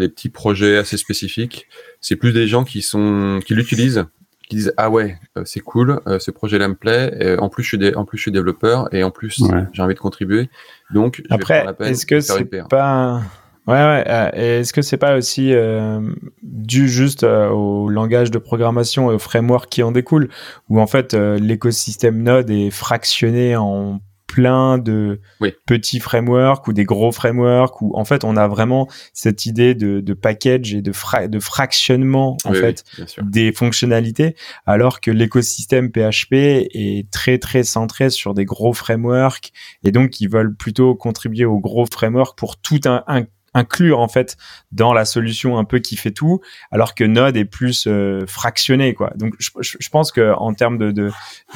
Des 0.00 0.08
petits 0.08 0.28
projets 0.28 0.76
assez 0.76 0.96
spécifiques, 0.96 1.66
c'est 2.00 2.16
plus 2.16 2.32
des 2.32 2.46
gens 2.46 2.64
qui 2.64 2.82
sont 2.82 3.40
qui 3.44 3.54
l'utilisent, 3.54 4.04
qui 4.48 4.56
disent 4.56 4.74
ah 4.76 4.90
ouais, 4.90 5.18
euh, 5.36 5.42
c'est 5.44 5.60
cool, 5.60 6.00
ce 6.18 6.30
projet-là 6.30 6.68
me 6.68 6.74
plaît. 6.74 7.36
en 7.38 7.48
plus, 7.48 7.62
je 7.62 7.76
suis 7.76 7.94
en 7.94 8.04
plus 8.04 8.18
je 8.18 8.22
suis 8.22 8.32
développeur 8.32 8.92
et 8.94 9.02
en 9.02 9.10
plus 9.10 9.42
j'ai 9.72 9.82
envie 9.82 9.94
de 9.94 10.00
contribuer. 10.00 10.48
Donc, 10.92 11.22
après, 11.30 11.66
est-ce 11.80 12.06
que 12.06 12.20
c'est 12.20 12.44
pas 12.68 13.22
Ouais, 13.66 13.74
ouais. 13.74 14.04
Euh, 14.06 14.60
est-ce 14.60 14.72
que 14.72 14.80
c'est 14.80 14.96
pas 14.96 15.16
aussi 15.16 15.52
euh, 15.52 16.00
dû 16.42 16.88
juste 16.88 17.24
euh, 17.24 17.48
au 17.48 17.88
langage 17.88 18.30
de 18.30 18.38
programmation 18.38 19.10
et 19.10 19.14
au 19.14 19.18
framework 19.18 19.68
qui 19.68 19.82
en 19.82 19.90
découle, 19.90 20.28
où 20.68 20.80
en 20.80 20.86
fait 20.86 21.14
l'écosystème 21.14 22.22
Node 22.22 22.50
est 22.50 22.70
fractionné 22.70 23.56
en 23.56 24.00
plein 24.26 24.78
de 24.78 25.20
petits 25.66 26.00
frameworks 26.00 26.66
ou 26.68 26.72
des 26.72 26.84
gros 26.84 27.12
frameworks 27.12 27.80
où 27.80 27.96
en 27.96 28.04
fait 28.04 28.24
on 28.24 28.36
a 28.36 28.48
vraiment 28.48 28.88
cette 29.12 29.46
idée 29.46 29.74
de, 29.74 30.00
de 30.00 30.14
package 30.14 30.74
et 30.74 30.82
de, 30.82 30.92
de 31.26 31.38
fractionnement 31.38 32.36
en 32.44 32.52
fait 32.52 32.84
des 33.22 33.52
fonctionnalités 33.52 34.36
alors 34.66 35.00
que 35.00 35.10
l'écosystème 35.10 35.90
PHP 35.90 36.32
est 36.32 37.10
très 37.10 37.38
très 37.38 37.62
centré 37.62 38.10
sur 38.10 38.34
des 38.34 38.44
gros 38.44 38.72
frameworks 38.72 39.52
et 39.84 39.92
donc 39.92 40.20
ils 40.20 40.28
veulent 40.28 40.54
plutôt 40.54 40.94
contribuer 40.94 41.44
aux 41.44 41.60
gros 41.60 41.86
frameworks 41.86 42.36
pour 42.36 42.56
tout 42.56 42.80
un, 42.84 43.04
un 43.06 43.24
inclure 43.56 43.98
en 44.00 44.08
fait 44.08 44.36
dans 44.70 44.92
la 44.92 45.04
solution 45.04 45.58
un 45.58 45.64
peu 45.64 45.78
qui 45.78 45.96
fait 45.96 46.10
tout, 46.10 46.40
alors 46.70 46.94
que 46.94 47.04
Node 47.04 47.36
est 47.36 47.44
plus 47.44 47.86
euh, 47.86 48.24
fractionné 48.26 48.94
quoi. 48.94 49.12
Donc 49.16 49.34
je, 49.38 49.88
pense 49.90 50.12
que 50.12 50.34
en 50.34 50.52
termes 50.54 50.78
de, 50.78 50.92
de 50.92 51.10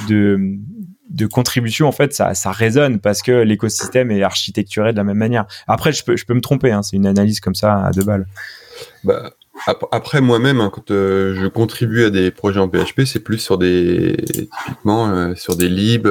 de, 0.08 0.38
de 1.10 1.26
contribution 1.26 1.86
en 1.86 1.92
fait 1.92 2.12
ça 2.14 2.34
ça 2.34 2.50
résonne 2.52 3.00
parce 3.00 3.22
que 3.22 3.32
l'écosystème 3.32 4.10
est 4.10 4.22
architecturé 4.22 4.92
de 4.92 4.96
la 4.96 5.04
même 5.04 5.18
manière. 5.18 5.46
Après 5.68 5.92
je 5.92 6.02
peux 6.02 6.16
je 6.16 6.24
peux 6.24 6.34
me 6.34 6.40
tromper, 6.40 6.72
hein, 6.72 6.82
c'est 6.82 6.96
une 6.96 7.06
analyse 7.06 7.40
comme 7.40 7.54
ça 7.54 7.84
à 7.84 7.90
deux 7.90 8.04
balles. 8.04 8.26
Bah, 9.04 9.30
après 9.92 10.22
moi-même, 10.22 10.60
hein, 10.60 10.70
quand 10.72 10.90
euh, 10.90 11.34
je 11.38 11.46
contribue 11.46 12.04
à 12.04 12.10
des 12.10 12.30
projets 12.30 12.60
en 12.60 12.68
PHP, 12.68 13.02
c'est 13.04 13.20
plus 13.20 13.38
sur 13.38 13.58
des 13.58 14.16
typiquement 14.64 15.10
euh, 15.10 15.34
sur 15.34 15.54
des 15.54 15.68
libs, 15.68 16.08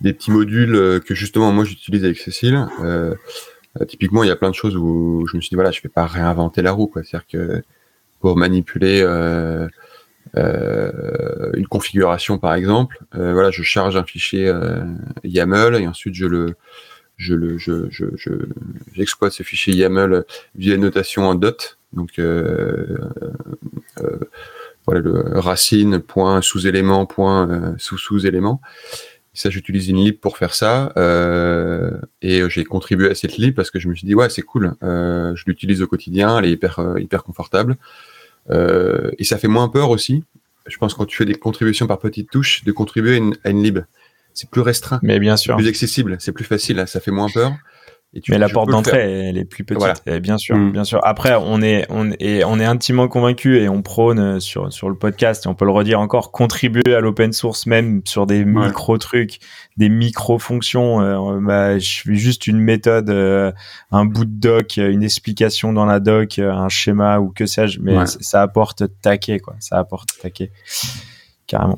des 0.00 0.12
petits 0.12 0.32
modules 0.32 1.00
que 1.06 1.14
justement 1.14 1.52
moi 1.52 1.64
j'utilise 1.64 2.04
avec 2.04 2.18
Cécile. 2.18 2.66
Euh, 3.80 3.84
typiquement, 3.84 4.22
il 4.22 4.28
y 4.28 4.30
a 4.30 4.36
plein 4.36 4.50
de 4.50 4.54
choses 4.54 4.76
où 4.76 5.26
je 5.26 5.36
me 5.36 5.40
suis 5.40 5.50
dit 5.50 5.54
voilà, 5.54 5.70
je 5.70 5.80
vais 5.82 5.88
pas 5.88 6.06
réinventer 6.06 6.62
la 6.62 6.72
roue. 6.72 6.90
C'est-à-dire 6.94 7.26
que 7.26 7.62
pour 8.20 8.36
manipuler 8.36 9.02
euh, 9.02 9.68
euh, 10.36 11.50
une 11.54 11.66
configuration, 11.66 12.38
par 12.38 12.54
exemple, 12.54 12.98
voilà, 13.12 13.50
je 13.50 13.62
charge 13.62 13.96
un 13.96 14.04
fichier 14.04 14.52
YAML 15.24 15.76
et 15.76 15.86
ensuite 15.86 16.14
je 16.14 16.26
le 16.26 16.54
je 17.16 17.34
le 17.34 17.56
je 17.56 17.88
je 17.90 18.34
j'exploite 18.92 19.32
ce 19.32 19.42
fichier 19.42 19.74
YAML 19.74 20.24
via 20.54 20.76
notation 20.76 21.28
en 21.28 21.34
dot. 21.34 21.78
Donc 21.92 22.20
voilà 24.86 25.00
le 25.00 25.38
racine 25.38 25.98
point 26.00 26.42
sous 26.42 26.66
élément 26.66 27.06
point 27.06 27.74
sous 27.78 27.98
sous 27.98 28.26
élément 28.26 28.60
ça, 29.36 29.50
j'utilise 29.50 29.88
une 29.88 29.98
lib 29.98 30.18
pour 30.18 30.38
faire 30.38 30.54
ça. 30.54 30.92
Euh, 30.96 31.90
et 32.22 32.42
j'ai 32.48 32.64
contribué 32.64 33.10
à 33.10 33.14
cette 33.14 33.36
lib 33.36 33.54
parce 33.54 33.70
que 33.70 33.78
je 33.78 33.88
me 33.88 33.94
suis 33.94 34.06
dit, 34.06 34.14
ouais, 34.14 34.30
c'est 34.30 34.42
cool. 34.42 34.74
Euh, 34.82 35.36
je 35.36 35.44
l'utilise 35.46 35.82
au 35.82 35.86
quotidien, 35.86 36.38
elle 36.38 36.46
est 36.46 36.52
hyper, 36.52 36.78
euh, 36.78 37.00
hyper 37.00 37.22
confortable. 37.22 37.76
et 38.50 39.24
ça 39.24 39.38
fait 39.38 39.48
moins 39.48 39.68
peur 39.68 39.90
aussi. 39.90 40.24
Je 40.66 40.78
pense 40.78 40.94
quand 40.94 41.04
tu 41.04 41.16
fais 41.16 41.26
des 41.26 41.34
contributions 41.34 41.86
par 41.86 41.98
petites 41.98 42.30
touches, 42.30 42.64
de 42.64 42.72
contribuer 42.72 43.20
à 43.44 43.50
une, 43.50 43.62
lib. 43.62 43.80
C'est 44.32 44.50
plus 44.50 44.62
restreint. 44.62 44.98
Mais 45.02 45.18
bien 45.18 45.36
sûr. 45.36 45.56
Plus 45.56 45.68
accessible, 45.68 46.16
c'est 46.18 46.32
plus 46.32 46.44
facile, 46.44 46.82
ça 46.86 47.00
fait 47.00 47.10
moins 47.10 47.28
peur 47.32 47.52
mais 48.28 48.38
la 48.38 48.48
porte 48.48 48.70
d'entrée, 48.70 49.28
elle 49.28 49.38
est 49.38 49.44
plus 49.44 49.64
petite. 49.64 50.08
bien 50.20 50.38
sûr, 50.38 50.56
mm. 50.56 50.72
bien 50.72 50.84
sûr. 50.84 51.00
Après, 51.02 51.34
on 51.38 51.62
est, 51.62 51.86
on 51.90 52.10
est, 52.12 52.44
on 52.44 52.58
est 52.58 52.64
intimement 52.64 53.08
convaincu 53.08 53.58
et 53.58 53.68
on 53.68 53.82
prône 53.82 54.40
sur 54.40 54.72
sur 54.72 54.88
le 54.88 54.96
podcast 54.96 55.46
et 55.46 55.48
on 55.48 55.54
peut 55.54 55.64
le 55.64 55.70
redire 55.70 56.00
encore, 56.00 56.32
contribuer 56.32 56.94
à 56.94 57.00
l'open 57.00 57.32
source 57.32 57.66
même 57.66 58.02
sur 58.04 58.26
des 58.26 58.44
micro 58.44 58.98
trucs, 58.98 59.38
des 59.76 59.88
micro 59.88 60.38
fonctions. 60.38 61.00
Euh, 61.00 61.40
bah, 61.40 61.78
je 61.78 62.02
fais 62.02 62.14
juste 62.14 62.46
une 62.46 62.58
méthode, 62.58 63.10
euh, 63.10 63.52
un 63.90 64.04
bout 64.04 64.24
de 64.24 64.38
doc, 64.38 64.76
une 64.76 65.02
explication 65.02 65.72
dans 65.72 65.86
la 65.86 66.00
doc, 66.00 66.38
un 66.38 66.68
schéma 66.68 67.18
ou 67.18 67.30
que 67.30 67.46
sais-je, 67.46 67.80
mais 67.80 68.06
ça 68.06 68.42
apporte 68.42 68.84
taquet 69.02 69.38
quoi. 69.38 69.56
Ça 69.60 69.78
apporte 69.78 70.10
taquet. 70.20 70.50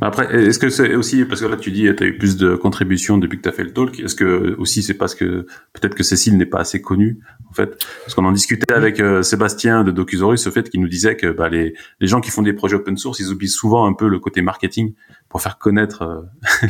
Après, 0.00 0.34
est-ce 0.34 0.58
que 0.58 0.70
c'est 0.70 0.94
aussi 0.94 1.24
parce 1.26 1.42
que 1.42 1.46
là 1.46 1.56
tu 1.56 1.70
dis 1.70 1.88
tu 1.94 2.02
as 2.02 2.06
eu 2.06 2.16
plus 2.16 2.38
de 2.38 2.54
contributions 2.54 3.18
depuis 3.18 3.36
que 3.36 3.42
tu 3.42 3.48
as 3.48 3.52
fait 3.52 3.64
le 3.64 3.72
talk, 3.72 4.00
est-ce 4.00 4.14
que 4.14 4.54
aussi 4.56 4.82
c'est 4.82 4.94
parce 4.94 5.14
que 5.14 5.46
peut-être 5.74 5.94
que 5.94 6.02
Cécile 6.02 6.38
n'est 6.38 6.46
pas 6.46 6.60
assez 6.60 6.80
connue 6.80 7.20
en 7.50 7.52
fait? 7.52 7.84
Parce 8.02 8.14
qu'on 8.14 8.24
en 8.24 8.32
discutait 8.32 8.72
avec 8.72 8.98
euh, 8.98 9.22
Sébastien 9.22 9.84
de 9.84 9.90
Docusaurus, 9.90 10.40
ce 10.40 10.48
fait 10.48 10.70
qu'il 10.70 10.80
nous 10.80 10.88
disait 10.88 11.16
que 11.16 11.26
bah, 11.26 11.50
les, 11.50 11.74
les 12.00 12.06
gens 12.06 12.22
qui 12.22 12.30
font 12.30 12.40
des 12.40 12.54
projets 12.54 12.76
open 12.76 12.96
source, 12.96 13.20
ils 13.20 13.28
oublient 13.30 13.48
souvent 13.48 13.86
un 13.86 13.92
peu 13.92 14.08
le 14.08 14.18
côté 14.18 14.40
marketing 14.40 14.94
pour 15.28 15.42
faire 15.42 15.58
connaître 15.58 16.02
euh, 16.02 16.68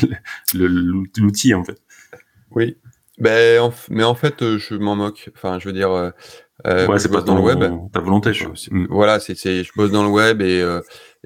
l'outil 1.17 1.55
en 1.55 1.63
fait. 1.63 1.81
Oui. 2.51 2.79
Ben, 3.19 3.71
mais 3.91 4.05
en 4.05 4.15
fait, 4.15 4.43
euh, 4.43 4.59
je 4.59 4.75
m'en 4.75 4.97
moque. 4.97 5.31
Enfin, 5.37 5.59
je 5.61 5.69
veux 5.69 5.73
dire, 5.73 5.91
ouais, 5.91 6.99
c'est 6.99 7.13
pas 7.13 7.23
dans 7.23 7.37
le 7.37 7.43
web. 7.43 7.65
Ta 7.93 8.01
volonté, 8.01 8.33
je. 8.33 8.47
Voilà, 8.91 9.21
c'est, 9.21 9.35
je 9.37 9.71
bosse 9.77 9.93
dans 9.93 10.03
le 10.03 10.11
web 10.11 10.43
et 10.43 10.65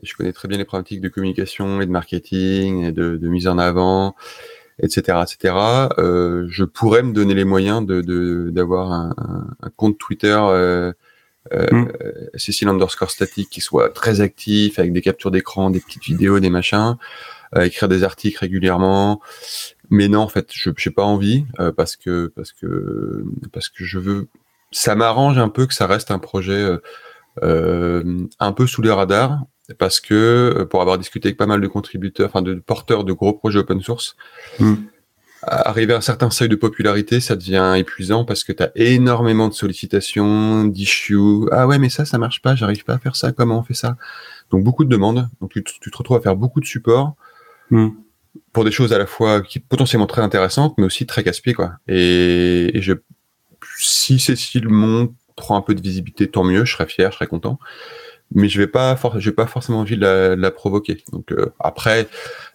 je 0.02 0.14
connais 0.14 0.32
très 0.32 0.48
bien 0.48 0.58
les 0.58 0.64
pratiques 0.64 1.00
de 1.00 1.08
communication 1.08 1.80
et 1.80 1.86
de 1.86 1.90
marketing 1.90 2.84
et 2.84 2.92
de, 2.92 3.16
de 3.16 3.28
mise 3.28 3.46
en 3.46 3.58
avant, 3.58 4.14
etc., 4.80 5.18
etc. 5.22 5.54
Euh, 5.98 6.46
je 6.48 6.64
pourrais 6.64 7.02
me 7.02 7.12
donner 7.12 7.34
les 7.34 7.44
moyens 7.44 7.84
de 7.84 8.50
d'avoir 8.50 8.92
un, 8.92 9.14
un, 9.60 9.70
compte 9.70 9.98
Twitter 9.98 10.36
euh, 10.38 10.92
euh, 11.52 11.66
mm. 11.70 11.92
Cécile 12.36 12.68
underscore 12.68 13.10
statique 13.10 13.50
qui 13.50 13.60
soit 13.60 13.90
très 13.90 14.20
actif 14.20 14.78
avec 14.78 14.92
des 14.92 15.02
captures 15.02 15.30
d'écran, 15.30 15.70
des 15.70 15.80
petites 15.80 16.04
vidéos, 16.04 16.40
des 16.40 16.50
machins, 16.50 16.96
euh, 17.56 17.62
écrire 17.62 17.88
des 17.88 18.04
articles 18.04 18.38
régulièrement. 18.38 19.20
Mais 19.90 20.08
non, 20.08 20.20
en 20.20 20.28
fait, 20.28 20.50
je 20.52 20.70
n'ai 20.70 20.92
pas 20.94 21.02
envie 21.02 21.44
euh, 21.60 21.72
parce 21.72 21.96
que 21.96 22.32
parce 22.36 22.52
que 22.52 23.24
parce 23.52 23.68
que 23.68 23.84
je 23.84 23.98
veux. 23.98 24.28
Ça 24.74 24.94
m'arrange 24.94 25.36
un 25.36 25.50
peu 25.50 25.66
que 25.66 25.74
ça 25.74 25.86
reste 25.86 26.10
un 26.10 26.18
projet 26.18 26.66
un 27.42 28.52
peu 28.52 28.66
sous 28.66 28.80
les 28.80 28.90
radars 28.90 29.42
parce 29.78 30.00
que 30.00 30.54
euh, 30.58 30.64
pour 30.64 30.80
avoir 30.80 30.98
discuté 30.98 31.28
avec 31.28 31.36
pas 31.36 31.46
mal 31.46 31.60
de 31.60 31.66
contributeurs, 31.66 32.28
enfin 32.28 32.42
de 32.42 32.54
porteurs 32.54 33.04
de 33.04 33.12
gros 33.12 33.32
projets 33.32 33.60
open 33.60 33.80
source, 33.80 34.16
hmm. 34.58 34.74
arriver 35.42 35.94
à 35.94 35.98
un 35.98 36.02
certain 36.02 36.30
seuil 36.30 36.48
de 36.48 36.56
popularité, 36.56 37.20
ça 37.20 37.36
devient 37.36 37.74
épuisant 37.76 38.24
parce 38.24 38.44
que 38.44 38.52
tu 38.52 38.62
as 38.62 38.72
énormément 38.74 39.48
de 39.48 39.54
sollicitations, 39.54 40.64
d'issues. 40.64 41.46
Ah 41.52 41.66
ouais, 41.66 41.78
mais 41.78 41.88
ça, 41.88 42.04
ça 42.04 42.18
marche 42.18 42.42
pas, 42.42 42.54
j'arrive 42.56 42.84
pas 42.84 42.94
à 42.94 42.98
faire 42.98 43.16
ça, 43.16 43.32
comment 43.32 43.60
on 43.60 43.62
fait 43.62 43.74
ça? 43.74 43.96
Donc 44.50 44.64
beaucoup 44.64 44.84
de 44.84 44.90
demandes, 44.90 45.28
donc 45.40 45.52
tu, 45.52 45.62
te 45.62 45.96
retrouves 45.96 46.16
à 46.16 46.20
faire 46.20 46.36
beaucoup 46.36 46.60
de 46.60 46.66
support. 46.66 47.14
Hmm. 47.70 47.90
Pour 48.52 48.64
des 48.64 48.70
choses 48.70 48.92
à 48.92 48.98
la 48.98 49.06
fois 49.06 49.42
qui 49.42 49.60
potentiellement 49.60 50.06
très 50.06 50.22
intéressantes, 50.22 50.74
mais 50.78 50.84
aussi 50.84 51.06
très 51.06 51.22
casse-pieds, 51.22 51.54
quoi. 51.54 51.72
Et, 51.86 52.70
je 52.74 52.94
si 53.78 54.18
Cécile 54.18 54.68
monte, 54.68 55.12
prend 55.36 55.56
un 55.56 55.62
peu 55.62 55.74
de 55.74 55.80
visibilité, 55.80 56.28
tant 56.28 56.44
mieux, 56.44 56.64
je 56.64 56.72
serais 56.72 56.86
fier, 56.86 57.10
je 57.10 57.16
serais 57.16 57.26
content. 57.26 57.58
Mais 58.34 58.48
je 58.48 58.58
vais 58.58 58.66
pas, 58.66 58.98
j'ai 59.16 59.32
pas 59.32 59.46
forcément 59.46 59.80
envie 59.80 59.96
de 59.96 60.34
la, 60.34 60.50
provoquer. 60.50 61.02
Donc 61.12 61.32
euh, 61.32 61.52
après, 61.58 62.08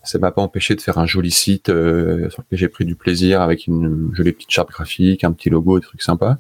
ça 0.04 0.18
m'a 0.20 0.32
pas 0.32 0.42
empêché 0.42 0.76
de 0.76 0.82
faire 0.82 0.98
un 0.98 1.06
joli 1.06 1.32
site 1.32 1.70
euh, 1.70 2.30
sur 2.30 2.42
lequel 2.42 2.60
j'ai 2.60 2.70
pris 2.70 2.86
du 2.86 2.96
plaisir 2.96 3.42
avec 3.42 3.68
une 3.68 4.12
jolie 4.14 4.34
petite 4.34 4.52
charte 4.52 4.70
graphique, 4.70 5.24
un 5.24 5.32
petit 5.32 5.50
logo, 5.50 5.80
des 5.80 5.86
trucs 5.86 6.02
sympas. 6.02 6.38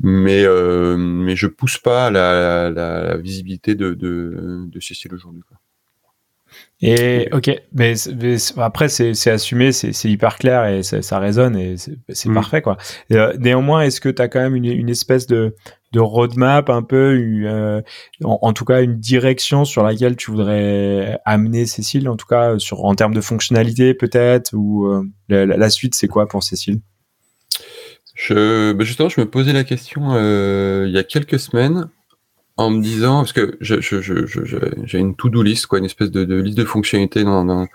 Mais 0.00 0.44
euh, 0.44 0.96
mais 0.96 1.34
je 1.34 1.48
pousse 1.48 1.78
pas 1.78 2.10
la, 2.10 2.70
la, 2.70 3.16
visibilité 3.16 3.74
de, 3.74 3.94
de, 3.94 4.64
de 4.66 4.80
Cécile 4.80 5.12
aujourd'hui. 5.14 5.42
Et 6.80 7.28
ok, 7.32 7.50
mais, 7.72 7.94
après 8.56 8.88
c'est 8.88 9.30
assumé, 9.30 9.72
c'est 9.72 10.08
hyper 10.08 10.38
clair 10.38 10.64
et 10.66 10.84
ça 10.84 11.18
résonne 11.18 11.56
et 11.56 11.74
c'est 11.76 12.28
mm. 12.28 12.34
parfait 12.34 12.62
quoi. 12.62 12.76
Euh, 13.12 13.34
néanmoins, 13.38 13.82
est-ce 13.82 14.00
que 14.00 14.08
tu 14.08 14.22
as 14.22 14.28
quand 14.28 14.40
même 14.40 14.54
une, 14.54 14.64
une 14.66 14.88
espèce 14.88 15.26
de, 15.26 15.56
de 15.92 15.98
roadmap 15.98 16.70
un 16.70 16.82
peu, 16.82 17.18
euh, 17.44 17.82
en, 18.22 18.52
tout 18.52 18.64
cas 18.64 18.82
une 18.82 19.00
direction 19.00 19.64
sur 19.64 19.82
laquelle 19.82 20.14
tu 20.14 20.30
voudrais 20.30 21.18
amener 21.24 21.66
Cécile, 21.66 22.08
en 22.08 22.16
tout 22.16 22.26
cas 22.26 22.60
sur 22.60 22.84
en 22.84 22.94
termes 22.94 23.14
de 23.14 23.20
fonctionnalité 23.20 23.92
peut-être 23.92 24.52
ou 24.54 24.86
euh, 24.86 25.02
la, 25.28 25.46
la, 25.46 25.70
suite 25.70 25.96
c'est 25.96 26.08
quoi 26.08 26.28
pour 26.28 26.44
Cécile? 26.44 26.80
Je, 28.14 28.72
bah, 28.72 28.84
justement, 28.84 29.08
je 29.08 29.20
me 29.20 29.28
posais 29.28 29.52
la 29.52 29.64
question 29.64 30.16
il 30.84 30.92
y 30.92 30.98
a 30.98 31.02
quelques 31.02 31.40
semaines 31.40 31.88
en 32.58 32.70
me 32.70 32.82
disant, 32.82 33.20
parce 33.20 33.32
que 33.32 33.56
j'ai 33.60 33.80
je, 33.80 34.00
je, 34.00 34.26
je, 34.26 34.96
une 34.98 35.14
to-do 35.14 35.42
list, 35.42 35.66
quoi, 35.66 35.78
une 35.78 35.84
espèce 35.84 36.10
de, 36.10 36.34
liste 36.34 36.58
de 36.58 36.64
fonctionnalités 36.64 37.22
dans, 37.22 37.66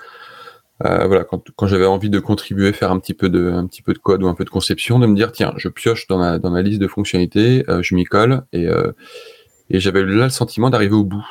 euh, 0.85 1.07
voilà, 1.07 1.23
quand, 1.23 1.41
quand 1.55 1.67
j'avais 1.67 1.85
envie 1.85 2.09
de 2.09 2.19
contribuer, 2.19 2.73
faire 2.73 2.91
un 2.91 2.99
petit 2.99 3.13
peu 3.13 3.29
de, 3.29 3.49
un 3.49 3.65
petit 3.65 3.81
peu 3.81 3.93
de 3.93 3.97
code 3.97 4.21
ou 4.23 4.27
un 4.27 4.33
peu 4.33 4.43
de 4.43 4.49
conception, 4.49 4.99
de 4.99 5.07
me 5.07 5.15
dire 5.15 5.31
tiens, 5.31 5.53
je 5.55 5.69
pioche 5.69 6.05
dans 6.07 6.17
ma, 6.17 6.37
dans 6.37 6.49
ma 6.49 6.61
liste 6.61 6.81
de 6.81 6.89
fonctionnalités, 6.89 7.63
euh, 7.69 7.81
je 7.81 7.95
m'y 7.95 8.03
colle 8.03 8.43
et, 8.51 8.67
euh, 8.67 8.91
et 9.69 9.79
j'avais 9.79 10.03
là 10.03 10.25
le 10.25 10.29
sentiment 10.29 10.69
d'arriver 10.69 10.95
au 10.95 11.05
bout. 11.05 11.25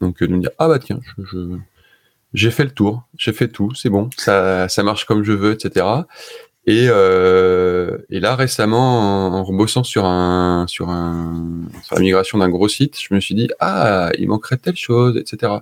Donc 0.00 0.22
de 0.22 0.28
me 0.28 0.40
dire 0.40 0.50
ah 0.58 0.68
bah 0.68 0.78
tiens, 0.78 1.00
je, 1.18 1.56
j'ai 2.34 2.52
fait 2.52 2.64
le 2.64 2.70
tour, 2.70 3.02
j'ai 3.18 3.32
fait 3.32 3.48
tout, 3.48 3.74
c'est 3.74 3.90
bon, 3.90 4.10
ça, 4.16 4.68
ça 4.68 4.84
marche 4.84 5.06
comme 5.06 5.24
je 5.24 5.32
veux, 5.32 5.52
etc. 5.52 5.84
Et, 6.66 6.86
euh, 6.88 7.98
et 8.08 8.20
là 8.20 8.36
récemment, 8.36 9.28
en, 9.28 9.48
en 9.48 9.52
bossant 9.52 9.82
sur 9.82 10.04
un 10.04 10.66
sur 10.68 10.90
un 10.90 11.64
sur 11.82 11.96
la 11.96 12.00
migration 12.02 12.38
d'un 12.38 12.48
gros 12.48 12.68
site, 12.68 12.96
je 13.00 13.12
me 13.12 13.20
suis 13.20 13.34
dit 13.34 13.48
ah 13.58 14.10
il 14.18 14.28
manquerait 14.28 14.58
telle 14.58 14.76
chose, 14.76 15.16
etc. 15.16 15.52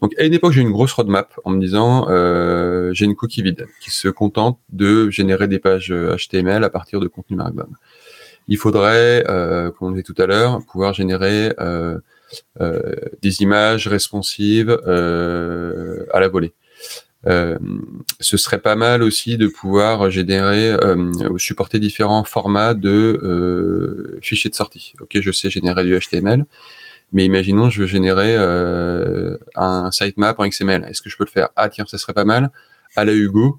Donc 0.00 0.18
à 0.18 0.24
une 0.24 0.34
époque 0.34 0.52
j'ai 0.52 0.62
une 0.62 0.72
grosse 0.72 0.92
roadmap 0.94 1.32
en 1.44 1.50
me 1.50 1.60
disant 1.60 2.08
euh, 2.10 2.92
j'ai 2.92 3.04
une 3.04 3.14
coquille 3.14 3.44
vide 3.44 3.66
qui 3.80 3.90
se 3.92 4.08
contente 4.08 4.58
de 4.70 5.10
générer 5.10 5.46
des 5.46 5.60
pages 5.60 5.92
HTML 5.92 6.64
à 6.64 6.70
partir 6.70 6.98
de 6.98 7.06
contenu 7.06 7.36
Markdown. 7.36 7.68
Il 8.48 8.56
faudrait, 8.58 9.24
euh, 9.28 9.70
comme 9.70 9.88
on 9.88 9.90
disait 9.92 10.02
tout 10.02 10.14
à 10.18 10.26
l'heure, 10.26 10.60
pouvoir 10.66 10.92
générer 10.92 11.54
euh, 11.60 11.98
euh, 12.60 12.94
des 13.20 13.42
images 13.42 13.88
responsives 13.88 14.76
euh, 14.86 16.06
à 16.12 16.20
la 16.20 16.28
volée. 16.28 16.52
Euh, 17.26 17.56
ce 18.18 18.36
serait 18.36 18.58
pas 18.58 18.74
mal 18.74 19.02
aussi 19.02 19.36
de 19.36 19.46
pouvoir 19.46 20.10
générer 20.10 20.72
euh, 20.72 20.96
ou 21.30 21.38
supporter 21.38 21.78
différents 21.78 22.24
formats 22.24 22.74
de 22.74 23.20
euh, 23.22 24.18
fichiers 24.22 24.50
de 24.50 24.54
sortie. 24.54 24.94
Ok, 25.00 25.18
je 25.20 25.30
sais 25.30 25.48
générer 25.48 25.84
du 25.84 25.96
HTML, 25.96 26.44
mais 27.12 27.24
imaginons 27.24 27.70
je 27.70 27.82
veux 27.82 27.86
générer 27.86 28.36
un 29.54 29.90
sitemap 29.92 30.38
en 30.40 30.48
XML. 30.48 30.84
Est-ce 30.88 31.02
que 31.02 31.10
je 31.10 31.16
peux 31.16 31.24
le 31.24 31.30
faire? 31.30 31.50
Ah 31.56 31.68
tiens, 31.68 31.84
ça 31.86 31.98
serait 31.98 32.14
pas 32.14 32.24
mal 32.24 32.50
à 32.96 33.04
la 33.04 33.12
Hugo 33.12 33.58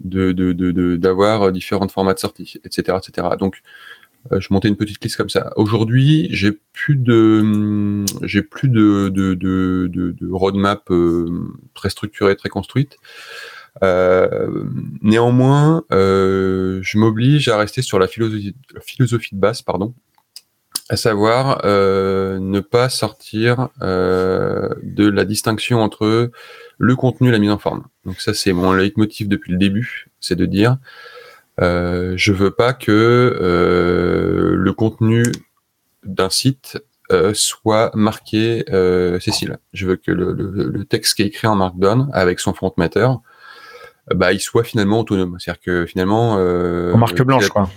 d'avoir 0.00 1.52
différents 1.52 1.88
formats 1.88 2.14
de 2.14 2.18
sortie, 2.18 2.60
etc., 2.64 2.98
etc. 2.98 3.28
Donc 3.38 3.62
je 4.30 4.48
montais 4.50 4.68
une 4.68 4.76
petite 4.76 5.02
liste 5.04 5.16
comme 5.16 5.28
ça. 5.28 5.52
Aujourd'hui, 5.56 6.28
j'ai 6.30 6.52
plus 6.52 6.96
de, 6.96 8.04
j'ai 8.22 8.42
plus 8.42 8.68
de, 8.68 9.08
de, 9.08 9.34
de, 9.34 9.88
de, 9.90 10.32
roadmap 10.32 10.90
euh, 10.90 11.26
très 11.74 11.90
structurée, 11.90 12.36
très 12.36 12.48
construite. 12.48 12.96
Euh, 13.82 14.64
néanmoins, 15.02 15.84
euh, 15.92 16.78
je 16.82 16.98
m'oblige 16.98 17.48
à 17.48 17.56
rester 17.56 17.82
sur 17.82 17.98
la 17.98 18.06
philosophie, 18.06 19.34
de 19.34 19.40
base, 19.40 19.62
pardon, 19.62 19.94
à 20.88 20.96
savoir 20.96 21.62
euh, 21.64 22.38
ne 22.38 22.60
pas 22.60 22.88
sortir 22.88 23.68
de 23.80 25.08
la 25.08 25.24
distinction 25.24 25.80
entre 25.80 26.30
le 26.78 26.96
contenu 26.96 27.28
et 27.28 27.32
la 27.32 27.38
mise 27.38 27.50
en 27.50 27.58
forme. 27.58 27.84
Donc 28.04 28.20
ça, 28.20 28.34
c'est 28.34 28.52
mon 28.52 28.72
leitmotiv 28.72 29.28
depuis 29.28 29.52
le 29.52 29.58
début, 29.58 30.06
c'est 30.20 30.36
de 30.36 30.46
dire 30.46 30.78
euh, 31.60 32.14
je 32.16 32.32
veux 32.32 32.50
pas 32.50 32.72
que 32.72 32.90
euh, 32.90 34.54
le 34.56 34.72
contenu 34.72 35.24
d'un 36.04 36.30
site 36.30 36.78
euh, 37.12 37.34
soit 37.34 37.90
marqué 37.94 38.64
euh, 38.72 39.20
Cécile. 39.20 39.58
Je 39.72 39.86
veux 39.86 39.96
que 39.96 40.10
le, 40.10 40.32
le, 40.32 40.68
le, 40.68 40.84
texte 40.84 41.14
qui 41.14 41.22
est 41.22 41.26
écrit 41.26 41.46
en 41.46 41.54
Markdown 41.54 42.08
avec 42.12 42.40
son 42.40 42.54
front 42.54 42.72
matter, 42.78 43.08
bah, 44.14 44.32
il 44.32 44.40
soit 44.40 44.64
finalement 44.64 45.00
autonome. 45.00 45.36
C'est-à-dire 45.38 45.60
que 45.60 45.86
finalement, 45.86 46.36
euh, 46.38 46.92
en 46.92 46.98
marque 46.98 47.22
blanche, 47.22 47.48
quoi. 47.48 47.68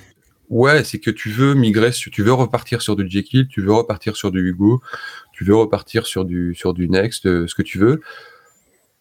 Ouais, 0.50 0.86
c'est 0.86 1.00
que 1.00 1.12
tu 1.12 1.30
veux 1.30 1.56
migrer, 1.56 1.92
tu 1.92 2.24
veux 2.24 2.32
repartir 2.32 2.82
sur 2.82 2.96
du 2.96 3.06
Jekyll, 3.10 3.50
tu 3.50 3.62
veux 3.62 3.74
repartir 3.74 4.16
sur 4.16 4.32
du 4.32 4.40
Hugo, 4.40 4.82
tu 5.34 5.44
veux 5.44 5.56
repartir 5.56 6.06
sur 6.06 6.24
du 6.24 6.56
sur 6.56 6.74
du 6.74 6.88
Next, 6.88 7.24
ce 7.24 7.54
que 7.54 7.64
tu 7.64 7.78
veux, 7.78 8.00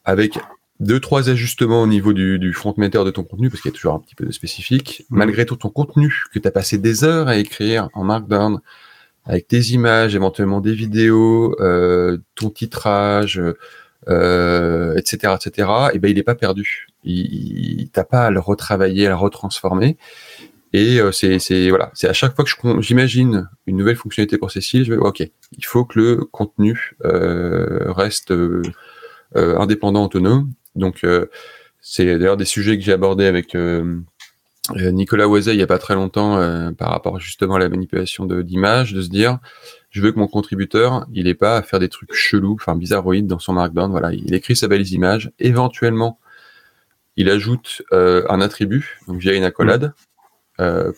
avec 0.05 0.41
deux 0.81 1.01
trois 1.01 1.31
ajustements 1.31 1.83
au 1.83 1.87
niveau 1.87 2.13
du, 2.13 2.39
du 2.39 2.53
front 2.53 2.75
matter 2.77 3.03
de 3.05 3.11
ton 3.11 3.25
contenu 3.25 3.51
parce 3.51 3.63
qu'il 3.63 3.71
y 3.71 3.75
a 3.75 3.77
toujours 3.77 3.95
un 3.95 4.01
petit 4.01 4.15
peu 4.15 4.27
de 4.27 4.33
spécifique. 4.33 5.05
Mm. 5.11 5.17
malgré 5.17 5.47
tout 5.47 5.57
ton 5.57 5.71
contenu 5.71 6.25
que 6.33 6.39
tu 6.39 6.47
as 6.47 6.51
passé 6.51 6.79
des 6.79 7.05
heures 7.05 7.29
à 7.29 7.37
écrire 7.37 7.89
en 7.95 8.05
markdown 8.05 8.61
avec 9.25 9.49
tes 9.49 9.61
images 9.73 10.15
éventuellement 10.15 10.61
des 10.61 10.75
vidéos 10.75 11.57
euh, 11.61 12.19
ton 12.35 12.51
titrage 12.51 13.43
euh, 14.09 14.95
etc 14.97 15.35
etc 15.35 15.69
et 15.95 15.99
ben 15.99 16.11
il 16.11 16.19
est 16.19 16.23
pas 16.23 16.35
perdu. 16.35 16.87
Il, 17.05 17.81
il 17.81 17.91
t'as 17.91 18.05
pas 18.05 18.27
à 18.27 18.31
le 18.31 18.41
retravailler 18.41 19.07
à 19.07 19.11
le 19.11 19.17
retransformer. 19.17 19.97
Et 20.73 21.01
euh, 21.01 21.11
c'est 21.13 21.39
c'est 21.39 21.71
voilà. 21.71 21.91
C'est 21.95 22.09
à 22.09 22.13
chaque 22.13 22.37
fois 22.37 22.45
que 22.45 22.81
j'imagine 22.83 23.49
une 23.67 23.77
nouvelle 23.77 23.97
fonctionnalité 23.97 24.37
pour 24.37 24.51
Cécile 24.51 24.85
je 24.85 24.93
vais 24.93 24.99
ok 24.99 25.21
il 25.21 25.65
faut 25.65 25.85
que 25.85 25.99
le 25.99 26.17
contenu 26.25 26.93
euh, 27.05 27.91
reste 27.93 28.31
euh, 28.31 28.63
indépendant 29.35 30.05
autonome 30.05 30.53
donc, 30.77 31.05
euh, 31.05 31.27
c'est 31.81 32.19
d'ailleurs 32.19 32.37
des 32.37 32.45
sujets 32.45 32.77
que 32.79 32.85
j'ai 32.85 32.93
abordés 32.93 33.27
avec 33.27 33.55
euh, 33.55 34.01
euh, 34.77 34.91
Nicolas 34.91 35.29
Oisey 35.29 35.55
il 35.55 35.57
n'y 35.57 35.63
a 35.63 35.69
pas 35.69 35.79
très 35.79 35.95
longtemps 35.95 36.37
par 36.77 36.91
rapport 36.91 37.21
justement 37.21 37.55
à 37.55 37.59
la 37.59 37.69
manipulation 37.69 38.27
d'images, 38.27 38.93
de, 38.93 39.03
se 39.03 39.09
dire 39.09 39.39
je 39.91 40.03
veux 40.03 40.13
que 40.13 40.19
mon 40.19 40.27
contributeur, 40.27 41.07
il 41.13 41.25
n'ait 41.25 41.35
pas 41.35 41.57
à 41.57 41.63
faire 41.63 41.79
des 41.79 41.89
trucs 41.89 42.13
chelous, 42.13 42.57
enfin 42.61 42.77
bizarroïdes 42.77 43.27
dans 43.27 43.39
son 43.39 43.55
Markdown. 43.55 43.91
Voilà, 43.91 44.13
il 44.13 44.35
écrit 44.35 44.57
sa 44.57 44.69
belle 44.69 44.87
image. 44.93 45.31
Éventuellement, 45.39 46.19
il 47.17 47.31
ajoute 47.31 47.83
un 47.93 48.41
attribut, 48.41 48.99
donc 49.07 49.19
via 49.21 49.33
une 49.33 49.45
accolade, 49.45 49.95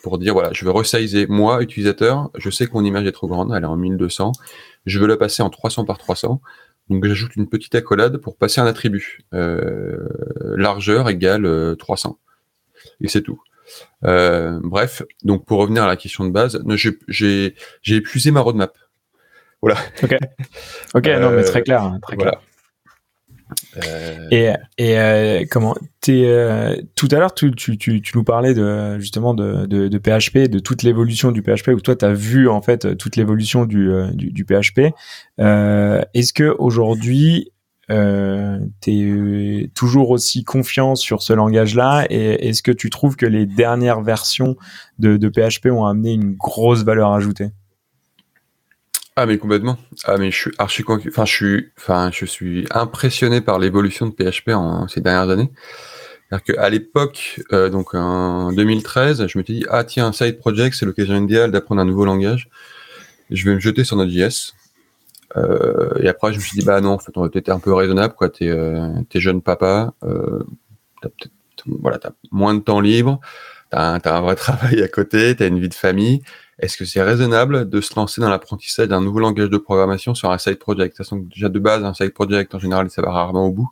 pour 0.01 0.17
dire 0.17 0.33
voilà, 0.33 0.51
je 0.51 0.65
veux 0.65 0.71
resizer 0.71 1.27
moi, 1.27 1.61
utilisateur. 1.61 2.29
Je 2.35 2.49
sais 2.49 2.65
que 2.65 2.73
mon 2.73 2.83
image 2.83 3.05
est 3.05 3.13
trop 3.13 3.27
grande, 3.27 3.53
elle 3.55 3.63
est 3.63 3.67
en 3.67 3.77
1200. 3.77 4.33
Je 4.85 4.99
veux 4.99 5.07
la 5.07 5.15
passer 5.15 5.43
en 5.43 5.49
300 5.49 5.85
par 5.85 5.97
300. 5.97 6.41
Donc 6.89 7.05
j'ajoute 7.05 7.35
une 7.35 7.47
petite 7.47 7.75
accolade 7.75 8.17
pour 8.17 8.35
passer 8.35 8.61
un 8.61 8.65
attribut. 8.65 9.19
Euh, 9.33 10.07
largeur 10.55 11.09
égale 11.09 11.75
300. 11.77 12.17
Euh, 12.19 12.89
Et 13.01 13.07
c'est 13.07 13.21
tout. 13.21 13.41
Euh, 14.03 14.59
bref, 14.63 15.03
donc 15.23 15.45
pour 15.45 15.59
revenir 15.59 15.83
à 15.83 15.87
la 15.87 15.95
question 15.95 16.25
de 16.25 16.31
base, 16.31 16.63
j'ai 17.07 17.55
épuisé 17.87 18.31
ma 18.31 18.41
roadmap. 18.41 18.77
Voilà. 19.61 19.77
Ok. 20.03 20.15
Ok, 20.95 21.07
non 21.07 21.31
mais 21.31 21.43
très 21.43 21.61
clair, 21.61 21.83
hein, 21.83 21.99
très 22.01 22.15
clair. 22.17 22.41
Euh, 23.77 24.27
et, 24.31 24.51
et 24.77 24.99
euh, 24.99 25.45
comment 25.49 25.75
es, 26.07 26.25
euh, 26.25 26.75
tout 26.95 27.07
à 27.11 27.15
l'heure 27.15 27.33
tu, 27.33 27.51
tu, 27.51 27.77
tu, 27.77 28.01
tu, 28.01 28.17
nous 28.17 28.23
parlais 28.23 28.53
de 28.53 28.99
justement 28.99 29.33
de, 29.33 29.65
de, 29.65 29.87
de 29.87 29.97
PHP, 29.97 30.49
de 30.49 30.59
toute 30.59 30.83
l'évolution 30.83 31.31
du 31.31 31.41
PHP 31.41 31.69
où 31.69 31.81
toi 31.81 31.95
tu 31.95 32.05
as 32.05 32.13
vu 32.13 32.47
en 32.47 32.61
fait 32.61 32.97
toute 32.97 33.15
l'évolution 33.15 33.65
du, 33.65 33.89
du, 34.13 34.31
du, 34.31 34.45
PHP. 34.45 34.93
Est-ce 35.37 36.33
que 36.33 36.55
aujourd'hui 36.57 37.51
euh, 37.91 38.59
tu 38.81 39.63
es 39.63 39.67
toujours 39.69 40.11
aussi 40.11 40.43
confiant 40.43 40.95
sur 40.95 41.21
ce 41.21 41.33
langage-là? 41.33 42.05
Et 42.09 42.47
est-ce 42.47 42.61
que 42.61 42.71
tu 42.71 42.89
trouves 42.89 43.15
que 43.15 43.25
les 43.25 43.45
dernières 43.45 44.01
versions 44.01 44.55
de, 44.99 45.17
de 45.17 45.29
PHP 45.29 45.67
ont 45.67 45.85
amené 45.85 46.13
une 46.13 46.33
grosse 46.33 46.83
valeur 46.83 47.11
ajoutée? 47.11 47.49
Ah 49.21 49.25
mais 49.25 49.37
complètement. 49.37 49.77
Ah 50.05 50.17
mais 50.17 50.31
je 50.31 50.37
suis 50.37 50.51
archi 50.57 50.81
enfin 50.87 51.25
je 51.25 51.33
suis 51.33 51.71
enfin 51.77 52.09
je 52.09 52.23
suis 52.25 52.65
impressionné 52.71 53.41
par 53.41 53.59
l'évolution 53.59 54.05
de 54.07 54.13
PHP 54.13 54.51
en 54.51 54.87
ces 54.87 55.01
dernières 55.01 55.29
années. 55.29 55.51
C'est-à-dire 56.29 56.55
qu'à 56.55 56.69
l'époque, 56.69 57.41
euh, 57.51 57.69
donc 57.69 57.95
en 57.95 58.53
2013, 58.53 59.27
je 59.27 59.37
me 59.37 59.43
suis 59.43 59.55
dit 59.55 59.65
ah 59.69 59.83
tiens 59.83 60.13
side 60.13 60.39
project 60.39 60.73
c'est 60.73 60.85
l'occasion 60.85 61.21
idéale 61.21 61.51
d'apprendre 61.51 61.81
un 61.81 61.85
nouveau 61.85 62.05
langage. 62.05 62.49
Je 63.29 63.43
vais 63.43 63.55
me 63.55 63.59
jeter 63.59 63.83
sur 63.83 63.97
Node.js. 63.97 64.53
Euh, 65.35 66.01
et 66.01 66.07
après 66.07 66.31
je 66.31 66.37
me 66.37 66.41
suis 66.41 66.57
dit 66.57 66.65
bah 66.65 66.79
non 66.79 66.91
en 66.91 66.99
fait 66.99 67.11
on 67.17 67.21
va 67.21 67.29
peut-être 67.29 67.49
un 67.49 67.59
peu 67.59 67.73
raisonnable 67.73 68.13
quoi. 68.13 68.29
T'es 68.29 68.47
euh, 68.47 68.87
es 69.13 69.19
jeune 69.19 69.41
papa, 69.41 69.93
euh, 70.03 70.43
t'as 71.01 71.09
peut-être 71.09 71.33
voilà 71.65 71.97
t'as 71.97 72.11
moins 72.31 72.53
de 72.53 72.61
temps 72.61 72.79
libre. 72.79 73.19
tu 73.69 73.77
as, 73.77 73.99
un 74.05 74.21
vrai 74.21 74.35
travail 74.37 74.81
à 74.81 74.87
côté, 74.87 75.35
tu 75.35 75.43
as 75.43 75.47
une 75.47 75.59
vie 75.59 75.67
de 75.67 75.73
famille. 75.73 76.21
Est-ce 76.59 76.77
que 76.77 76.85
c'est 76.85 77.01
raisonnable 77.01 77.69
de 77.69 77.81
se 77.81 77.95
lancer 77.95 78.21
dans 78.21 78.29
l'apprentissage 78.29 78.87
d'un 78.87 79.01
nouveau 79.01 79.19
langage 79.19 79.49
de 79.49 79.57
programmation 79.57 80.13
sur 80.13 80.31
un 80.31 80.37
side 80.37 80.59
project? 80.59 80.93
De 80.93 80.97
toute 80.97 81.05
façon, 81.05 81.17
déjà 81.17 81.49
de 81.49 81.59
base, 81.59 81.83
un 81.83 81.93
side 81.93 82.13
project, 82.13 82.53
en 82.53 82.59
général, 82.59 82.89
ça 82.89 83.01
va 83.01 83.11
rarement 83.11 83.47
au 83.47 83.51
bout. 83.51 83.69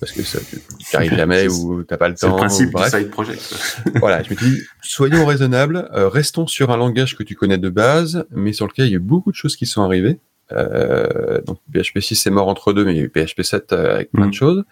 Parce 0.00 0.12
que 0.12 0.22
ça, 0.22 0.38
tu 0.40 0.60
n'arrives 0.94 1.14
jamais 1.16 1.48
ou 1.48 1.84
t'as 1.84 1.98
pas 1.98 2.08
le 2.08 2.14
temps. 2.14 2.18
C'est 2.20 2.28
le 2.28 2.36
principe 2.36 2.76
du 2.76 2.82
side 2.84 3.10
project. 3.10 3.54
voilà, 4.00 4.22
je 4.22 4.30
me 4.30 4.34
dis, 4.34 4.60
soyons 4.82 5.26
raisonnables, 5.26 5.88
euh, 5.94 6.08
restons 6.08 6.46
sur 6.46 6.70
un 6.70 6.76
langage 6.76 7.16
que 7.16 7.22
tu 7.22 7.36
connais 7.36 7.58
de 7.58 7.68
base, 7.68 8.24
mais 8.30 8.52
sur 8.52 8.66
lequel 8.66 8.86
il 8.86 8.90
y 8.90 8.94
a 8.94 8.96
eu 8.96 9.00
beaucoup 9.00 9.30
de 9.30 9.36
choses 9.36 9.56
qui 9.56 9.66
sont 9.66 9.82
arrivées. 9.82 10.18
Euh, 10.52 11.40
donc 11.42 11.58
PHP 11.72 12.00
6 12.00 12.16
c'est 12.16 12.30
mort 12.30 12.48
entre 12.48 12.72
deux, 12.72 12.84
mais 12.84 12.92
il 12.92 12.96
y 12.96 13.00
a 13.00 13.04
eu 13.04 13.08
PHP 13.08 13.42
7 13.42 13.72
euh, 13.72 13.94
avec 13.94 14.10
plein 14.10 14.24
de 14.24 14.30
mm. 14.30 14.34
choses. 14.34 14.64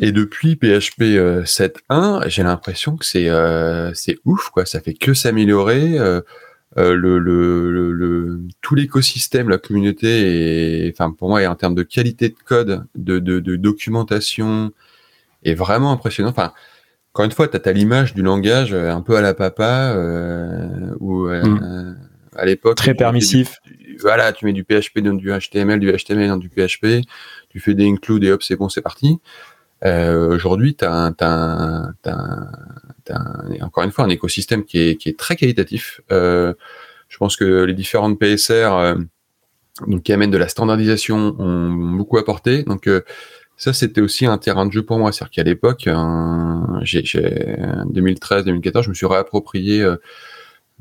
Et 0.00 0.12
depuis 0.12 0.56
PHP 0.56 1.02
7.1, 1.44 2.28
j'ai 2.28 2.42
l'impression 2.42 2.96
que 2.96 3.04
c'est 3.04 3.28
c'est 3.94 4.18
ouf 4.24 4.50
quoi. 4.50 4.66
Ça 4.66 4.80
fait 4.80 4.94
que 4.94 5.14
s'améliorer. 5.14 5.98
Euh, 6.78 6.94
le, 6.94 7.18
le, 7.18 7.92
le, 7.92 8.40
tout 8.60 8.74
l'écosystème, 8.74 9.48
la 9.48 9.56
communauté, 9.56 10.84
et 10.86 10.92
enfin 10.92 11.10
pour 11.10 11.30
moi, 11.30 11.40
et 11.40 11.46
en 11.46 11.54
termes 11.54 11.74
de 11.74 11.82
qualité 11.82 12.28
de 12.28 12.34
code, 12.44 12.84
de, 12.94 13.18
de, 13.18 13.40
de 13.40 13.56
documentation, 13.56 14.72
est 15.42 15.54
vraiment 15.54 15.92
impressionnant. 15.92 16.28
Enfin, 16.28 16.52
encore 17.14 17.24
une 17.24 17.32
fois, 17.32 17.48
tu 17.48 17.56
as, 17.56 17.72
l'image 17.72 18.12
du 18.12 18.20
langage 18.20 18.74
euh, 18.74 18.90
un 18.90 19.00
peu 19.00 19.16
à 19.16 19.22
la 19.22 19.32
papa, 19.32 19.94
euh, 19.94 20.94
ou 21.00 21.28
euh, 21.28 21.42
mm. 21.42 21.98
à 22.36 22.44
l'époque. 22.44 22.76
Très 22.76 22.94
permissif. 22.94 23.58
voilà, 24.00 24.34
tu 24.34 24.44
mets 24.44 24.52
du 24.52 24.64
PHP 24.64 24.98
dans 24.98 25.14
du 25.14 25.30
HTML, 25.30 25.80
du 25.80 25.90
HTML 25.90 26.28
dans 26.28 26.36
du 26.36 26.50
PHP, 26.50 27.06
tu 27.48 27.58
fais 27.58 27.72
des 27.72 27.88
includes 27.88 28.24
et 28.24 28.32
hop, 28.32 28.42
c'est 28.42 28.56
bon, 28.56 28.68
c'est 28.68 28.82
parti. 28.82 29.18
Euh, 29.84 30.34
Aujourd'hui, 30.34 30.74
tu 30.74 30.84
as, 30.84 31.12
as, 31.20 31.92
encore 33.60 33.84
une 33.84 33.92
fois 33.92 34.04
un 34.04 34.08
écosystème 34.08 34.64
qui 34.64 34.78
est, 34.78 34.96
qui 34.96 35.08
est 35.08 35.18
très 35.18 35.36
qualitatif. 35.36 36.00
Euh, 36.12 36.54
je 37.08 37.18
pense 37.18 37.36
que 37.36 37.64
les 37.64 37.74
différentes 37.74 38.18
PSR 38.18 38.72
euh, 38.72 38.94
donc, 39.86 40.02
qui 40.02 40.12
amènent 40.12 40.30
de 40.30 40.38
la 40.38 40.48
standardisation 40.48 41.36
ont, 41.38 41.72
beaucoup 41.96 42.18
apporté. 42.18 42.62
Donc 42.64 42.88
euh, 42.88 43.02
ça, 43.56 43.72
c'était 43.72 44.00
aussi 44.00 44.26
un 44.26 44.38
terrain 44.38 44.66
de 44.66 44.72
jeu 44.72 44.82
pour 44.82 44.98
moi. 44.98 45.12
C'est-à-dire 45.12 45.32
qu'à 45.32 45.42
l'époque, 45.42 45.88
j'ai 46.82 47.02
2013-2014, 47.02 48.82
je 48.82 48.88
me 48.90 48.94
suis 48.94 49.06
réapproprié 49.06 49.86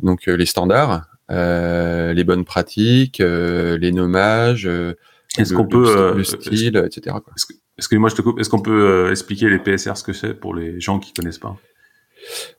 donc 0.03 0.25
les 0.25 0.45
standards, 0.45 1.05
les 1.29 2.23
bonnes 2.25 2.43
pratiques, 2.43 3.19
les 3.19 3.91
nommages, 3.93 4.69
est-ce 5.37 5.53
qu'on 5.53 5.67
peut 5.67 6.15
le 6.17 6.23
style, 6.25 6.83
etc. 6.85 7.15
Excuse-moi, 7.78 8.09
je 8.09 8.15
te 8.15 8.21
coupe. 8.21 8.39
Est-ce 8.39 8.49
qu'on 8.49 8.61
peut 8.61 9.09
expliquer 9.11 9.49
les 9.49 9.59
PSR, 9.59 9.97
ce 9.97 10.03
que 10.03 10.13
c'est 10.13 10.34
pour 10.34 10.55
les 10.55 10.80
gens 10.80 10.99
qui 10.99 11.13
connaissent 11.13 11.39
pas? 11.39 11.57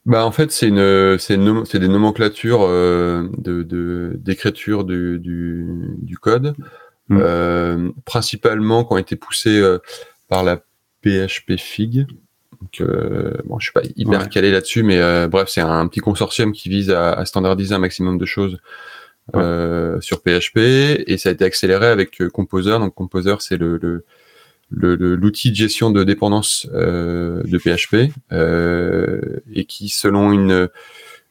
Bah 0.05 0.25
en 0.25 0.31
fait 0.31 0.53
c'est 0.53 0.69
une 0.69 1.19
c'est 1.19 1.79
des 1.79 1.89
nomenclatures 1.89 2.63
euh, 2.63 3.29
de 3.39 4.15
d'écriture 4.17 4.85
du, 4.85 5.19
du, 5.19 5.67
du 5.99 6.19
code 6.19 6.55
mm. 7.09 7.19
euh, 7.21 7.91
principalement 8.05 8.85
qui 8.85 8.93
ont 8.93 8.99
été 8.99 9.17
poussées 9.17 9.59
euh, 9.59 9.79
par 10.29 10.45
la 10.45 10.63
PHP 11.03 11.57
Fig. 11.57 12.07
Donc, 12.61 12.81
euh, 12.81 13.35
bon, 13.45 13.59
je 13.59 13.67
suis 13.67 13.73
pas 13.73 13.83
hyper 13.97 14.29
calé 14.29 14.51
là-dessus, 14.51 14.83
mais 14.83 14.99
euh, 14.99 15.29
bref, 15.29 15.49
c'est 15.49 15.61
un, 15.61 15.87
petit 15.89 16.01
consortium 16.01 16.53
qui 16.53 16.69
vise 16.69 16.91
à, 16.91 17.13
à, 17.13 17.25
standardiser 17.25 17.75
un 17.75 17.79
maximum 17.79 18.19
de 18.19 18.25
choses 18.25 18.59
euh, 19.35 20.01
sur 20.01 20.23
PHP 20.23 20.59
et 21.07 21.19
ça 21.19 21.29
a 21.29 21.33
été 21.33 21.45
accéléré 21.45 21.87
avec 21.87 22.23
Composer. 22.33 22.79
Donc 22.79 22.95
Composer, 22.95 23.37
c'est 23.41 23.57
le, 23.57 23.79
le 23.79 24.05
l'outil 24.71 25.51
de 25.51 25.57
gestion 25.57 25.91
de 25.91 26.05
dépendance 26.05 26.67
euh, 26.75 27.43
de 27.45 27.59
PHP 27.59 28.13
euh, 28.33 29.41
et 29.53 29.65
qui, 29.65 29.89
selon 29.89 30.33
une, 30.33 30.69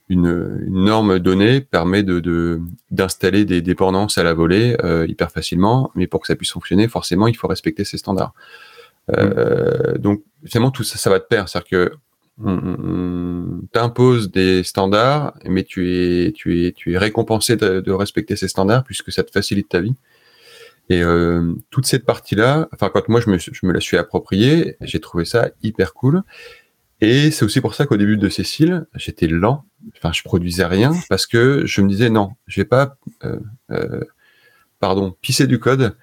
une, 0.09 0.65
norme 0.67 1.19
donnée, 1.19 1.61
permet 1.61 2.03
de 2.03 2.61
d'installer 2.91 3.45
des 3.45 3.61
dépendances 3.61 4.17
à 4.17 4.23
la 4.23 4.33
volée 4.33 4.77
euh, 4.83 5.05
hyper 5.07 5.31
facilement. 5.31 5.91
Mais 5.95 6.07
pour 6.07 6.21
que 6.21 6.27
ça 6.27 6.35
puisse 6.35 6.51
fonctionner, 6.51 6.87
forcément, 6.87 7.27
il 7.27 7.35
faut 7.35 7.47
respecter 7.47 7.83
ces 7.83 7.97
standards. 7.97 8.33
Euh, 9.17 9.97
donc, 9.97 10.23
finalement, 10.45 10.71
tout 10.71 10.83
ça, 10.83 10.97
ça 10.97 11.09
va 11.09 11.19
de 11.19 11.25
pair. 11.25 11.49
C'est-à-dire 11.49 11.69
que 11.69 11.91
on, 12.43 13.61
t'impose 13.71 14.29
des 14.29 14.63
standards, 14.63 15.33
mais 15.45 15.63
tu 15.63 15.91
es, 15.93 16.31
tu 16.33 16.65
es, 16.65 16.73
tu 16.73 16.93
es 16.93 16.97
récompensé 16.97 17.55
de, 17.55 17.79
de 17.79 17.91
respecter 17.91 18.35
ces 18.35 18.49
standards 18.49 18.83
puisque 18.83 19.11
ça 19.11 19.23
te 19.23 19.31
facilite 19.31 19.69
ta 19.69 19.79
vie. 19.79 19.95
Et 20.89 21.01
euh, 21.01 21.53
toute 21.71 21.85
cette 21.85 22.05
partie-là, 22.05 22.67
enfin 22.73 22.89
quand 22.93 23.09
moi 23.09 23.19
je 23.19 23.29
me, 23.29 23.37
je 23.37 23.65
me 23.65 23.73
la 23.73 23.79
suis 23.79 23.97
appropriée, 23.97 24.77
j'ai 24.81 24.99
trouvé 24.99 25.25
ça 25.25 25.49
hyper 25.63 25.93
cool. 25.93 26.23
Et 27.01 27.31
c'est 27.31 27.43
aussi 27.43 27.59
pour 27.59 27.75
ça 27.75 27.85
qu'au 27.85 27.97
début 27.97 28.17
de 28.17 28.29
Cécile, 28.29 28.85
j'étais 28.95 29.27
lent. 29.27 29.65
Enfin, 29.97 30.11
je 30.13 30.23
produisais 30.23 30.65
rien 30.65 30.93
parce 31.09 31.27
que 31.27 31.65
je 31.65 31.81
me 31.81 31.89
disais 31.89 32.09
non, 32.09 32.31
je 32.47 32.61
vais 32.61 32.65
pas, 32.65 32.97
euh, 33.23 33.39
euh, 33.71 34.03
pardon, 34.79 35.15
pisser 35.21 35.47
du 35.47 35.59
code 35.59 35.95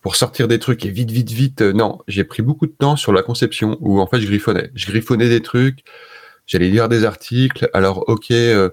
pour 0.00 0.16
sortir 0.16 0.48
des 0.48 0.58
trucs 0.58 0.84
et 0.84 0.90
vite, 0.90 1.10
vite, 1.10 1.30
vite. 1.30 1.62
Euh, 1.62 1.72
non, 1.72 2.00
j'ai 2.08 2.24
pris 2.24 2.42
beaucoup 2.42 2.66
de 2.66 2.72
temps 2.72 2.96
sur 2.96 3.12
la 3.12 3.22
conception 3.22 3.78
où 3.80 4.00
en 4.00 4.06
fait 4.06 4.20
je 4.20 4.26
griffonnais. 4.26 4.70
Je 4.74 4.86
griffonnais 4.86 5.28
des 5.28 5.40
trucs. 5.40 5.80
J'allais 6.46 6.68
lire 6.68 6.90
des 6.90 7.04
articles. 7.04 7.70
Alors 7.72 8.04
ok. 8.08 8.30
Euh, 8.30 8.70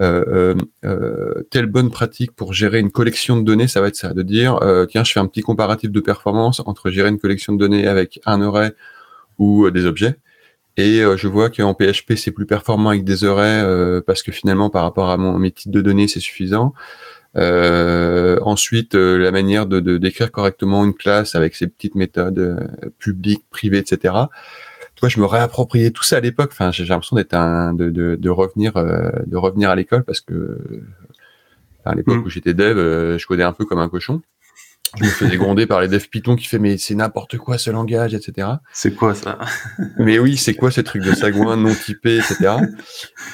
euh, 0.00 0.24
euh, 0.26 0.54
euh, 0.84 1.44
telle 1.50 1.66
bonne 1.66 1.90
pratique 1.90 2.32
pour 2.32 2.52
gérer 2.52 2.80
une 2.80 2.90
collection 2.90 3.36
de 3.36 3.42
données, 3.42 3.68
ça 3.68 3.80
va 3.80 3.88
être 3.88 3.96
ça, 3.96 4.12
de 4.12 4.22
dire 4.22 4.60
euh, 4.62 4.86
tiens, 4.86 5.04
je 5.04 5.12
fais 5.12 5.20
un 5.20 5.26
petit 5.26 5.42
comparatif 5.42 5.90
de 5.90 6.00
performance 6.00 6.60
entre 6.66 6.90
gérer 6.90 7.08
une 7.08 7.18
collection 7.20 7.52
de 7.52 7.58
données 7.58 7.86
avec 7.86 8.20
un 8.26 8.42
array 8.42 8.72
ou 9.38 9.70
des 9.70 9.86
objets. 9.86 10.16
Et 10.76 11.02
je 11.16 11.28
vois 11.28 11.50
qu'en 11.50 11.72
PHP, 11.72 12.14
c'est 12.16 12.32
plus 12.32 12.46
performant 12.46 12.88
avec 12.90 13.04
des 13.04 13.24
arrays 13.24 14.02
parce 14.08 14.24
que 14.24 14.32
finalement, 14.32 14.70
par 14.70 14.82
rapport 14.82 15.08
à 15.08 15.16
mon, 15.16 15.38
mes 15.38 15.52
titres 15.52 15.70
de 15.70 15.80
données, 15.80 16.08
c'est 16.08 16.18
suffisant. 16.18 16.74
ensuite, 17.36 18.94
la 18.94 19.30
manière 19.30 19.66
de, 19.66 19.78
de 19.78 19.98
décrire 19.98 20.32
correctement 20.32 20.84
une 20.84 20.94
classe 20.94 21.36
avec 21.36 21.54
ses 21.54 21.68
petites 21.68 21.94
méthodes 21.94 22.68
publiques, 22.98 23.44
privées, 23.50 23.78
etc 23.78 24.14
je 25.08 25.20
me 25.20 25.26
réappropriais 25.26 25.90
tout 25.90 26.02
ça 26.02 26.16
à 26.16 26.20
l'époque. 26.20 26.50
Enfin, 26.52 26.70
j'ai 26.70 26.84
l'impression 26.84 27.16
d'être 27.16 27.34
un, 27.34 27.72
de, 27.74 27.90
de, 27.90 28.16
de 28.16 28.30
revenir, 28.30 28.76
euh, 28.76 29.10
de 29.26 29.36
revenir 29.36 29.70
à 29.70 29.76
l'école 29.76 30.04
parce 30.04 30.20
que 30.20 30.58
à 31.84 31.94
l'époque 31.94 32.18
mm. 32.18 32.24
où 32.24 32.30
j'étais 32.30 32.54
dev, 32.54 32.78
euh, 32.78 33.18
je 33.18 33.26
codais 33.26 33.42
un 33.42 33.52
peu 33.52 33.64
comme 33.64 33.78
un 33.78 33.88
cochon. 33.88 34.22
Je 34.96 35.02
me 35.02 35.08
faisais 35.08 35.36
gronder 35.36 35.66
par 35.66 35.80
les 35.80 35.88
devs 35.88 36.08
Python 36.08 36.36
qui 36.36 36.46
fait 36.46 36.60
mais 36.60 36.78
c'est 36.78 36.94
n'importe 36.94 37.36
quoi 37.36 37.58
ce 37.58 37.68
langage, 37.70 38.14
etc. 38.14 38.48
C'est 38.72 38.94
quoi 38.94 39.14
ça? 39.14 39.38
Mais 39.98 40.20
oui, 40.20 40.36
c'est 40.36 40.54
quoi 40.54 40.70
ce 40.70 40.80
truc 40.80 41.02
de 41.02 41.12
sagouin 41.12 41.56
non 41.56 41.74
typé, 41.74 42.18
etc. 42.18 42.58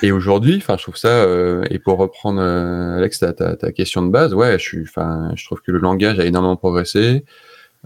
Et 0.02 0.10
aujourd'hui, 0.10 0.56
enfin, 0.56 0.76
je 0.78 0.84
trouve 0.84 0.96
ça. 0.96 1.08
Euh, 1.08 1.62
et 1.68 1.78
pour 1.78 1.98
reprendre 1.98 2.40
Alex 2.40 3.18
ta, 3.18 3.34
ta, 3.34 3.56
ta, 3.56 3.72
question 3.72 4.00
de 4.00 4.10
base, 4.10 4.32
ouais, 4.32 4.58
je 4.58 4.64
suis, 4.64 4.82
enfin, 4.82 5.32
je 5.36 5.44
trouve 5.44 5.60
que 5.60 5.70
le 5.70 5.80
langage 5.80 6.18
a 6.18 6.24
énormément 6.24 6.56
progressé. 6.56 7.26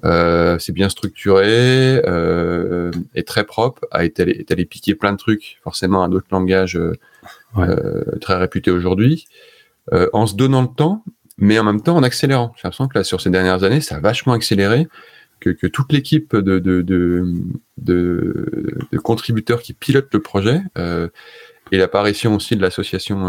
Euh, 0.04 0.58
c'est 0.58 0.72
bien 0.72 0.88
structuré, 0.88 2.02
euh, 2.06 2.90
est 3.14 3.26
très 3.26 3.44
propre, 3.44 3.86
a 3.90 4.04
été 4.04 4.22
est 4.38 4.50
allé 4.50 4.66
piquer 4.66 4.94
plein 4.94 5.12
de 5.12 5.16
trucs, 5.16 5.58
forcément 5.62 6.02
à 6.02 6.08
d'autres 6.08 6.26
langages 6.30 6.76
euh, 6.76 6.92
euh 7.56 8.18
très 8.20 8.36
réputés 8.36 8.70
aujourd'hui, 8.70 9.26
euh, 9.92 10.08
en 10.12 10.26
se 10.26 10.34
donnant 10.34 10.62
le 10.62 10.68
temps, 10.68 11.04
mais 11.38 11.58
en 11.58 11.64
même 11.64 11.80
temps 11.80 11.96
en 11.96 12.02
accélérant. 12.02 12.52
J'ai 12.56 12.62
l'impression 12.64 12.88
que 12.88 12.98
là, 12.98 13.04
sur 13.04 13.20
ces 13.20 13.30
dernières 13.30 13.64
années, 13.64 13.80
ça 13.80 13.96
a 13.96 14.00
vachement 14.00 14.34
accéléré, 14.34 14.88
que, 15.40 15.50
que 15.50 15.66
toute 15.66 15.92
l'équipe 15.92 16.36
de 16.36 16.58
de, 16.58 16.82
de, 16.82 17.24
de, 17.78 18.86
de, 18.92 18.98
contributeurs 18.98 19.62
qui 19.62 19.72
pilotent 19.72 20.12
le 20.12 20.20
projet, 20.20 20.60
et 21.72 21.78
l'apparition 21.78 22.36
aussi 22.36 22.56
de 22.56 22.62
l'association 22.62 23.26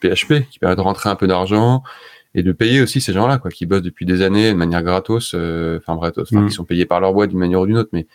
PHP, 0.00 0.48
qui 0.50 0.58
permet 0.58 0.76
de 0.76 0.80
rentrer 0.80 1.08
un 1.08 1.16
peu 1.16 1.26
d'argent, 1.26 1.82
et 2.34 2.42
de 2.42 2.52
payer 2.52 2.80
aussi 2.80 3.00
ces 3.00 3.12
gens-là, 3.12 3.38
quoi, 3.38 3.50
qui 3.50 3.66
bossent 3.66 3.82
depuis 3.82 4.06
des 4.06 4.22
années 4.22 4.50
de 4.50 4.56
manière 4.56 4.82
gratos, 4.82 5.32
euh, 5.34 5.78
enfin 5.78 5.96
gratos, 5.96 6.28
enfin, 6.32 6.42
mm. 6.42 6.48
qui 6.48 6.54
sont 6.54 6.64
payés 6.64 6.86
par 6.86 7.00
leur 7.00 7.12
boîte 7.12 7.30
d'une 7.30 7.38
manière 7.38 7.60
ou 7.60 7.66
d'une 7.66 7.78
autre, 7.78 7.90
mais 7.92 8.06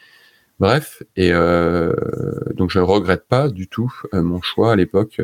bref. 0.59 1.03
Et 1.15 1.29
euh, 1.31 1.93
donc 2.55 2.71
je 2.71 2.79
ne 2.79 2.83
regrette 2.83 3.27
pas 3.27 3.49
du 3.49 3.67
tout 3.67 3.93
euh, 4.13 4.23
mon 4.23 4.41
choix 4.41 4.71
à 4.71 4.75
l'époque 4.75 5.21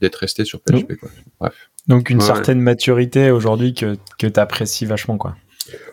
d'être 0.00 0.16
resté 0.16 0.44
sur 0.44 0.60
PHP. 0.60 0.96
Quoi. 0.98 1.10
Bref. 1.40 1.70
Donc 1.88 2.10
une 2.10 2.20
certaine 2.20 2.60
maturité 2.60 3.30
aujourd'hui 3.30 3.74
que 3.74 3.96
que 4.18 4.26
tu 4.26 4.40
apprécies 4.40 4.86
vachement, 4.86 5.18
quoi. 5.18 5.36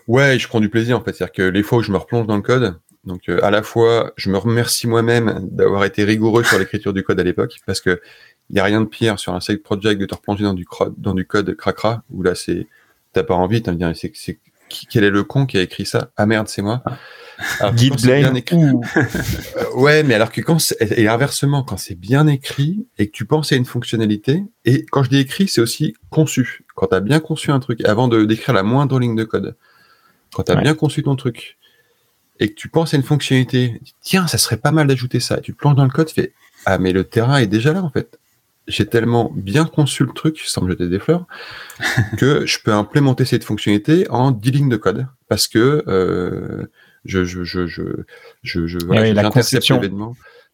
Ouais, 0.08 0.40
je 0.40 0.48
prends 0.48 0.60
du 0.60 0.70
plaisir 0.70 0.98
en 0.98 1.02
fait, 1.02 1.14
c'est-à-dire 1.14 1.34
que 1.34 1.44
les 1.44 1.62
fois 1.62 1.80
où 1.80 1.82
je 1.82 1.92
me 1.92 1.98
replonge 1.98 2.26
dans 2.26 2.36
le 2.36 2.42
code, 2.42 2.76
donc 3.04 3.30
à 3.30 3.52
la 3.52 3.64
fois 3.64 4.14
je 4.18 4.30
me 4.30 4.38
remercie 4.38 4.88
moi-même 4.88 5.48
d'avoir 5.52 5.84
été 5.86 6.04
rigoureux 6.04 6.44
sur 6.44 6.58
l'écriture 6.58 6.94
du 6.94 7.04
code 7.04 7.20
à 7.20 7.24
l'époque, 7.24 7.58
parce 7.66 7.82
que 7.82 8.02
il 8.50 8.54
n'y 8.54 8.60
a 8.60 8.64
rien 8.64 8.82
de 8.82 8.86
pire 8.86 9.20
sur 9.20 9.34
un 9.34 9.40
side 9.40 9.62
project 9.62 10.00
de 10.02 10.06
te 10.06 10.16
replonger 10.16 10.44
dans 10.44 10.54
du, 10.54 10.66
dans 10.98 11.14
du 11.14 11.26
code 11.26 11.56
cracra, 11.56 12.04
où 12.10 12.24
là, 12.24 12.36
c'est, 12.36 12.68
t'as 13.14 13.24
pas 13.24 13.36
envie, 13.36 13.62
t'as 13.62 13.74
dire, 13.74 13.92
c'est, 13.96 14.12
c'est, 14.16 14.40
quel 14.90 15.04
est 15.04 15.10
le 15.10 15.24
con 15.24 15.46
qui 15.46 15.58
a 15.58 15.62
écrit 15.62 15.86
ça? 15.86 16.12
Ah 16.16 16.26
merde, 16.26 16.48
c'est 16.48 16.62
moi. 16.62 16.84
Git 17.76 17.92
blame. 17.92 18.40
Euh, 18.54 18.74
ouais, 19.76 20.04
mais 20.04 20.14
alors 20.14 20.32
que 20.32 20.42
quand 20.42 20.58
et 20.80 21.08
inversement, 21.08 21.64
quand 21.64 21.78
c'est 21.78 21.96
bien 21.96 22.28
écrit 22.28 22.86
et 22.98 23.08
que 23.08 23.12
tu 23.12 23.26
penses 23.26 23.52
à 23.52 23.56
une 23.56 23.66
fonctionnalité, 23.66 24.44
et 24.66 24.86
quand 24.86 25.04
je 25.04 25.10
dis 25.10 25.20
écrit, 25.20 25.48
c'est 25.48 25.62
aussi 25.62 25.96
conçu. 26.10 26.66
Quand 26.76 26.88
tu 26.88 26.96
as 26.96 27.00
bien 27.00 27.20
conçu 27.20 27.52
un 27.52 27.60
truc, 27.60 27.84
avant 27.86 28.08
de 28.08 28.26
d'écrire 28.26 28.54
la 28.54 28.64
moindre 28.64 29.00
ligne 29.00 29.16
de 29.16 29.24
code, 29.24 29.56
quand 30.34 30.44
tu 30.44 30.52
as 30.52 30.56
bien 30.56 30.76
conçu 30.76 31.02
ton 31.02 31.16
truc, 31.16 31.58
et 32.40 32.50
que 32.50 32.56
tu 32.56 32.70
penses 32.70 32.94
à 32.94 32.98
une 32.98 33.04
fonctionnalité, 33.04 33.82
tiens, 34.02 34.28
ça 34.28 34.38
serait 34.38 34.58
pas 34.58 34.72
mal 34.72 34.88
d'ajouter 34.88 35.20
ça, 35.20 35.38
et 35.38 35.42
tu 35.42 35.54
plonges 35.54 35.76
dans 35.76 35.84
le 35.84 35.90
code, 35.90 36.08
tu 36.08 36.16
fais, 36.16 36.34
ah 36.66 36.78
mais 36.78 36.92
le 36.92 37.06
terrain 37.06 37.38
est 37.38 37.48
déjà 37.48 37.74
là 37.74 37.82
en 37.84 37.90
fait. 37.90 38.20
J'ai 38.70 38.86
tellement 38.86 39.32
bien 39.36 39.66
conçu 39.66 40.06
le 40.06 40.14
truc, 40.14 40.40
sans 40.40 40.62
me 40.62 40.70
jeter 40.70 40.88
des 40.88 41.00
fleurs, 41.00 41.26
que 42.18 42.46
je 42.46 42.60
peux 42.64 42.72
implémenter 42.72 43.26
cette 43.26 43.44
fonctionnalité 43.44 44.08
en 44.10 44.32
10 44.32 44.52
lignes 44.52 44.70
de 44.70 44.78
code 44.78 45.08
parce 45.28 45.48
que 45.48 45.84
euh, 45.88 46.68
je 47.06 47.24
je 47.24 47.44
je 47.44 47.68
je 47.68 47.84
je, 48.44 48.68
je 48.68 48.78
voilà, 48.86 49.14
la 49.14 49.30
conception. 49.30 49.82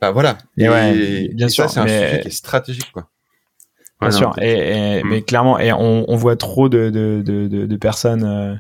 Bah, 0.02 0.12
voilà. 0.12 0.38
Et, 0.58 1.30
bien 1.34 1.50
sûr, 1.50 1.70
c'est 1.70 1.80
un 1.80 1.88
sujet 1.88 2.20
qui 2.22 2.28
est 2.28 2.32
stratégique 2.32 2.92
quoi. 2.92 3.10
Bien 4.02 4.12
sûr. 4.12 4.34
Et, 4.42 5.02
mais 5.04 5.20
mm. 5.20 5.24
clairement, 5.24 5.60
et 5.60 5.72
on, 5.72 6.10
on 6.10 6.16
voit 6.16 6.36
trop 6.36 6.70
de 6.70 6.90
de 6.90 7.22
de, 7.26 7.66
de, 7.66 7.78
personnes. 7.78 8.24
Euh, 8.24 8.56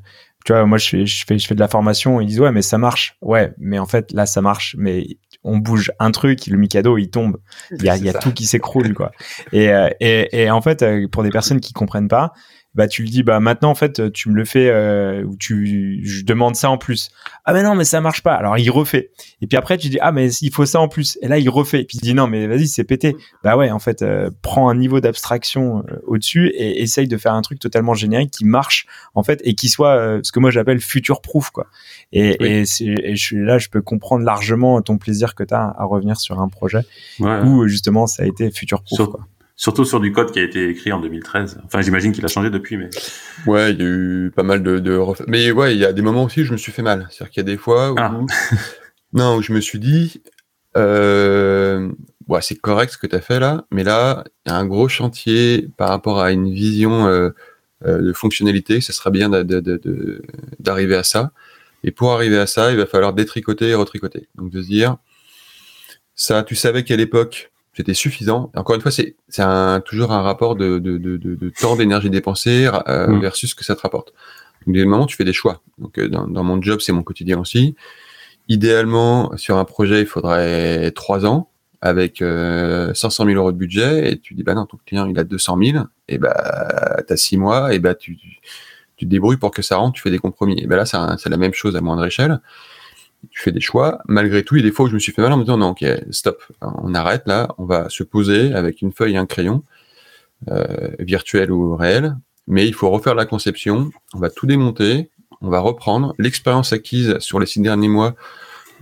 tu 0.46 0.54
vois, 0.54 0.66
moi 0.66 0.78
je 0.78 0.90
fais 0.90 1.06
je 1.06 1.26
fais 1.26 1.38
je 1.38 1.48
fais 1.48 1.56
de 1.56 1.60
la 1.60 1.68
formation. 1.68 2.22
Ils 2.22 2.28
disent 2.28 2.40
ouais, 2.40 2.52
mais 2.52 2.62
ça 2.62 2.78
marche. 2.78 3.18
Ouais, 3.22 3.54
mais 3.58 3.80
en 3.80 3.86
fait 3.86 4.12
là 4.14 4.26
ça 4.26 4.42
marche. 4.42 4.76
Mais 4.80 5.06
on 5.46 5.58
bouge 5.58 5.92
un 6.00 6.12
truc, 6.12 6.48
le 6.48 6.58
Mikado 6.58 6.98
il 6.98 7.10
tombe. 7.10 7.38
Il 7.72 7.84
y 7.84 7.90
a, 7.90 7.96
il 7.96 8.04
y 8.04 8.10
a 8.10 8.14
tout 8.14 8.34
qui 8.34 8.46
s'écroule 8.46 8.94
quoi. 8.94 9.12
Et, 9.54 9.70
euh, 9.70 9.90
et 10.00 10.44
et 10.44 10.52
en 10.52 10.62
fait 10.62 10.82
euh, 10.82 11.08
pour 11.08 11.24
des 11.24 11.30
personnes 11.30 11.60
qui 11.60 11.72
comprennent 11.74 12.08
pas, 12.08 12.34
bah 12.76 12.88
tu 12.88 13.02
lui 13.02 13.10
dis 13.10 13.24
bah 13.24 13.40
maintenant 13.40 13.70
en 13.70 13.76
fait 13.76 14.12
tu 14.12 14.30
me 14.30 14.36
le 14.36 14.44
fais 14.44 14.70
euh, 14.70 15.24
ou 15.24 15.38
tu 15.38 16.02
je 16.04 16.24
demande 16.26 16.56
ça 16.56 16.70
en 16.70 16.78
plus. 16.78 17.10
Ah 17.46 17.54
mais 17.54 17.64
non 17.64 17.74
mais 17.74 17.86
ça 17.86 18.02
marche 18.02 18.22
pas. 18.22 18.36
Alors 18.36 18.58
il 18.58 18.70
refait. 18.70 19.12
Et 19.42 19.48
puis 19.48 19.58
après 19.58 19.78
tu 19.78 19.88
dis 19.88 19.98
ah 20.02 20.12
mais 20.12 20.32
il 20.34 20.52
faut 20.52 20.66
ça 20.66 20.82
en 20.82 20.90
plus. 20.90 21.18
Et 21.22 21.30
là 21.30 21.40
il 21.40 21.50
refait. 21.50 21.82
Et 21.82 21.86
puis 21.86 21.98
il 21.98 22.02
dit 22.02 22.14
non 22.14 22.28
mais 22.28 22.48
vas-y 22.48 22.68
c'est 22.68 22.84
pété. 22.84 23.16
Bah 23.44 23.56
ouais 23.56 23.72
en 23.72 23.80
fait 23.80 24.02
euh, 24.02 24.30
prends 24.42 24.70
un 24.70 24.76
niveau 24.76 25.00
d'abstraction 25.00 25.84
euh, 25.90 26.02
au-dessus 26.06 26.50
et 26.50 26.82
essaye 26.82 27.08
de 27.08 27.18
faire 27.18 27.34
un 27.34 27.42
truc 27.42 27.60
totalement 27.60 27.94
générique 27.94 28.32
qui 28.32 28.46
marche 28.46 28.86
en 29.16 29.24
fait 29.24 29.40
et 29.46 29.56
qui 29.56 29.70
soit 29.70 30.20
ce 30.22 30.32
que 30.34 30.40
moi 30.40 30.52
j'appelle 30.52 30.82
future 30.82 31.22
proof 31.22 31.52
quoi 31.52 31.68
et, 32.12 32.38
et, 32.44 32.62
et, 32.62 33.16
je 33.16 33.22
suis 33.22 33.44
là 33.44 33.58
je 33.58 33.70
peux 33.70 33.82
comprendre 33.82 34.24
largement 34.24 34.82
ton 34.82 34.98
plaisir 34.98 35.36
que 35.36 35.44
tu 35.44 35.54
as 35.54 35.76
à 35.78 35.84
revenir 35.86 36.18
sur 36.20 36.40
un 36.40 36.48
projet 36.48 36.82
où 37.20 37.68
justement 37.68 38.08
ça 38.08 38.24
a 38.24 38.26
été 38.26 38.52
future 38.52 38.84
proof 38.84 39.10
quoi. 39.10 39.28
Surtout 39.58 39.86
sur 39.86 40.02
du 40.02 40.12
code 40.12 40.32
qui 40.32 40.40
a 40.40 40.44
été 40.44 40.68
écrit 40.68 40.92
en 40.92 41.00
2013. 41.00 41.62
Enfin, 41.64 41.82
j'imagine 41.82 42.12
qu'il 42.12 42.26
a 42.26 42.28
changé 42.28 42.50
depuis, 42.50 42.76
mais. 42.76 42.90
Ouais, 43.48 43.72
il 43.72 43.80
y 43.80 43.84
a 43.84 43.88
eu 43.88 44.32
pas 44.36 44.44
mal 44.44 44.62
de, 44.62 44.80
de... 44.80 45.00
Mais 45.28 45.50
ouais, 45.52 45.74
il 45.74 45.80
y 45.80 45.86
a 45.86 45.94
des 45.94 46.02
moments 46.02 46.26
aussi 46.26 46.42
où 46.42 46.44
je 46.44 46.52
me 46.52 46.58
suis 46.58 46.74
fait 46.74 46.82
mal. 46.82 47.08
C'est-à-dire 47.10 47.32
qu'il 47.32 47.40
y 47.40 47.46
a 47.46 47.52
des 47.52 47.58
fois 47.58 47.94
où. 47.94 47.96
Ah. 47.98 48.20
non, 49.14 49.38
où 49.38 49.42
je 49.42 49.54
me 49.54 49.62
suis 49.62 49.80
dit. 49.80 50.22
Euh... 50.76 51.90
Ouais, 52.28 52.42
c'est 52.42 52.56
correct 52.56 52.92
ce 52.92 52.98
que 52.98 53.08
tu 53.08 53.16
as 53.16 53.22
fait 53.22 53.40
là, 53.40 53.66
mais 53.72 53.84
là, 53.84 54.24
il 54.46 54.50
y 54.50 54.52
a 54.52 54.58
un 54.58 54.66
gros 54.66 54.90
chantier 54.90 55.70
par 55.78 55.90
rapport 55.90 56.20
à 56.20 56.32
une 56.32 56.52
vision 56.52 57.06
euh, 57.06 57.30
euh, 57.86 58.02
de 58.02 58.14
fonctionnalité. 58.14 58.82
Ça 58.82 58.94
serait 58.94 59.12
bien 59.12 59.30
d'arriver 59.30 60.96
à 60.96 61.04
ça. 61.04 61.32
Et 61.86 61.92
pour 61.92 62.12
arriver 62.12 62.38
à 62.38 62.48
ça, 62.48 62.72
il 62.72 62.78
va 62.78 62.88
falloir 62.88 63.14
détricoter 63.14 63.70
et 63.70 63.76
retricoter. 63.76 64.28
Donc 64.34 64.50
de 64.50 64.62
se 64.62 64.68
dire, 64.68 64.98
ça, 66.16 66.42
tu 66.44 66.56
savais 66.56 66.84
qu'à 66.84 66.96
l'époque, 66.96 67.52
c'était 67.74 67.94
suffisant. 67.94 68.52
Encore 68.56 68.76
une 68.76 68.82
fois, 68.82 68.92
c'est 68.92 69.16
un, 69.38 69.82
toujours 69.82 70.12
un 70.12 70.24
rapport 70.24 70.56
de, 70.56 70.80
de, 70.80 70.98
de, 70.98 71.18
de 71.18 71.50
temps, 71.50 71.76
d'énergie 71.76 72.10
dépensée 72.10 72.68
euh, 72.88 73.08
mm. 73.08 73.22
versus 73.22 73.52
ce 73.52 73.56
que 73.56 73.64
ça 73.64 73.76
te 73.76 73.82
rapporte. 73.82 74.14
Donc, 74.66 74.76
des 74.76 74.84
moments, 74.84 75.06
tu 75.06 75.16
fais 75.16 75.26
des 75.26 75.34
choix. 75.34 75.62
Donc, 75.78 76.00
euh, 76.00 76.10
dans, 76.10 76.28
dans 76.28 76.44
mon 76.44 76.60
job, 76.60 76.80
c'est 76.82 76.92
mon 76.92 77.04
quotidien 77.04 77.40
aussi. 77.40 77.76
Idéalement, 78.48 79.38
sur 79.38 79.58
un 79.58 79.66
projet, 79.66 80.02
il 80.02 80.08
faudrait 80.08 80.90
trois 80.92 81.28
ans 81.28 81.52
avec 81.82 82.24
euh, 82.24 82.96
500 82.96 83.26
000 83.26 83.38
euros 83.38 83.52
de 83.52 83.58
budget 83.58 84.12
et 84.12 84.20
tu 84.20 84.34
dis 84.34 84.42
bah 84.42 84.56
non, 84.56 84.66
ton 84.66 84.78
client 84.86 85.06
il 85.06 85.20
a 85.20 85.24
200 85.24 85.58
000 85.62 85.86
et 86.08 86.18
bah 86.18 87.04
t'as 87.08 87.18
six 87.18 87.38
mois 87.38 87.76
et 87.76 87.80
bah 87.80 87.94
tu, 87.94 88.18
tu 88.18 88.40
te 88.98 89.06
débrouilles 89.06 89.38
pour 89.38 89.52
que 89.52 89.62
ça 89.62 89.78
rentre, 89.78 89.94
tu 89.94 90.02
fais 90.02 90.12
des 90.12 90.20
compromis. 90.20 90.60
Et 90.62 90.68
ben 90.68 90.78
là, 90.78 90.86
c'est 90.86 91.30
la 91.30 91.38
même 91.38 91.54
chose 91.54 91.76
à 91.76 91.82
moindre 91.82 92.06
échelle 92.06 92.40
tu 93.32 93.42
fais 93.42 93.52
des 93.52 93.62
choix. 93.62 94.00
Malgré 94.08 94.44
tout, 94.44 94.56
il 94.56 94.60
y 94.60 94.64
a 94.66 94.70
des 94.70 94.74
fois 94.74 94.88
je 94.90 94.94
me 94.94 95.00
suis 95.00 95.12
fait 95.12 95.22
mal 95.22 95.32
en 95.32 95.38
me 95.38 95.44
disant 95.44 95.58
non, 95.58 95.70
ok, 95.70 95.86
stop, 96.12 96.44
on 96.62 96.94
arrête 96.94 97.24
là, 97.26 97.50
on 97.58 97.66
va 97.66 97.90
se 97.90 98.04
poser 98.04 98.54
avec 98.54 98.82
une 98.82 98.92
feuille 98.92 99.14
et 99.14 99.18
un 99.18 99.26
crayon, 99.26 99.64
euh, 100.50 100.90
virtuel 101.00 101.52
ou 101.52 101.76
réel, 101.76 102.16
mais 102.48 102.68
il 102.68 102.74
faut 102.74 102.90
refaire 102.90 103.16
la 103.16 103.26
conception, 103.26 103.92
on 104.14 104.20
va 104.20 104.30
tout 104.30 104.46
démonter, 104.46 105.10
on 105.42 105.50
va 105.50 105.60
reprendre. 105.60 106.14
L'expérience 106.20 106.74
acquise 106.74 107.18
sur 107.20 107.40
les 107.40 107.46
six 107.46 107.60
derniers 107.60 107.88
mois 107.88 108.16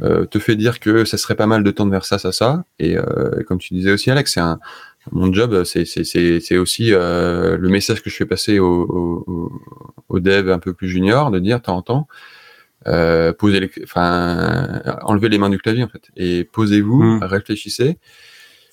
euh, 0.01 0.25
te 0.25 0.39
fait 0.39 0.55
dire 0.55 0.79
que 0.79 1.05
ça 1.05 1.17
serait 1.17 1.35
pas 1.35 1.47
mal 1.47 1.63
de 1.63 1.71
tendre 1.71 1.91
vers 1.91 2.05
ça, 2.05 2.17
ça, 2.17 2.31
ça. 2.31 2.63
Et 2.79 2.97
euh, 2.97 3.43
comme 3.47 3.59
tu 3.59 3.73
disais 3.73 3.91
aussi, 3.91 4.09
Alex, 4.09 4.33
c'est 4.33 4.39
un 4.39 4.59
mon 5.11 5.31
job, 5.33 5.63
c'est 5.63 6.57
aussi 6.57 6.93
euh, 6.93 7.57
le 7.57 7.69
message 7.69 8.01
que 8.01 8.09
je 8.09 8.15
fais 8.15 8.25
passer 8.25 8.59
aux, 8.59 9.51
devs 10.11 10.49
un 10.49 10.59
peu 10.59 10.73
plus 10.73 10.87
juniors, 10.87 11.31
de 11.31 11.39
dire, 11.39 11.59
de 11.59 11.63
temps 11.63 11.77
en 11.77 11.81
temps, 11.81 12.07
euh, 12.87 13.33
poser 13.33 13.59
les, 13.59 13.71
enfin, 13.83 14.81
enlever 15.03 15.29
les 15.29 15.37
mains 15.37 15.49
du 15.49 15.57
clavier 15.57 15.83
en 15.83 15.87
fait 15.87 16.09
et 16.15 16.43
posez-vous, 16.43 17.03
hmm. 17.03 17.23
réfléchissez. 17.23 17.97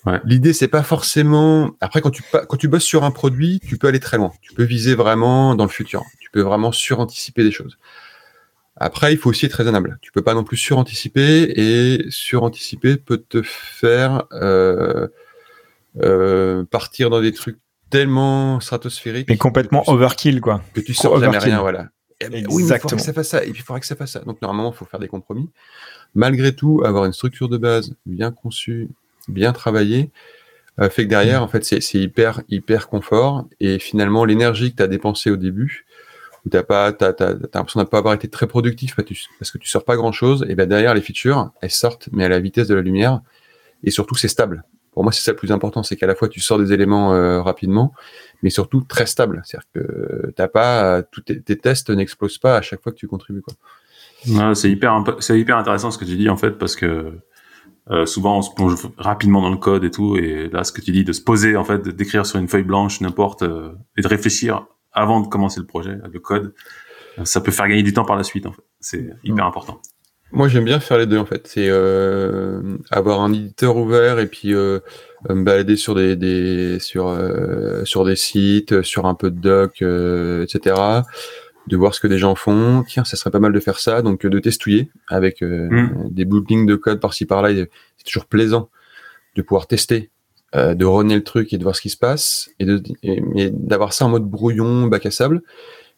Ouais. 0.07 0.21
L'idée 0.25 0.53
c'est 0.53 0.69
pas 0.69 0.83
forcément. 0.83 1.73
Après 1.81 2.01
quand 2.01 2.11
tu 2.11 2.23
quand 2.33 2.57
tu 2.57 2.69
bosses 2.69 2.85
sur 2.85 3.05
un 3.05 3.11
produit, 3.11 3.61
tu 3.61 3.77
peux 3.77 3.87
aller 3.87 4.01
très 4.01 4.17
loin. 4.17 4.33
Tu 4.41 4.55
peux 4.55 4.65
viser 4.65 4.95
vraiment 4.95 5.55
dans 5.55 5.65
le 5.65 5.71
futur. 5.71 6.03
Tu 6.21 6.31
peux 6.31 6.41
vraiment 6.41 6.73
suranticiper 6.73 7.45
des 7.45 7.53
choses. 7.53 7.77
Après, 8.83 9.13
il 9.13 9.19
faut 9.19 9.29
aussi 9.29 9.45
être 9.45 9.55
raisonnable. 9.55 9.99
Tu 10.01 10.11
peux 10.11 10.23
pas 10.23 10.33
non 10.33 10.43
plus 10.43 10.57
suranticiper 10.57 11.53
et 11.55 12.11
suranticiper 12.11 12.97
peut 12.97 13.19
te 13.19 13.43
faire 13.43 14.25
euh, 14.33 15.07
euh, 16.03 16.65
partir 16.65 17.11
dans 17.11 17.21
des 17.21 17.33
trucs 17.33 17.59
tellement 17.91 18.61
stratosphériques. 18.61 19.31
Et 19.31 19.37
complètement 19.37 19.83
overkill, 19.89 20.41
quoi. 20.41 20.63
Que 20.75 20.81
tu 20.81 20.95
sors 20.95 21.19
jamais 21.19 21.39
rien, 21.39 21.61
voilà. 21.61 21.89
Exactement. 22.21 22.55
Oui, 22.55 22.65
il 22.65 22.69
faudrait 22.69 22.97
que 22.97 23.03
ça 23.03 23.13
fasse 23.13 23.29
ça. 23.29 23.45
Et 23.45 23.51
puis, 23.51 23.61
il 23.61 23.65
faudrait 23.65 23.81
que 23.81 23.87
ça 23.87 23.97
fasse 23.97 24.13
ça. 24.13 24.21
Donc, 24.21 24.41
normalement, 24.43 24.73
il 24.73 24.77
faut 24.77 24.85
faire 24.85 25.01
des 25.01 25.09
compromis. 25.09 25.49
Malgré 26.15 26.55
tout, 26.55 26.83
avoir 26.85 27.05
une 27.07 27.13
structure 27.13 27.49
de 27.49 27.57
base 27.57 27.95
bien 28.07 28.31
conçue, 28.31 28.89
bien 29.29 29.53
travaillée, 29.53 30.11
euh, 30.81 30.91
fait 30.91 31.05
que 31.05 31.09
derrière, 31.09 31.41
mm. 31.41 31.45
en 31.45 31.49
fait, 31.49 31.65
c'est 31.65 31.99
hyper, 31.99 32.43
hyper 32.49 32.89
confort. 32.89 33.47
Et 33.59 33.79
finalement, 33.79 34.25
l'énergie 34.25 34.73
que 34.73 34.77
tu 34.77 34.83
as 34.83 34.87
dépensée 34.87 35.31
au 35.31 35.37
début, 35.37 35.87
où 36.45 36.51
t'as 36.51 36.63
pas, 36.63 36.93
t'as, 36.93 37.13
t'as, 37.13 37.35
l'impression 37.55 37.83
de 37.83 37.89
pas 37.89 37.99
avoir 37.99 38.15
été 38.15 38.29
très 38.29 38.47
productif 38.47 38.95
parce 38.97 39.51
que 39.51 39.59
tu 39.59 39.69
sors 39.69 39.85
pas 39.85 39.97
grand 39.97 40.13
chose, 40.13 40.47
et 40.49 40.55
ben 40.55 40.69
derrière, 40.69 40.95
les 40.95 41.03
features, 41.03 41.51
elles 41.61 41.71
sortent, 41.71 42.09
mais 42.13 42.25
à 42.25 42.29
la 42.29 42.41
vitesse 42.41 42.69
de 42.69 42.75
la 42.75 42.83
lumière. 42.83 43.21
Et 43.83 43.91
surtout, 43.91 44.15
c'est 44.15 44.29
stable. 44.29 44.65
Pour 45.01 45.05
moi, 45.07 45.13
c'est 45.13 45.23
ça 45.23 45.33
le 45.33 45.39
plus 45.39 45.51
important, 45.51 45.83
c'est 45.83 45.97
qu'à 45.97 46.07
la 46.07 46.15
fois 46.15 46.29
tu 46.29 46.41
sors 46.41 46.59
des 46.59 46.75
éléments 46.75 47.15
euh, 47.15 47.41
rapidement, 47.41 47.95
mais 48.43 48.51
surtout 48.51 48.83
très 48.83 49.07
stable. 49.07 49.41
C'est-à-dire 49.47 49.67
que 49.73 50.31
t'as 50.37 50.47
pas 50.47 51.03
tous 51.05 51.23
tes, 51.23 51.57
tests 51.57 51.89
n'explosent 51.89 52.37
pas 52.37 52.59
à 52.59 52.61
chaque 52.61 52.83
fois 52.83 52.93
que 52.93 52.99
tu 52.99 53.09
contribues. 53.09 53.41
Quoi. 53.41 54.55
c'est 54.55 54.71
hyper, 54.71 55.03
c'est 55.21 55.41
hyper 55.41 55.57
intéressant 55.57 55.91
ce 55.91 55.97
que 55.97 56.05
tu 56.05 56.19
dis 56.19 56.29
en 56.29 56.37
fait 56.37 56.51
parce 56.51 56.77
que 56.77 57.15
euh, 57.91 58.05
souvent 58.05 58.37
on 58.37 58.43
se 58.43 58.51
plonge 58.55 58.77
rapidement 58.99 59.41
dans 59.41 59.49
le 59.49 59.57
code 59.57 59.85
et 59.85 59.91
tout, 59.91 60.19
et 60.19 60.51
là 60.51 60.65
ce 60.65 60.73
que 60.73 60.83
tu 60.83 60.93
dis 60.93 61.03
de 61.03 61.15
se 61.15 61.23
poser 61.23 61.57
en 61.57 61.65
fait, 61.65 61.89
d'écrire 61.89 62.27
sur 62.27 62.39
une 62.39 62.49
feuille 62.49 62.65
blanche 62.65 63.01
n'importe 63.01 63.41
euh, 63.41 63.73
et 63.97 64.03
de 64.03 64.07
réfléchir 64.07 64.67
avant 64.93 65.23
de 65.23 65.29
commencer 65.29 65.61
le 65.61 65.67
projet, 65.67 65.97
le 66.13 66.21
code, 66.21 66.53
ça 67.25 67.41
peut 67.41 67.53
faire 67.53 67.69
gagner 67.69 67.85
du 67.85 67.95
temps 67.95 68.05
par 68.05 68.17
la 68.17 68.23
suite 68.23 68.45
en 68.45 68.53
fait. 68.53 68.65
C'est 68.81 69.09
hyper 69.25 69.47
important. 69.47 69.81
Moi, 70.33 70.49
j'aime 70.49 70.65
bien 70.65 70.81
faire 70.81 70.99
les 70.99 71.07
deux 71.07 71.19
en 71.19 71.25
fait. 71.27 71.47
C'est 71.47 71.69
euh, 71.69 72.61
avoir 72.91 73.21
un 73.21 73.33
éditeur 73.33 73.77
ouvert 73.77 74.19
et 74.19 74.27
puis 74.27 74.55
euh, 74.55 74.81
me 75.29 75.43
balader 75.43 75.77
sur 75.77 75.95
des, 75.95 76.17
des 76.17 76.79
sur 76.79 77.09
euh, 77.09 77.85
sur 77.85 78.05
des 78.05 78.17
sites, 78.17 78.83
sur 78.83 79.07
un 79.07 79.15
peu 79.15 79.31
de 79.31 79.41
doc, 79.41 79.83
euh, 79.83 80.45
etc. 80.45 80.77
De 81.67 81.77
voir 81.77 81.95
ce 81.95 82.01
que 82.01 82.07
des 82.07 82.19
gens 82.19 82.35
font. 82.35 82.85
Tiens, 82.87 83.05
ça 83.05 83.17
serait 83.17 83.31
pas 83.31 83.41
mal 83.41 83.53
de 83.53 83.61
faire 83.61 83.79
ça. 83.79 84.03
Donc 84.03 84.25
de 84.25 84.39
testouiller 84.39 84.91
avec 85.09 85.43
euh, 85.43 85.69
mm. 85.71 86.09
des 86.11 86.25
bouts 86.25 86.41
de 86.41 86.75
code 86.77 87.01
par-ci 87.01 87.27
par-là. 87.27 87.51
C'est 87.97 88.05
toujours 88.05 88.27
plaisant 88.27 88.71
de 89.37 89.43
pouvoir 89.43 89.67
tester, 89.67 90.11
de 90.55 90.85
runner 90.85 91.15
le 91.15 91.25
truc 91.25 91.53
et 91.53 91.59
de 91.59 91.63
voir 91.63 91.77
ce 91.77 91.81
qui 91.81 91.91
se 91.91 91.97
passe 91.97 92.51
et 92.59 92.65
de 92.65 92.83
d'avoir 93.53 93.93
ça 93.93 94.07
en 94.07 94.09
mode 94.09 94.25
brouillon, 94.25 94.87
bac 94.87 95.07
à 95.07 95.11
sable 95.11 95.43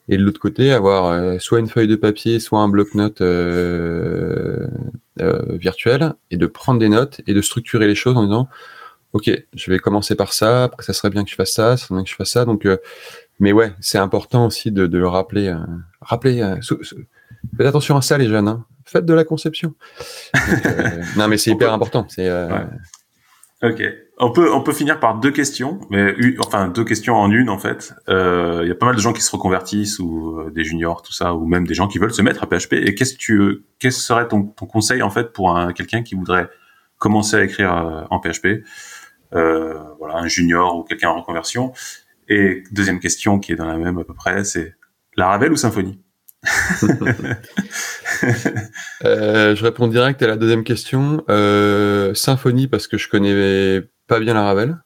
et 0.08 0.16
de 0.16 0.22
l'autre 0.22 0.40
côté 0.40 0.72
avoir 0.72 1.06
euh, 1.06 1.38
soit 1.38 1.60
une 1.60 1.68
feuille 1.68 1.88
de 1.88 1.96
papier, 1.96 2.40
soit 2.40 2.60
un 2.60 2.68
bloc-notes 2.68 3.20
euh, 3.20 4.66
euh, 5.20 5.42
virtuel, 5.50 6.14
et 6.30 6.36
de 6.36 6.46
prendre 6.46 6.80
des 6.80 6.88
notes 6.88 7.20
et 7.26 7.34
de 7.34 7.40
structurer 7.40 7.86
les 7.86 7.94
choses 7.94 8.16
en 8.16 8.24
disant 8.24 8.48
ok, 9.12 9.30
je 9.54 9.70
vais 9.70 9.78
commencer 9.78 10.14
par 10.14 10.32
ça, 10.32 10.64
après 10.64 10.82
ça 10.82 10.92
serait 10.92 11.10
bien 11.10 11.22
que 11.24 11.30
je 11.30 11.34
fasse 11.34 11.52
ça, 11.52 11.76
ça 11.76 11.86
serait 11.86 11.96
bien 11.96 12.04
que 12.04 12.10
je 12.10 12.16
fasse 12.16 12.30
ça. 12.30 12.44
Donc, 12.44 12.66
mais 13.40 13.52
ouais, 13.52 13.72
c'est 13.80 13.98
important 13.98 14.46
aussi 14.46 14.72
de, 14.72 14.86
de 14.86 14.98
le 14.98 15.06
rappeler. 15.06 15.54
rappeler 16.00 16.54
faites 17.56 17.66
attention 17.66 17.96
à 17.96 18.02
ça, 18.02 18.16
les 18.16 18.28
jeunes. 18.28 18.48
Hein. 18.48 18.64
Faites 18.86 19.04
de 19.04 19.12
la 19.12 19.24
conception. 19.24 19.74
non, 21.16 21.28
mais 21.28 21.36
c'est 21.36 21.50
hyper 21.50 21.72
important. 21.74 22.06
C'est 22.08 22.30
Ok. 23.62 23.82
On 24.24 24.30
peut, 24.30 24.52
on 24.52 24.60
peut 24.60 24.72
finir 24.72 25.00
par 25.00 25.18
deux 25.18 25.32
questions, 25.32 25.80
mais 25.90 26.14
enfin 26.38 26.68
deux 26.68 26.84
questions 26.84 27.16
en 27.16 27.28
une 27.32 27.50
en 27.50 27.58
fait. 27.58 27.92
Euh, 28.08 28.60
il 28.62 28.68
y 28.68 28.70
a 28.70 28.74
pas 28.76 28.86
mal 28.86 28.94
de 28.94 29.00
gens 29.00 29.12
qui 29.12 29.20
se 29.20 29.32
reconvertissent 29.32 29.98
ou 29.98 30.38
euh, 30.38 30.50
des 30.50 30.62
juniors, 30.62 31.02
tout 31.02 31.12
ça, 31.12 31.34
ou 31.34 31.44
même 31.44 31.66
des 31.66 31.74
gens 31.74 31.88
qui 31.88 31.98
veulent 31.98 32.14
se 32.14 32.22
mettre 32.22 32.44
à 32.44 32.46
PHP. 32.46 32.74
Et 32.74 32.94
qu'est-ce 32.94 33.14
que 33.14 33.18
tu, 33.18 33.64
qu'est-ce 33.80 33.98
serait 33.98 34.28
ton, 34.28 34.44
conseil 34.44 35.02
en 35.02 35.10
fait 35.10 35.32
pour 35.32 35.56
un, 35.56 35.72
quelqu'un 35.72 36.04
qui 36.04 36.14
voudrait 36.14 36.48
commencer 36.98 37.34
à 37.34 37.42
écrire 37.42 37.76
euh, 37.76 38.04
en 38.10 38.20
PHP, 38.20 38.62
euh, 39.34 39.74
voilà, 39.98 40.18
un 40.18 40.28
junior 40.28 40.76
ou 40.76 40.84
quelqu'un 40.84 41.08
en 41.08 41.18
reconversion. 41.18 41.72
Et 42.28 42.62
deuxième 42.70 43.00
question 43.00 43.40
qui 43.40 43.50
est 43.50 43.56
dans 43.56 43.66
la 43.66 43.76
même 43.76 43.98
à 43.98 44.04
peu 44.04 44.14
près, 44.14 44.44
c'est 44.44 44.76
Laravel 45.16 45.50
ou 45.50 45.56
Symfony? 45.56 46.00
Euh, 49.04 49.56
je 49.56 49.64
réponds 49.64 49.88
direct 49.88 50.22
à 50.22 50.28
la 50.28 50.36
deuxième 50.36 50.62
question. 50.62 51.24
Euh, 51.28 52.14
Symfony 52.14 52.68
parce 52.68 52.86
que 52.86 52.96
je 52.98 53.08
connais 53.08 53.82
pas 54.12 54.20
bien 54.20 54.34
Laravel. 54.34 54.76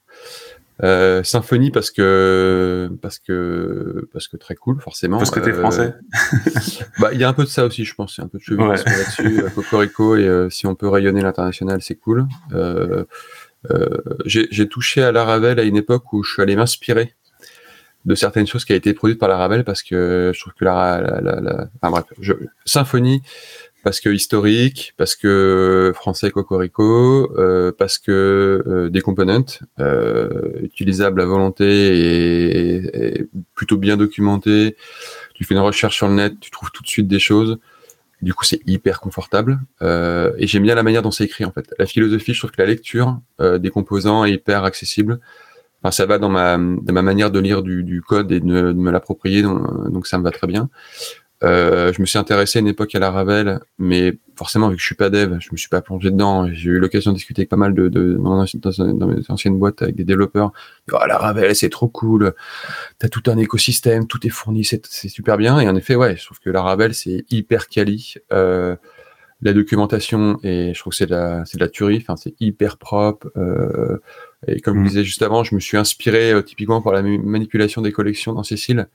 Euh, 0.82 1.22
Symfony 1.22 1.70
parce 1.70 1.90
que 1.90 2.90
parce 3.00 3.18
que 3.18 4.10
parce 4.12 4.28
que 4.28 4.36
très 4.36 4.54
cool 4.54 4.80
forcément. 4.80 5.16
Parce 5.16 5.30
que 5.30 5.40
t'es 5.40 5.52
français. 5.52 5.94
bah 7.00 7.10
il 7.12 7.20
y 7.20 7.24
a 7.24 7.28
un 7.28 7.32
peu 7.32 7.44
de 7.44 7.48
ça 7.48 7.64
aussi 7.64 7.84
je 7.84 7.94
pense, 7.94 8.16
il 8.16 8.20
y 8.20 8.22
a 8.22 8.26
un 8.26 8.28
peu 8.28 8.38
de 8.38 8.42
cheveux 8.42 8.58
là-dessus. 8.58 9.42
Cocorico 9.54 10.16
et 10.16 10.48
si 10.50 10.66
on 10.66 10.74
peut 10.74 10.88
rayonner 10.88 11.22
l'international 11.22 11.80
c'est 11.80 11.94
cool. 11.94 12.26
j'ai 14.26 14.68
touché 14.68 15.02
à 15.02 15.12
Laravel 15.12 15.58
à 15.58 15.62
une 15.62 15.76
époque 15.76 16.12
où 16.12 16.22
je 16.22 16.32
suis 16.32 16.42
allé 16.42 16.56
m'inspirer 16.56 17.14
de 18.04 18.14
certaines 18.14 18.46
choses 18.46 18.64
qui 18.64 18.72
a 18.72 18.76
été 18.76 18.94
produites 18.94 19.18
par 19.18 19.28
Laravel 19.28 19.64
parce 19.64 19.82
que 19.82 20.30
je 20.34 20.40
trouve 20.40 20.52
que 20.54 20.64
la, 20.64 21.00
la, 21.00 21.40
la, 21.40 21.68
enfin 21.80 21.90
bref, 21.90 22.04
je, 22.20 22.34
Symfony 22.64 23.22
parce 23.86 24.00
que 24.00 24.08
historique, 24.08 24.94
parce 24.96 25.14
que 25.14 25.92
français 25.94 26.32
cocorico, 26.32 27.32
euh, 27.38 27.70
parce 27.70 27.98
que 27.98 28.64
euh, 28.66 28.90
des 28.90 29.00
components 29.00 29.60
euh, 29.78 30.58
utilisables 30.60 31.20
à 31.20 31.24
volonté 31.24 31.68
et, 31.68 33.28
plutôt 33.54 33.76
bien 33.76 33.96
documentés. 33.96 34.76
Tu 35.34 35.44
fais 35.44 35.54
une 35.54 35.60
recherche 35.60 35.94
sur 35.94 36.08
le 36.08 36.14
net, 36.14 36.34
tu 36.40 36.50
trouves 36.50 36.72
tout 36.72 36.82
de 36.82 36.88
suite 36.88 37.06
des 37.06 37.20
choses. 37.20 37.60
Du 38.22 38.34
coup, 38.34 38.44
c'est 38.44 38.60
hyper 38.66 38.98
confortable. 39.00 39.60
Et 39.80 40.48
j'aime 40.48 40.64
bien 40.64 40.74
la 40.74 40.82
manière 40.82 41.02
dont 41.02 41.12
c'est 41.12 41.22
écrit 41.22 41.44
en 41.44 41.52
fait. 41.52 41.72
La 41.78 41.86
philosophie, 41.86 42.34
je 42.34 42.40
trouve 42.40 42.50
que 42.50 42.60
la 42.60 42.66
lecture 42.66 43.20
des 43.38 43.70
composants 43.70 44.24
est 44.24 44.32
hyper 44.32 44.64
accessible. 44.64 45.20
Enfin, 45.80 45.92
ça 45.92 46.06
va 46.06 46.18
dans 46.18 46.28
ma, 46.28 46.56
manière 46.58 47.30
de 47.30 47.38
lire 47.38 47.62
du, 47.62 48.02
code 48.04 48.32
et 48.32 48.40
de, 48.40 48.72
me 48.72 48.90
l'approprier, 48.90 49.42
donc, 49.42 50.08
ça 50.08 50.18
me 50.18 50.24
va 50.24 50.32
très 50.32 50.48
bien. 50.48 50.70
Euh, 51.44 51.92
je 51.92 52.00
me 52.00 52.06
suis 52.06 52.18
intéressé 52.18 52.58
à 52.58 52.60
une 52.60 52.68
époque 52.68 52.94
à 52.94 52.98
la 52.98 53.10
Ravel, 53.10 53.60
mais 53.78 54.18
forcément, 54.36 54.68
vu 54.68 54.76
que 54.76 54.80
je 54.80 54.86
suis 54.86 54.94
pas 54.94 55.10
dev, 55.10 55.36
je 55.38 55.48
me 55.52 55.56
suis 55.56 55.68
pas 55.68 55.82
plongé 55.82 56.10
dedans. 56.10 56.48
J'ai 56.52 56.70
eu 56.70 56.78
l'occasion 56.78 57.12
de 57.12 57.16
discuter 57.16 57.42
avec 57.42 57.50
pas 57.50 57.56
mal 57.56 57.74
de, 57.74 57.88
de 57.88 58.14
dans, 58.14 58.44
dans, 58.94 59.06
mes 59.06 59.22
anciennes 59.28 59.58
boîtes 59.58 59.82
avec 59.82 59.96
des 59.96 60.04
développeurs. 60.04 60.52
Oh, 60.92 60.98
la 61.06 61.18
Ravel, 61.18 61.54
c'est 61.54 61.68
trop 61.68 61.88
cool. 61.88 62.34
T'as 62.98 63.08
tout 63.08 63.22
un 63.26 63.36
écosystème, 63.36 64.06
tout 64.06 64.26
est 64.26 64.30
fourni, 64.30 64.64
c'est 64.64 65.08
super 65.08 65.36
bien. 65.36 65.60
Et 65.60 65.68
en 65.68 65.76
effet, 65.76 65.94
ouais, 65.94 66.16
je 66.16 66.24
trouve 66.24 66.40
que 66.40 66.50
la 66.50 66.62
Ravel, 66.62 66.94
c'est 66.94 67.24
hyper 67.30 67.68
quali. 67.68 68.14
Euh, 68.32 68.76
la 69.42 69.52
documentation 69.52 70.38
et 70.42 70.72
je 70.72 70.80
trouve 70.80 70.92
que 70.92 70.96
c'est 70.96 71.06
de 71.06 71.14
la 71.14 71.44
c'est 71.44 71.58
de 71.58 71.62
la 71.62 71.68
tuerie 71.68 71.98
enfin 72.00 72.16
c'est 72.16 72.34
hyper 72.40 72.78
propre 72.78 73.28
euh, 73.36 73.98
et 74.46 74.60
comme 74.60 74.76
je 74.76 74.80
mmh. 74.80 74.84
disais 74.84 75.04
juste 75.04 75.20
avant 75.20 75.44
je 75.44 75.54
me 75.54 75.60
suis 75.60 75.76
inspiré 75.76 76.32
euh, 76.32 76.40
typiquement 76.40 76.80
pour 76.80 76.92
la 76.92 77.02
manipulation 77.02 77.82
des 77.82 77.92
collections 77.92 78.32
dans 78.32 78.42
Cécile 78.42 78.88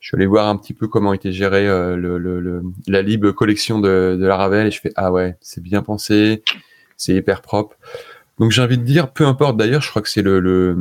je 0.00 0.08
suis 0.08 0.16
allé 0.16 0.26
voir 0.26 0.48
un 0.48 0.56
petit 0.56 0.74
peu 0.74 0.88
comment 0.88 1.12
était 1.12 1.32
géré 1.32 1.66
euh, 1.68 1.96
le, 1.96 2.18
le, 2.18 2.62
la 2.86 3.02
libre 3.02 3.30
collection 3.32 3.80
de, 3.80 4.16
de 4.20 4.28
Ravel 4.28 4.66
et 4.66 4.70
je 4.70 4.80
fais 4.80 4.92
ah 4.96 5.10
ouais 5.10 5.36
c'est 5.40 5.62
bien 5.62 5.82
pensé 5.82 6.42
c'est 6.96 7.14
hyper 7.14 7.42
propre. 7.42 7.76
Donc 8.38 8.50
j'ai 8.50 8.62
envie 8.62 8.78
de 8.78 8.84
dire 8.84 9.12
peu 9.12 9.26
importe. 9.26 9.56
D'ailleurs 9.56 9.80
je 9.80 9.90
crois 9.90 10.02
que 10.02 10.08
c'est 10.08 10.22
le, 10.22 10.40
le 10.40 10.76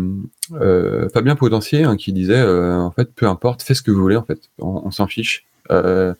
euh, 0.53 1.07
Fabien 1.09 1.36
Potentier 1.36 1.84
hein, 1.84 1.95
qui 1.95 2.11
disait 2.11 2.36
euh, 2.36 2.78
en 2.78 2.91
fait 2.91 3.13
peu 3.13 3.28
importe 3.28 3.61
faites 3.63 3.78
ce 3.78 3.82
que 3.82 3.91
vous 3.91 4.01
voulez 4.01 4.18
en 4.18 4.26
fait. 4.26 4.49
On, 4.59 4.91
s'en 4.91 5.07
fiche. 5.07 5.45
Euh, 5.72 6.13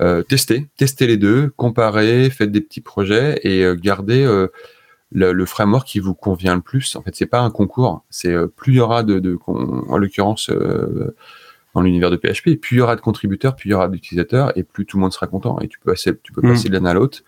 euh, 0.00 0.22
testez 0.22 0.66
testez 0.76 1.06
les 1.06 1.16
deux 1.16 1.52
comparez 1.56 2.28
faites 2.30 2.50
des 2.50 2.60
petits 2.60 2.80
projets 2.80 3.38
et 3.44 3.64
gardez 3.76 4.24
le, 5.12 5.32
le, 5.32 5.46
framework 5.46 5.86
qui 5.86 6.00
vous 6.00 6.14
convient 6.14 6.56
le 6.56 6.60
plus. 6.60 6.96
En 6.96 7.02
fait 7.02 7.14
c'est 7.14 7.26
pas 7.26 7.40
un 7.40 7.50
concours. 7.50 8.04
C'est 8.10 8.34
plus 8.56 8.72
il 8.72 8.76
y 8.76 8.80
aura 8.80 9.04
de, 9.04 9.20
de 9.20 9.38
en 9.46 9.96
l'occurrence 9.96 10.50
dans 11.74 11.82
l'univers 11.82 12.10
de 12.10 12.16
PHP. 12.16 12.60
plus 12.60 12.76
il 12.76 12.78
y 12.78 12.80
aura 12.80 12.96
de 12.96 13.00
contributeurs, 13.00 13.56
plus 13.56 13.68
il 13.68 13.72
y 13.72 13.74
aura 13.74 13.88
d'utilisateurs, 13.88 14.56
et 14.56 14.62
plus 14.62 14.86
tout 14.86 14.96
le 14.96 15.02
monde 15.02 15.12
sera 15.12 15.26
content. 15.26 15.58
Et 15.60 15.68
tu 15.68 15.78
peux, 15.78 15.90
passer, 15.92 16.12
tu 16.22 16.32
peux 16.32 16.40
mm. 16.40 16.50
passer 16.50 16.68
de 16.68 16.74
l'un 16.74 16.84
à 16.86 16.94
l'autre. 16.94 17.22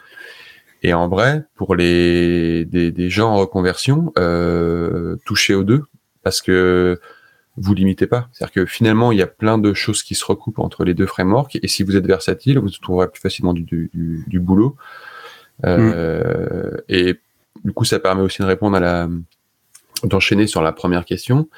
Et 0.82 0.94
en 0.94 1.08
vrai, 1.08 1.44
pour 1.54 1.74
les 1.74 2.64
des, 2.64 2.92
des 2.92 3.10
gens 3.10 3.30
en 3.30 3.36
reconversion, 3.36 4.12
euh, 4.18 5.16
touchez 5.24 5.54
aux 5.54 5.64
deux, 5.64 5.82
parce 6.22 6.40
que 6.40 7.00
vous 7.56 7.74
limitez 7.74 8.06
pas. 8.06 8.28
C'est-à-dire 8.32 8.52
que 8.52 8.66
finalement, 8.66 9.10
il 9.10 9.18
y 9.18 9.22
a 9.22 9.26
plein 9.26 9.58
de 9.58 9.72
choses 9.72 10.02
qui 10.02 10.14
se 10.14 10.24
recoupent 10.24 10.58
entre 10.58 10.84
les 10.84 10.94
deux 10.94 11.06
frameworks, 11.06 11.58
et 11.60 11.68
si 11.68 11.82
vous 11.82 11.96
êtes 11.96 12.06
versatile, 12.06 12.58
vous 12.58 12.70
trouverez 12.70 13.08
plus 13.08 13.20
facilement 13.20 13.52
du, 13.52 13.62
du, 13.62 14.24
du 14.26 14.40
boulot. 14.40 14.76
Euh, 15.64 16.70
mm. 16.70 16.80
Et 16.88 17.20
du 17.64 17.72
coup, 17.72 17.84
ça 17.84 17.98
permet 17.98 18.22
aussi 18.22 18.42
de 18.42 18.46
répondre 18.46 18.76
à 18.76 18.80
la 18.80 19.08
d'enchaîner 20.04 20.46
sur 20.46 20.62
la 20.62 20.72
première 20.72 21.04
question. 21.04 21.48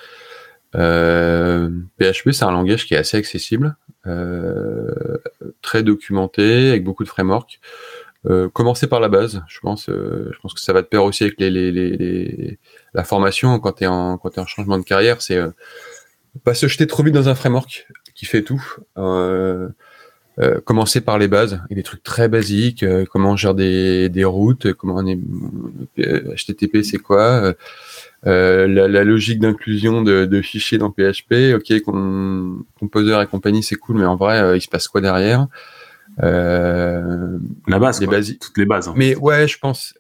Euh, 0.75 1.71
PHP, 1.99 2.33
c'est 2.33 2.45
un 2.45 2.51
langage 2.51 2.87
qui 2.87 2.95
est 2.95 2.99
assez 2.99 3.17
accessible, 3.17 3.77
euh, 4.07 5.19
très 5.63 5.83
documenté, 5.83 6.71
avec 6.71 6.85
beaucoup 6.85 7.05
de 7.05 7.09
frameworks. 7.09 7.61
Euh, 8.27 8.49
commencer 8.49 8.89
par 8.89 9.01
la 9.01 9.09
base, 9.09 9.43
je 9.49 9.61
pense. 9.61 9.89
Euh, 9.89 10.31
je 10.33 10.39
pense 10.41 10.53
que 10.53 10.61
ça 10.61 10.73
va 10.73 10.83
te 10.83 10.89
pair 10.89 11.05
aussi 11.05 11.23
avec 11.23 11.39
les, 11.39 11.51
les, 11.51 11.71
les, 11.71 12.59
la 12.93 13.05
formation 13.05 13.59
quand 13.61 13.73
tu 13.73 13.85
es 13.85 13.87
en 13.87 14.19
quand 14.19 14.37
es 14.37 14.41
en 14.41 14.47
changement 14.47 14.77
de 14.77 14.83
carrière. 14.83 15.23
C'est 15.23 15.37
euh, 15.37 15.51
pas 16.45 16.55
se 16.55 16.67
jeter 16.67 16.87
trop 16.87 17.03
vite 17.03 17.15
dans 17.15 17.29
un 17.29 17.35
framework 17.35 17.87
qui 18.15 18.27
fait 18.27 18.43
tout. 18.43 18.63
Euh, 20.41 20.61
commencer 20.61 21.01
par 21.01 21.19
les 21.19 21.27
bases, 21.27 21.61
et 21.69 21.75
des 21.75 21.83
trucs 21.83 22.05
très 22.05 22.29
basiques, 22.29 22.85
comment 23.11 23.33
on 23.33 23.37
gère 23.37 23.55
des, 23.57 24.09
des 24.09 24.25
routes, 24.25 24.73
comment 24.75 24.95
on 24.97 25.07
est 25.07 25.19
HTTP, 25.97 26.85
c'est 26.85 26.99
quoi 26.99 27.23
euh, 27.23 27.55
la, 28.25 28.67
la, 28.67 29.05
logique 29.05 29.39
d'inclusion 29.41 30.03
de, 30.03 30.25
de, 30.25 30.43
fichiers 30.43 30.79
dans 30.79 30.91
PHP, 30.91 31.55
ok, 31.55 31.83
composeur 32.79 33.23
et 33.23 33.27
compagnie, 33.27 33.63
c'est 33.63 33.77
cool, 33.77 33.99
mais 33.99 34.07
en 34.07 34.17
vrai, 34.17 34.41
euh, 34.41 34.57
il 34.57 34.61
se 34.61 34.69
passe 34.69 34.89
quoi 34.89 35.01
derrière? 35.01 35.47
Euh, 36.23 37.39
La 37.67 37.79
base, 37.79 38.01
les 38.01 38.07
bases, 38.07 38.35
toutes 38.41 38.59
les 38.59 38.67
bases. 38.67 38.89
Hein. 38.89 38.95
Mais 38.97 39.15
ouais, 39.17 39.47
je 39.47 39.59
pense. 39.59 39.95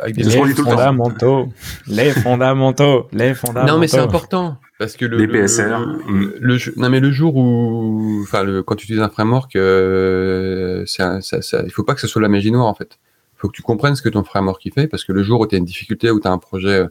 Avec 0.00 0.16
des 0.16 0.24
les 0.24 0.30
fondamentaux, 0.54 1.48
les 1.86 2.10
fondamentaux, 2.10 3.08
les 3.12 3.34
fondamentaux. 3.34 3.72
Non, 3.72 3.78
mais 3.78 3.86
c'est 3.86 3.98
important 3.98 4.58
parce 4.78 4.96
que 4.96 5.04
le, 5.04 5.16
les 5.16 5.28
PSR. 5.28 5.78
Le, 6.08 6.80
non, 6.80 6.88
mais 6.88 6.98
le 6.98 7.12
jour 7.12 7.36
où, 7.36 8.20
enfin, 8.22 8.44
quand 8.66 8.74
tu 8.74 8.84
utilises 8.84 9.02
un 9.02 9.08
framework, 9.08 9.54
euh, 9.54 10.82
ça, 10.86 11.20
ça, 11.20 11.40
ça, 11.40 11.62
il 11.64 11.70
faut 11.70 11.84
pas 11.84 11.94
que 11.94 12.00
ce 12.00 12.08
soit 12.08 12.20
la 12.22 12.28
magie 12.28 12.50
noire 12.50 12.66
en 12.66 12.74
fait. 12.74 12.98
Il 13.34 13.38
faut 13.38 13.48
que 13.48 13.54
tu 13.54 13.62
comprennes 13.62 13.94
ce 13.94 14.02
que 14.02 14.08
ton 14.08 14.24
framework 14.24 14.64
il 14.64 14.72
fait 14.72 14.88
parce 14.88 15.04
que 15.04 15.12
le 15.12 15.22
jour 15.22 15.40
où 15.40 15.46
tu 15.46 15.54
as 15.54 15.58
une 15.58 15.64
difficulté, 15.64 16.10
où 16.10 16.20
tu 16.20 16.26
as 16.26 16.32
un 16.32 16.38
projet 16.38 16.86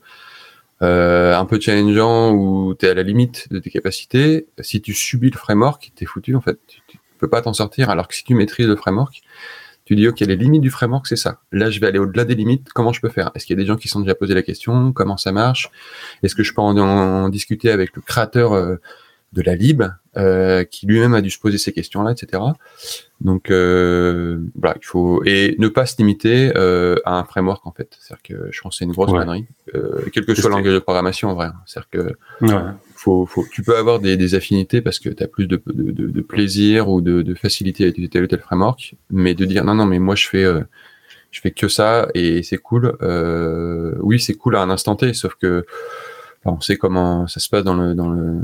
euh, 0.82 1.36
un 1.36 1.46
peu 1.46 1.60
challengeant 1.60 2.34
ou 2.34 2.76
tu 2.76 2.86
es 2.86 2.90
à 2.90 2.94
la 2.94 3.04
limite 3.04 3.48
de 3.52 3.60
tes 3.60 3.70
capacités, 3.70 4.48
si 4.60 4.82
tu 4.82 4.94
subis 4.94 5.30
le 5.30 5.38
framework, 5.38 5.92
t'es 5.96 6.06
foutu 6.06 6.36
en 6.36 6.42
fait. 6.42 6.60
Tu, 6.68 6.82
tu 6.88 7.00
peux 7.18 7.30
pas 7.30 7.42
t'en 7.42 7.54
sortir. 7.54 7.90
Alors 7.90 8.08
que 8.08 8.16
si 8.16 8.24
tu 8.24 8.36
maîtrises 8.36 8.68
le 8.68 8.76
framework, 8.76 9.22
tu 9.86 9.96
dis 9.96 10.08
ok 10.08 10.20
les 10.22 10.36
limites 10.36 10.62
du 10.62 10.72
framework 10.72 11.08
c'est 11.08 11.16
ça. 11.16 11.40
Là 11.52 11.70
je 11.70 11.80
vais 11.80 11.88
aller 11.88 12.00
au-delà 12.00 12.26
des 12.26 12.36
limites. 12.36 12.74
Comment 12.74 12.92
je 12.92 13.00
peux 13.00 13.10
faire? 13.10 13.32
Est-ce 13.36 13.46
qu'il 13.46 13.56
y 13.56 13.60
a 13.60 13.62
des 13.62 13.68
gens 13.68 13.78
qui 13.78 13.88
sont 13.88 14.02
déjà 14.02 14.16
posé 14.16 14.34
la 14.34 14.42
question? 14.42 14.92
Comment 14.92 15.18
ça 15.18 15.32
marche? 15.32 15.70
Est-ce 16.24 16.36
que 16.36 16.44
je 16.44 16.54
peux 16.54 16.62
en, 16.62 17.30
discuter 17.30 17.70
avec 17.70 17.96
le 17.96 18.02
créateur 18.02 18.54
euh, 18.54 18.78
de 19.36 19.42
la 19.42 19.54
lib 19.54 19.84
euh, 20.18 20.64
qui 20.64 20.88
lui-même 20.88 21.14
a 21.14 21.22
dû 21.22 21.30
se 21.30 21.38
poser 21.38 21.58
ces 21.58 21.74
questions-là, 21.74 22.12
etc. 22.12 22.42
Donc 23.20 23.52
euh, 23.52 24.40
voilà, 24.56 24.78
il 24.82 24.86
faut 24.86 25.22
et 25.26 25.56
ne 25.60 25.68
pas 25.68 25.86
se 25.86 25.98
limiter 25.98 26.54
euh, 26.56 26.96
à 27.04 27.20
un 27.20 27.26
framework 27.26 27.68
en 27.68 27.72
fait. 27.74 27.98
C'est-à-dire 28.00 28.24
que 28.24 28.52
je 28.52 28.62
pense 28.62 28.76
que 28.76 28.78
c'est 28.80 28.86
une 28.86 28.94
grosse 28.94 29.12
ouais. 29.12 29.20
connerie, 29.20 29.46
quel 30.14 30.26
que 30.26 30.34
soit 30.34 30.50
le 30.50 30.56
langage 30.56 30.74
de 30.74 30.80
programmation 30.80 31.30
en 31.30 31.36
vrai. 31.36 31.48
Hein. 31.48 31.56
C'est-à-dire 31.66 31.90
que 31.90 32.46
ouais. 32.46 32.62
faut, 32.96 33.26
faut, 33.26 33.46
tu 33.52 33.62
peux 33.62 33.76
avoir 33.78 34.00
des, 34.00 34.16
des 34.16 34.36
affinités 34.36 34.82
parce 34.82 35.00
que 35.00 35.10
tu 35.10 35.22
as 35.22 35.28
plus 35.28 35.48
de, 35.48 35.62
de, 35.68 35.92
de, 35.92 36.08
de, 36.08 36.22
plaisir 36.22 36.88
ou 36.88 37.02
de, 37.02 37.34
facilité 37.36 37.84
à 37.84 37.88
utiliser 37.88 38.10
tel 38.10 38.24
ou 38.24 38.28
tel 38.28 38.40
framework, 38.40 38.96
mais 39.10 39.36
de 39.36 39.44
dire 39.44 39.66
non 39.66 39.76
non 39.76 39.86
mais 39.86 40.00
moi 40.00 40.16
je 40.16 40.30
fais 40.30 40.46
je 41.32 41.42
fais 41.42 41.52
que 41.52 41.68
ça 41.68 42.08
et 42.14 42.42
c'est 42.42 42.58
cool. 42.58 42.96
Oui 44.00 44.22
c'est 44.22 44.36
cool 44.36 44.56
à 44.56 44.62
un 44.62 44.70
instant 44.70 44.96
T, 44.96 45.14
sauf 45.14 45.36
que 45.36 45.66
on 46.46 46.62
sait 46.62 46.78
comment 46.78 47.28
ça 47.28 47.40
se 47.40 47.50
passe 47.50 47.64
dans 47.64 47.74
le 47.74 47.96
dans 47.96 48.10
le 48.10 48.40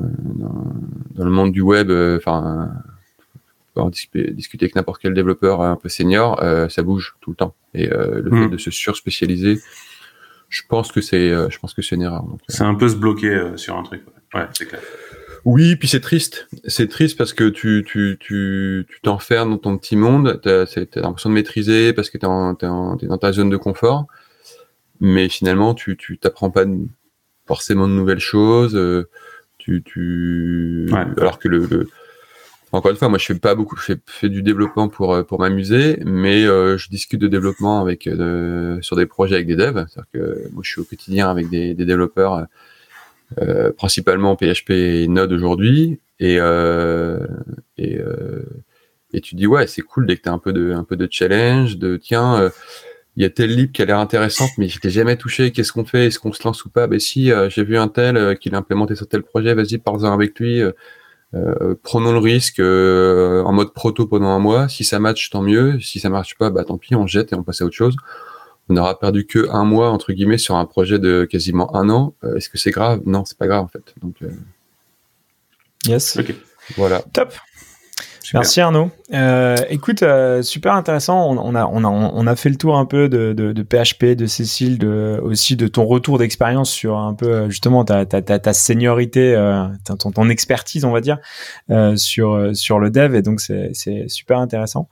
dans, 1.15 1.25
le 1.25 1.31
monde 1.31 1.51
du 1.51 1.61
web. 1.61 1.89
Euh, 1.89 2.17
enfin, 2.17 2.71
euh, 3.77 3.89
discuter, 3.89 4.31
discuter 4.31 4.65
avec 4.65 4.75
n'importe 4.75 5.01
quel 5.01 5.13
développeur 5.13 5.61
un 5.61 5.75
peu 5.75 5.87
senior, 5.87 6.41
euh, 6.43 6.67
ça 6.67 6.83
bouge 6.83 7.15
tout 7.21 7.29
le 7.29 7.35
temps. 7.35 7.55
Et 7.73 7.91
euh, 7.91 8.21
le 8.21 8.29
mmh. 8.29 8.43
fait 8.43 8.49
de 8.49 8.57
se 8.57 8.71
surspécialiser, 8.71 9.59
je 10.49 10.61
pense 10.67 10.91
que 10.91 10.99
c'est, 10.99 11.29
je 11.29 11.59
pense 11.59 11.73
que 11.73 11.81
c'est 11.81 11.95
une 11.95 12.01
erreur. 12.01 12.25
C'est 12.49 12.63
un 12.63 12.75
peu 12.75 12.89
se 12.89 12.95
bloquer 12.95 13.53
sur 13.55 13.77
un 13.77 13.83
truc. 13.83 14.03
Ouais, 14.33 14.45
c'est 14.53 14.65
clair. 14.65 14.81
Oui, 15.45 15.75
puis 15.75 15.87
c'est 15.87 16.01
triste. 16.01 16.47
C'est 16.65 16.87
triste 16.87 17.17
parce 17.17 17.33
que 17.33 17.49
tu 17.49 17.83
tu 17.87 18.17
tu 18.19 18.85
tu 18.87 19.01
t'enfermes 19.01 19.51
dans 19.51 19.57
ton 19.57 19.77
petit 19.77 19.95
monde. 19.95 20.39
T'as 20.43 20.63
as, 20.63 20.85
l'impression 20.95 21.29
de 21.29 21.35
maîtriser 21.35 21.93
parce 21.93 22.09
que 22.09 22.17
t'es 22.17 22.27
es, 22.27 23.05
es, 23.05 23.07
dans 23.07 23.17
ta 23.17 23.31
zone 23.31 23.49
de 23.49 23.57
confort. 23.57 24.05
Mais 24.99 25.29
finalement, 25.29 25.73
tu 25.73 25.97
tu 25.97 26.17
t'apprends 26.17 26.51
pas 26.51 26.65
forcément 27.51 27.85
de 27.85 27.93
nouvelles 27.93 28.25
choses. 28.35 28.77
Euh, 28.77 29.09
tu, 29.57 29.83
tu... 29.83 30.87
Ouais. 30.89 31.05
alors 31.17 31.37
que 31.37 31.49
le, 31.49 31.67
le, 31.69 31.89
encore 32.71 32.91
une 32.91 32.97
fois, 32.97 33.09
moi 33.09 33.17
je 33.17 33.25
fais 33.25 33.35
pas 33.35 33.55
beaucoup, 33.55 33.75
je 33.75 33.81
fais, 33.81 33.97
fais 34.05 34.29
du 34.29 34.41
développement 34.41 34.87
pour 34.87 35.13
euh, 35.13 35.23
pour 35.23 35.37
m'amuser, 35.41 35.99
mais 36.05 36.45
euh, 36.45 36.77
je 36.77 36.87
discute 36.87 37.19
de 37.19 37.27
développement 37.27 37.81
avec 37.81 38.09
sur 38.81 38.95
des 38.95 39.05
projets 39.05 39.35
avec 39.35 39.47
des 39.47 39.57
devs. 39.57 39.85
C'est-à-dire 39.89 40.11
que 40.13 40.49
moi 40.53 40.63
je 40.63 40.69
suis 40.71 40.79
au 40.79 40.85
quotidien 40.85 41.29
avec 41.29 41.49
des, 41.49 41.73
des 41.73 41.85
développeurs, 41.85 42.45
euh, 43.41 43.73
principalement 43.73 44.37
PHP 44.37 44.69
et 44.71 45.07
Node 45.09 45.33
aujourd'hui, 45.33 45.99
et 46.21 46.37
et 47.77 47.99
et 49.13 49.19
tu 49.19 49.35
dis 49.35 49.47
ouais 49.47 49.67
c'est 49.67 49.81
cool 49.81 50.05
dès 50.07 50.15
que 50.15 50.21
t'as 50.21 50.31
un 50.31 50.39
peu 50.39 50.53
de 50.53 50.71
un 50.71 50.85
peu 50.85 50.95
de 50.95 51.09
challenge, 51.11 51.77
de 51.77 51.97
tiens 51.97 52.49
il 53.18 53.24
y 53.24 53.26
a 53.26 53.30
telle 53.30 53.55
lib 53.55 53.72
qui 53.72 53.82
a 53.82 53.86
l'air 53.86 53.99
intéressante, 53.99 54.51
mais 54.57 54.68
je 54.68 54.80
l'ai 54.82 54.89
jamais 54.89 55.18
touché. 55.18 55.51
Qu'est-ce 55.51 55.74
qu'on 55.74 55.86
fait? 55.86 56.07
Est-ce 56.07 56.20
qu'on 56.20 56.34
se 56.34 56.43
lance 56.43 56.64
ou 56.66 56.70
pas? 56.70 56.88
Ben 56.88 56.99
si, 56.99 57.32
j'ai 57.49 57.64
vu 57.64 57.78
un 57.78 57.88
tel 57.88 58.38
qui 58.39 58.49
l'a 58.49 58.59
implémenté 58.59 58.95
sur 58.95 59.07
tel 59.07 59.22
projet. 59.24 59.53
Vas-y, 59.53 59.78
parle-en 59.78 60.14
avec 60.14 60.39
lui. 60.39 60.62
prenons 61.84 62.14
le 62.14 62.20
risque 62.20 62.59
en 62.59 63.51
mode 63.51 63.74
proto 63.74 64.07
pendant 64.07 64.30
un 64.30 64.39
mois. 64.39 64.70
Si 64.70 64.84
ça 64.84 64.99
match, 64.99 65.30
tant 65.30 65.41
mieux. 65.41 65.80
Si 65.82 65.99
ça 65.99 66.09
marche 66.09 66.38
pas, 66.38 66.49
bah 66.49 66.64
tant 66.64 66.78
pis, 66.78 66.95
on 66.95 67.05
jette 67.05 67.34
et 67.34 67.36
on 67.36 67.43
passe 67.43 67.62
à 67.62 67.66
autre 67.66 67.76
chose 67.76 67.95
on 68.72 68.74
n'aura 68.74 68.97
perdu 68.97 69.26
que 69.26 69.49
un 69.49 69.66
mois 69.66 69.89
entre 69.89 70.14
guillemets 70.14 70.38
sur 70.38 70.55
un 70.55 70.66
projet 70.66 70.97
de 70.97 71.28
quasiment 71.30 71.76
un 71.76 71.89
an. 71.89 72.16
Euh, 72.24 72.38
est-ce 72.38 72.49
que 72.49 72.57
c'est 72.57 72.72
grave? 72.72 73.01
Non, 73.05 73.26
c'est 73.26 73.38
pas 73.38 73.47
grave 73.47 73.64
en 73.64 73.68
fait. 73.68 73.93
Donc, 74.01 74.16
euh, 74.22 74.30
yes. 75.86 76.18
Voilà. 76.78 77.01
Top. 77.14 77.34
Merci 78.34 78.62
Arnaud. 78.62 78.91
Euh, 79.14 79.57
écoute, 79.70 80.03
euh, 80.03 80.41
super 80.41 80.74
intéressant. 80.74 81.30
On, 81.30 81.38
on, 81.38 81.55
a, 81.55 81.66
on, 81.66 81.84
a, 81.84 81.88
on 81.88 82.28
a 82.28 82.36
fait 82.36 82.49
le 82.49 82.55
tour 82.55 82.78
un 82.78 82.86
peu 82.86 83.09
de, 83.09 83.34
de, 83.34 83.51
de 83.51 83.64
PHP, 83.64 84.16
de 84.16 84.26
Cécile, 84.26 84.78
de, 84.78 85.20
aussi 85.22 85.55
de 85.55 85.68
ton 85.68 85.86
retour 85.86 86.18
d'expérience 86.18 86.70
sur 86.70 86.97
un 86.97 87.14
peu 87.14 87.32
euh, 87.32 87.49
justement 87.49 87.84
ta, 87.84 88.05
ta, 88.05 88.22
ta, 88.22 88.39
ta 88.39 88.53
seniorité, 88.53 89.36
euh, 89.36 89.66
ton, 89.86 90.12
ton, 90.12 90.30
expertise, 90.30 90.86
on 90.86 90.91
va 90.91 91.01
dire, 91.01 91.18
euh, 91.72 91.95
sur, 91.97 92.51
sur 92.53 92.80
le 92.80 92.89
dev. 92.89 93.16
Et 93.16 93.22
donc, 93.22 93.41
c'est 93.41 93.74
super 94.07 94.39
intéressant. 94.39 94.88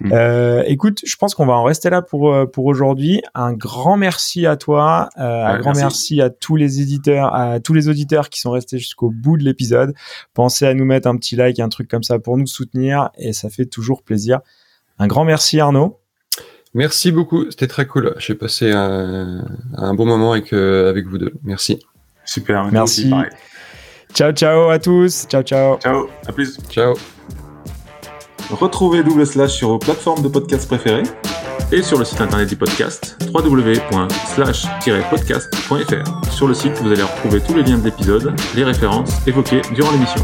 Mm. 0.00 0.62
écoute, 0.66 1.00
je 1.04 1.16
pense 1.16 1.34
qu'on 1.34 1.46
va 1.46 1.54
en 1.54 1.64
rester 1.64 1.90
là 1.90 2.02
pour, 2.02 2.34
pour 2.52 2.66
aujourd'hui. 2.66 3.22
Un 3.34 3.52
grand 3.52 3.96
merci 3.96 4.46
à 4.46 4.56
toi. 4.56 5.10
un 5.16 5.58
grand 5.58 5.76
merci. 5.76 5.80
merci 5.80 6.22
à 6.22 6.30
tous 6.30 6.56
les 6.56 6.80
éditeurs, 6.80 7.34
à 7.34 7.60
tous 7.60 7.74
les 7.74 7.88
auditeurs 7.88 8.30
qui 8.30 8.40
sont 8.40 8.50
restés 8.50 8.78
jusqu'au 8.78 9.10
bout 9.10 9.36
de 9.36 9.44
l'épisode. 9.44 9.94
Pensez 10.34 10.66
à 10.66 10.74
nous 10.74 10.84
mettre 10.84 11.08
un 11.08 11.16
petit 11.16 11.36
like, 11.36 11.60
un 11.60 11.68
truc 11.68 11.88
comme 11.88 12.02
ça 12.02 12.18
pour 12.18 12.36
nous 12.36 12.46
soutenir. 12.46 13.10
Et 13.18 13.32
ça 13.32 13.48
fait 13.48 13.59
toujours 13.66 14.02
plaisir. 14.02 14.40
Un 14.98 15.06
grand 15.06 15.24
merci 15.24 15.60
Arnaud. 15.60 15.98
Merci 16.74 17.10
beaucoup, 17.10 17.50
c'était 17.50 17.66
très 17.66 17.86
cool. 17.86 18.14
J'ai 18.18 18.34
passé 18.34 18.70
un, 18.70 19.42
bon 19.94 20.06
moment 20.06 20.32
avec, 20.32 20.52
euh, 20.52 20.88
avec 20.88 21.06
vous 21.06 21.18
deux. 21.18 21.32
Merci. 21.42 21.80
Super, 22.24 22.70
merci. 22.70 23.10
ciao, 24.14 24.32
ciao 24.32 24.68
à 24.68 24.78
tous. 24.78 25.26
Ciao, 25.28 25.42
ciao. 25.42 25.78
Ciao, 25.78 26.08
à 26.26 26.32
plus. 26.32 26.58
Ciao. 26.70 26.94
Retrouvez 28.50 29.02
Double 29.02 29.26
Slash 29.26 29.52
sur 29.52 29.68
vos 29.68 29.78
plateformes 29.78 30.22
de 30.22 30.28
podcast 30.28 30.68
préférées 30.68 31.04
et 31.72 31.82
sur 31.82 31.98
le 31.98 32.04
site 32.04 32.20
internet 32.20 32.48
du 32.48 32.54
podcast 32.56 33.16
www.slash-podcast.fr. 33.32 36.32
Sur 36.32 36.48
le 36.48 36.54
site, 36.54 36.72
vous 36.82 36.90
allez 36.90 37.02
retrouver 37.02 37.40
tous 37.40 37.54
les 37.54 37.62
liens 37.62 37.78
de 37.78 37.84
l'épisode, 37.84 38.34
les 38.54 38.64
références 38.64 39.26
évoquées 39.26 39.62
durant 39.74 39.92
l'émission. 39.92 40.20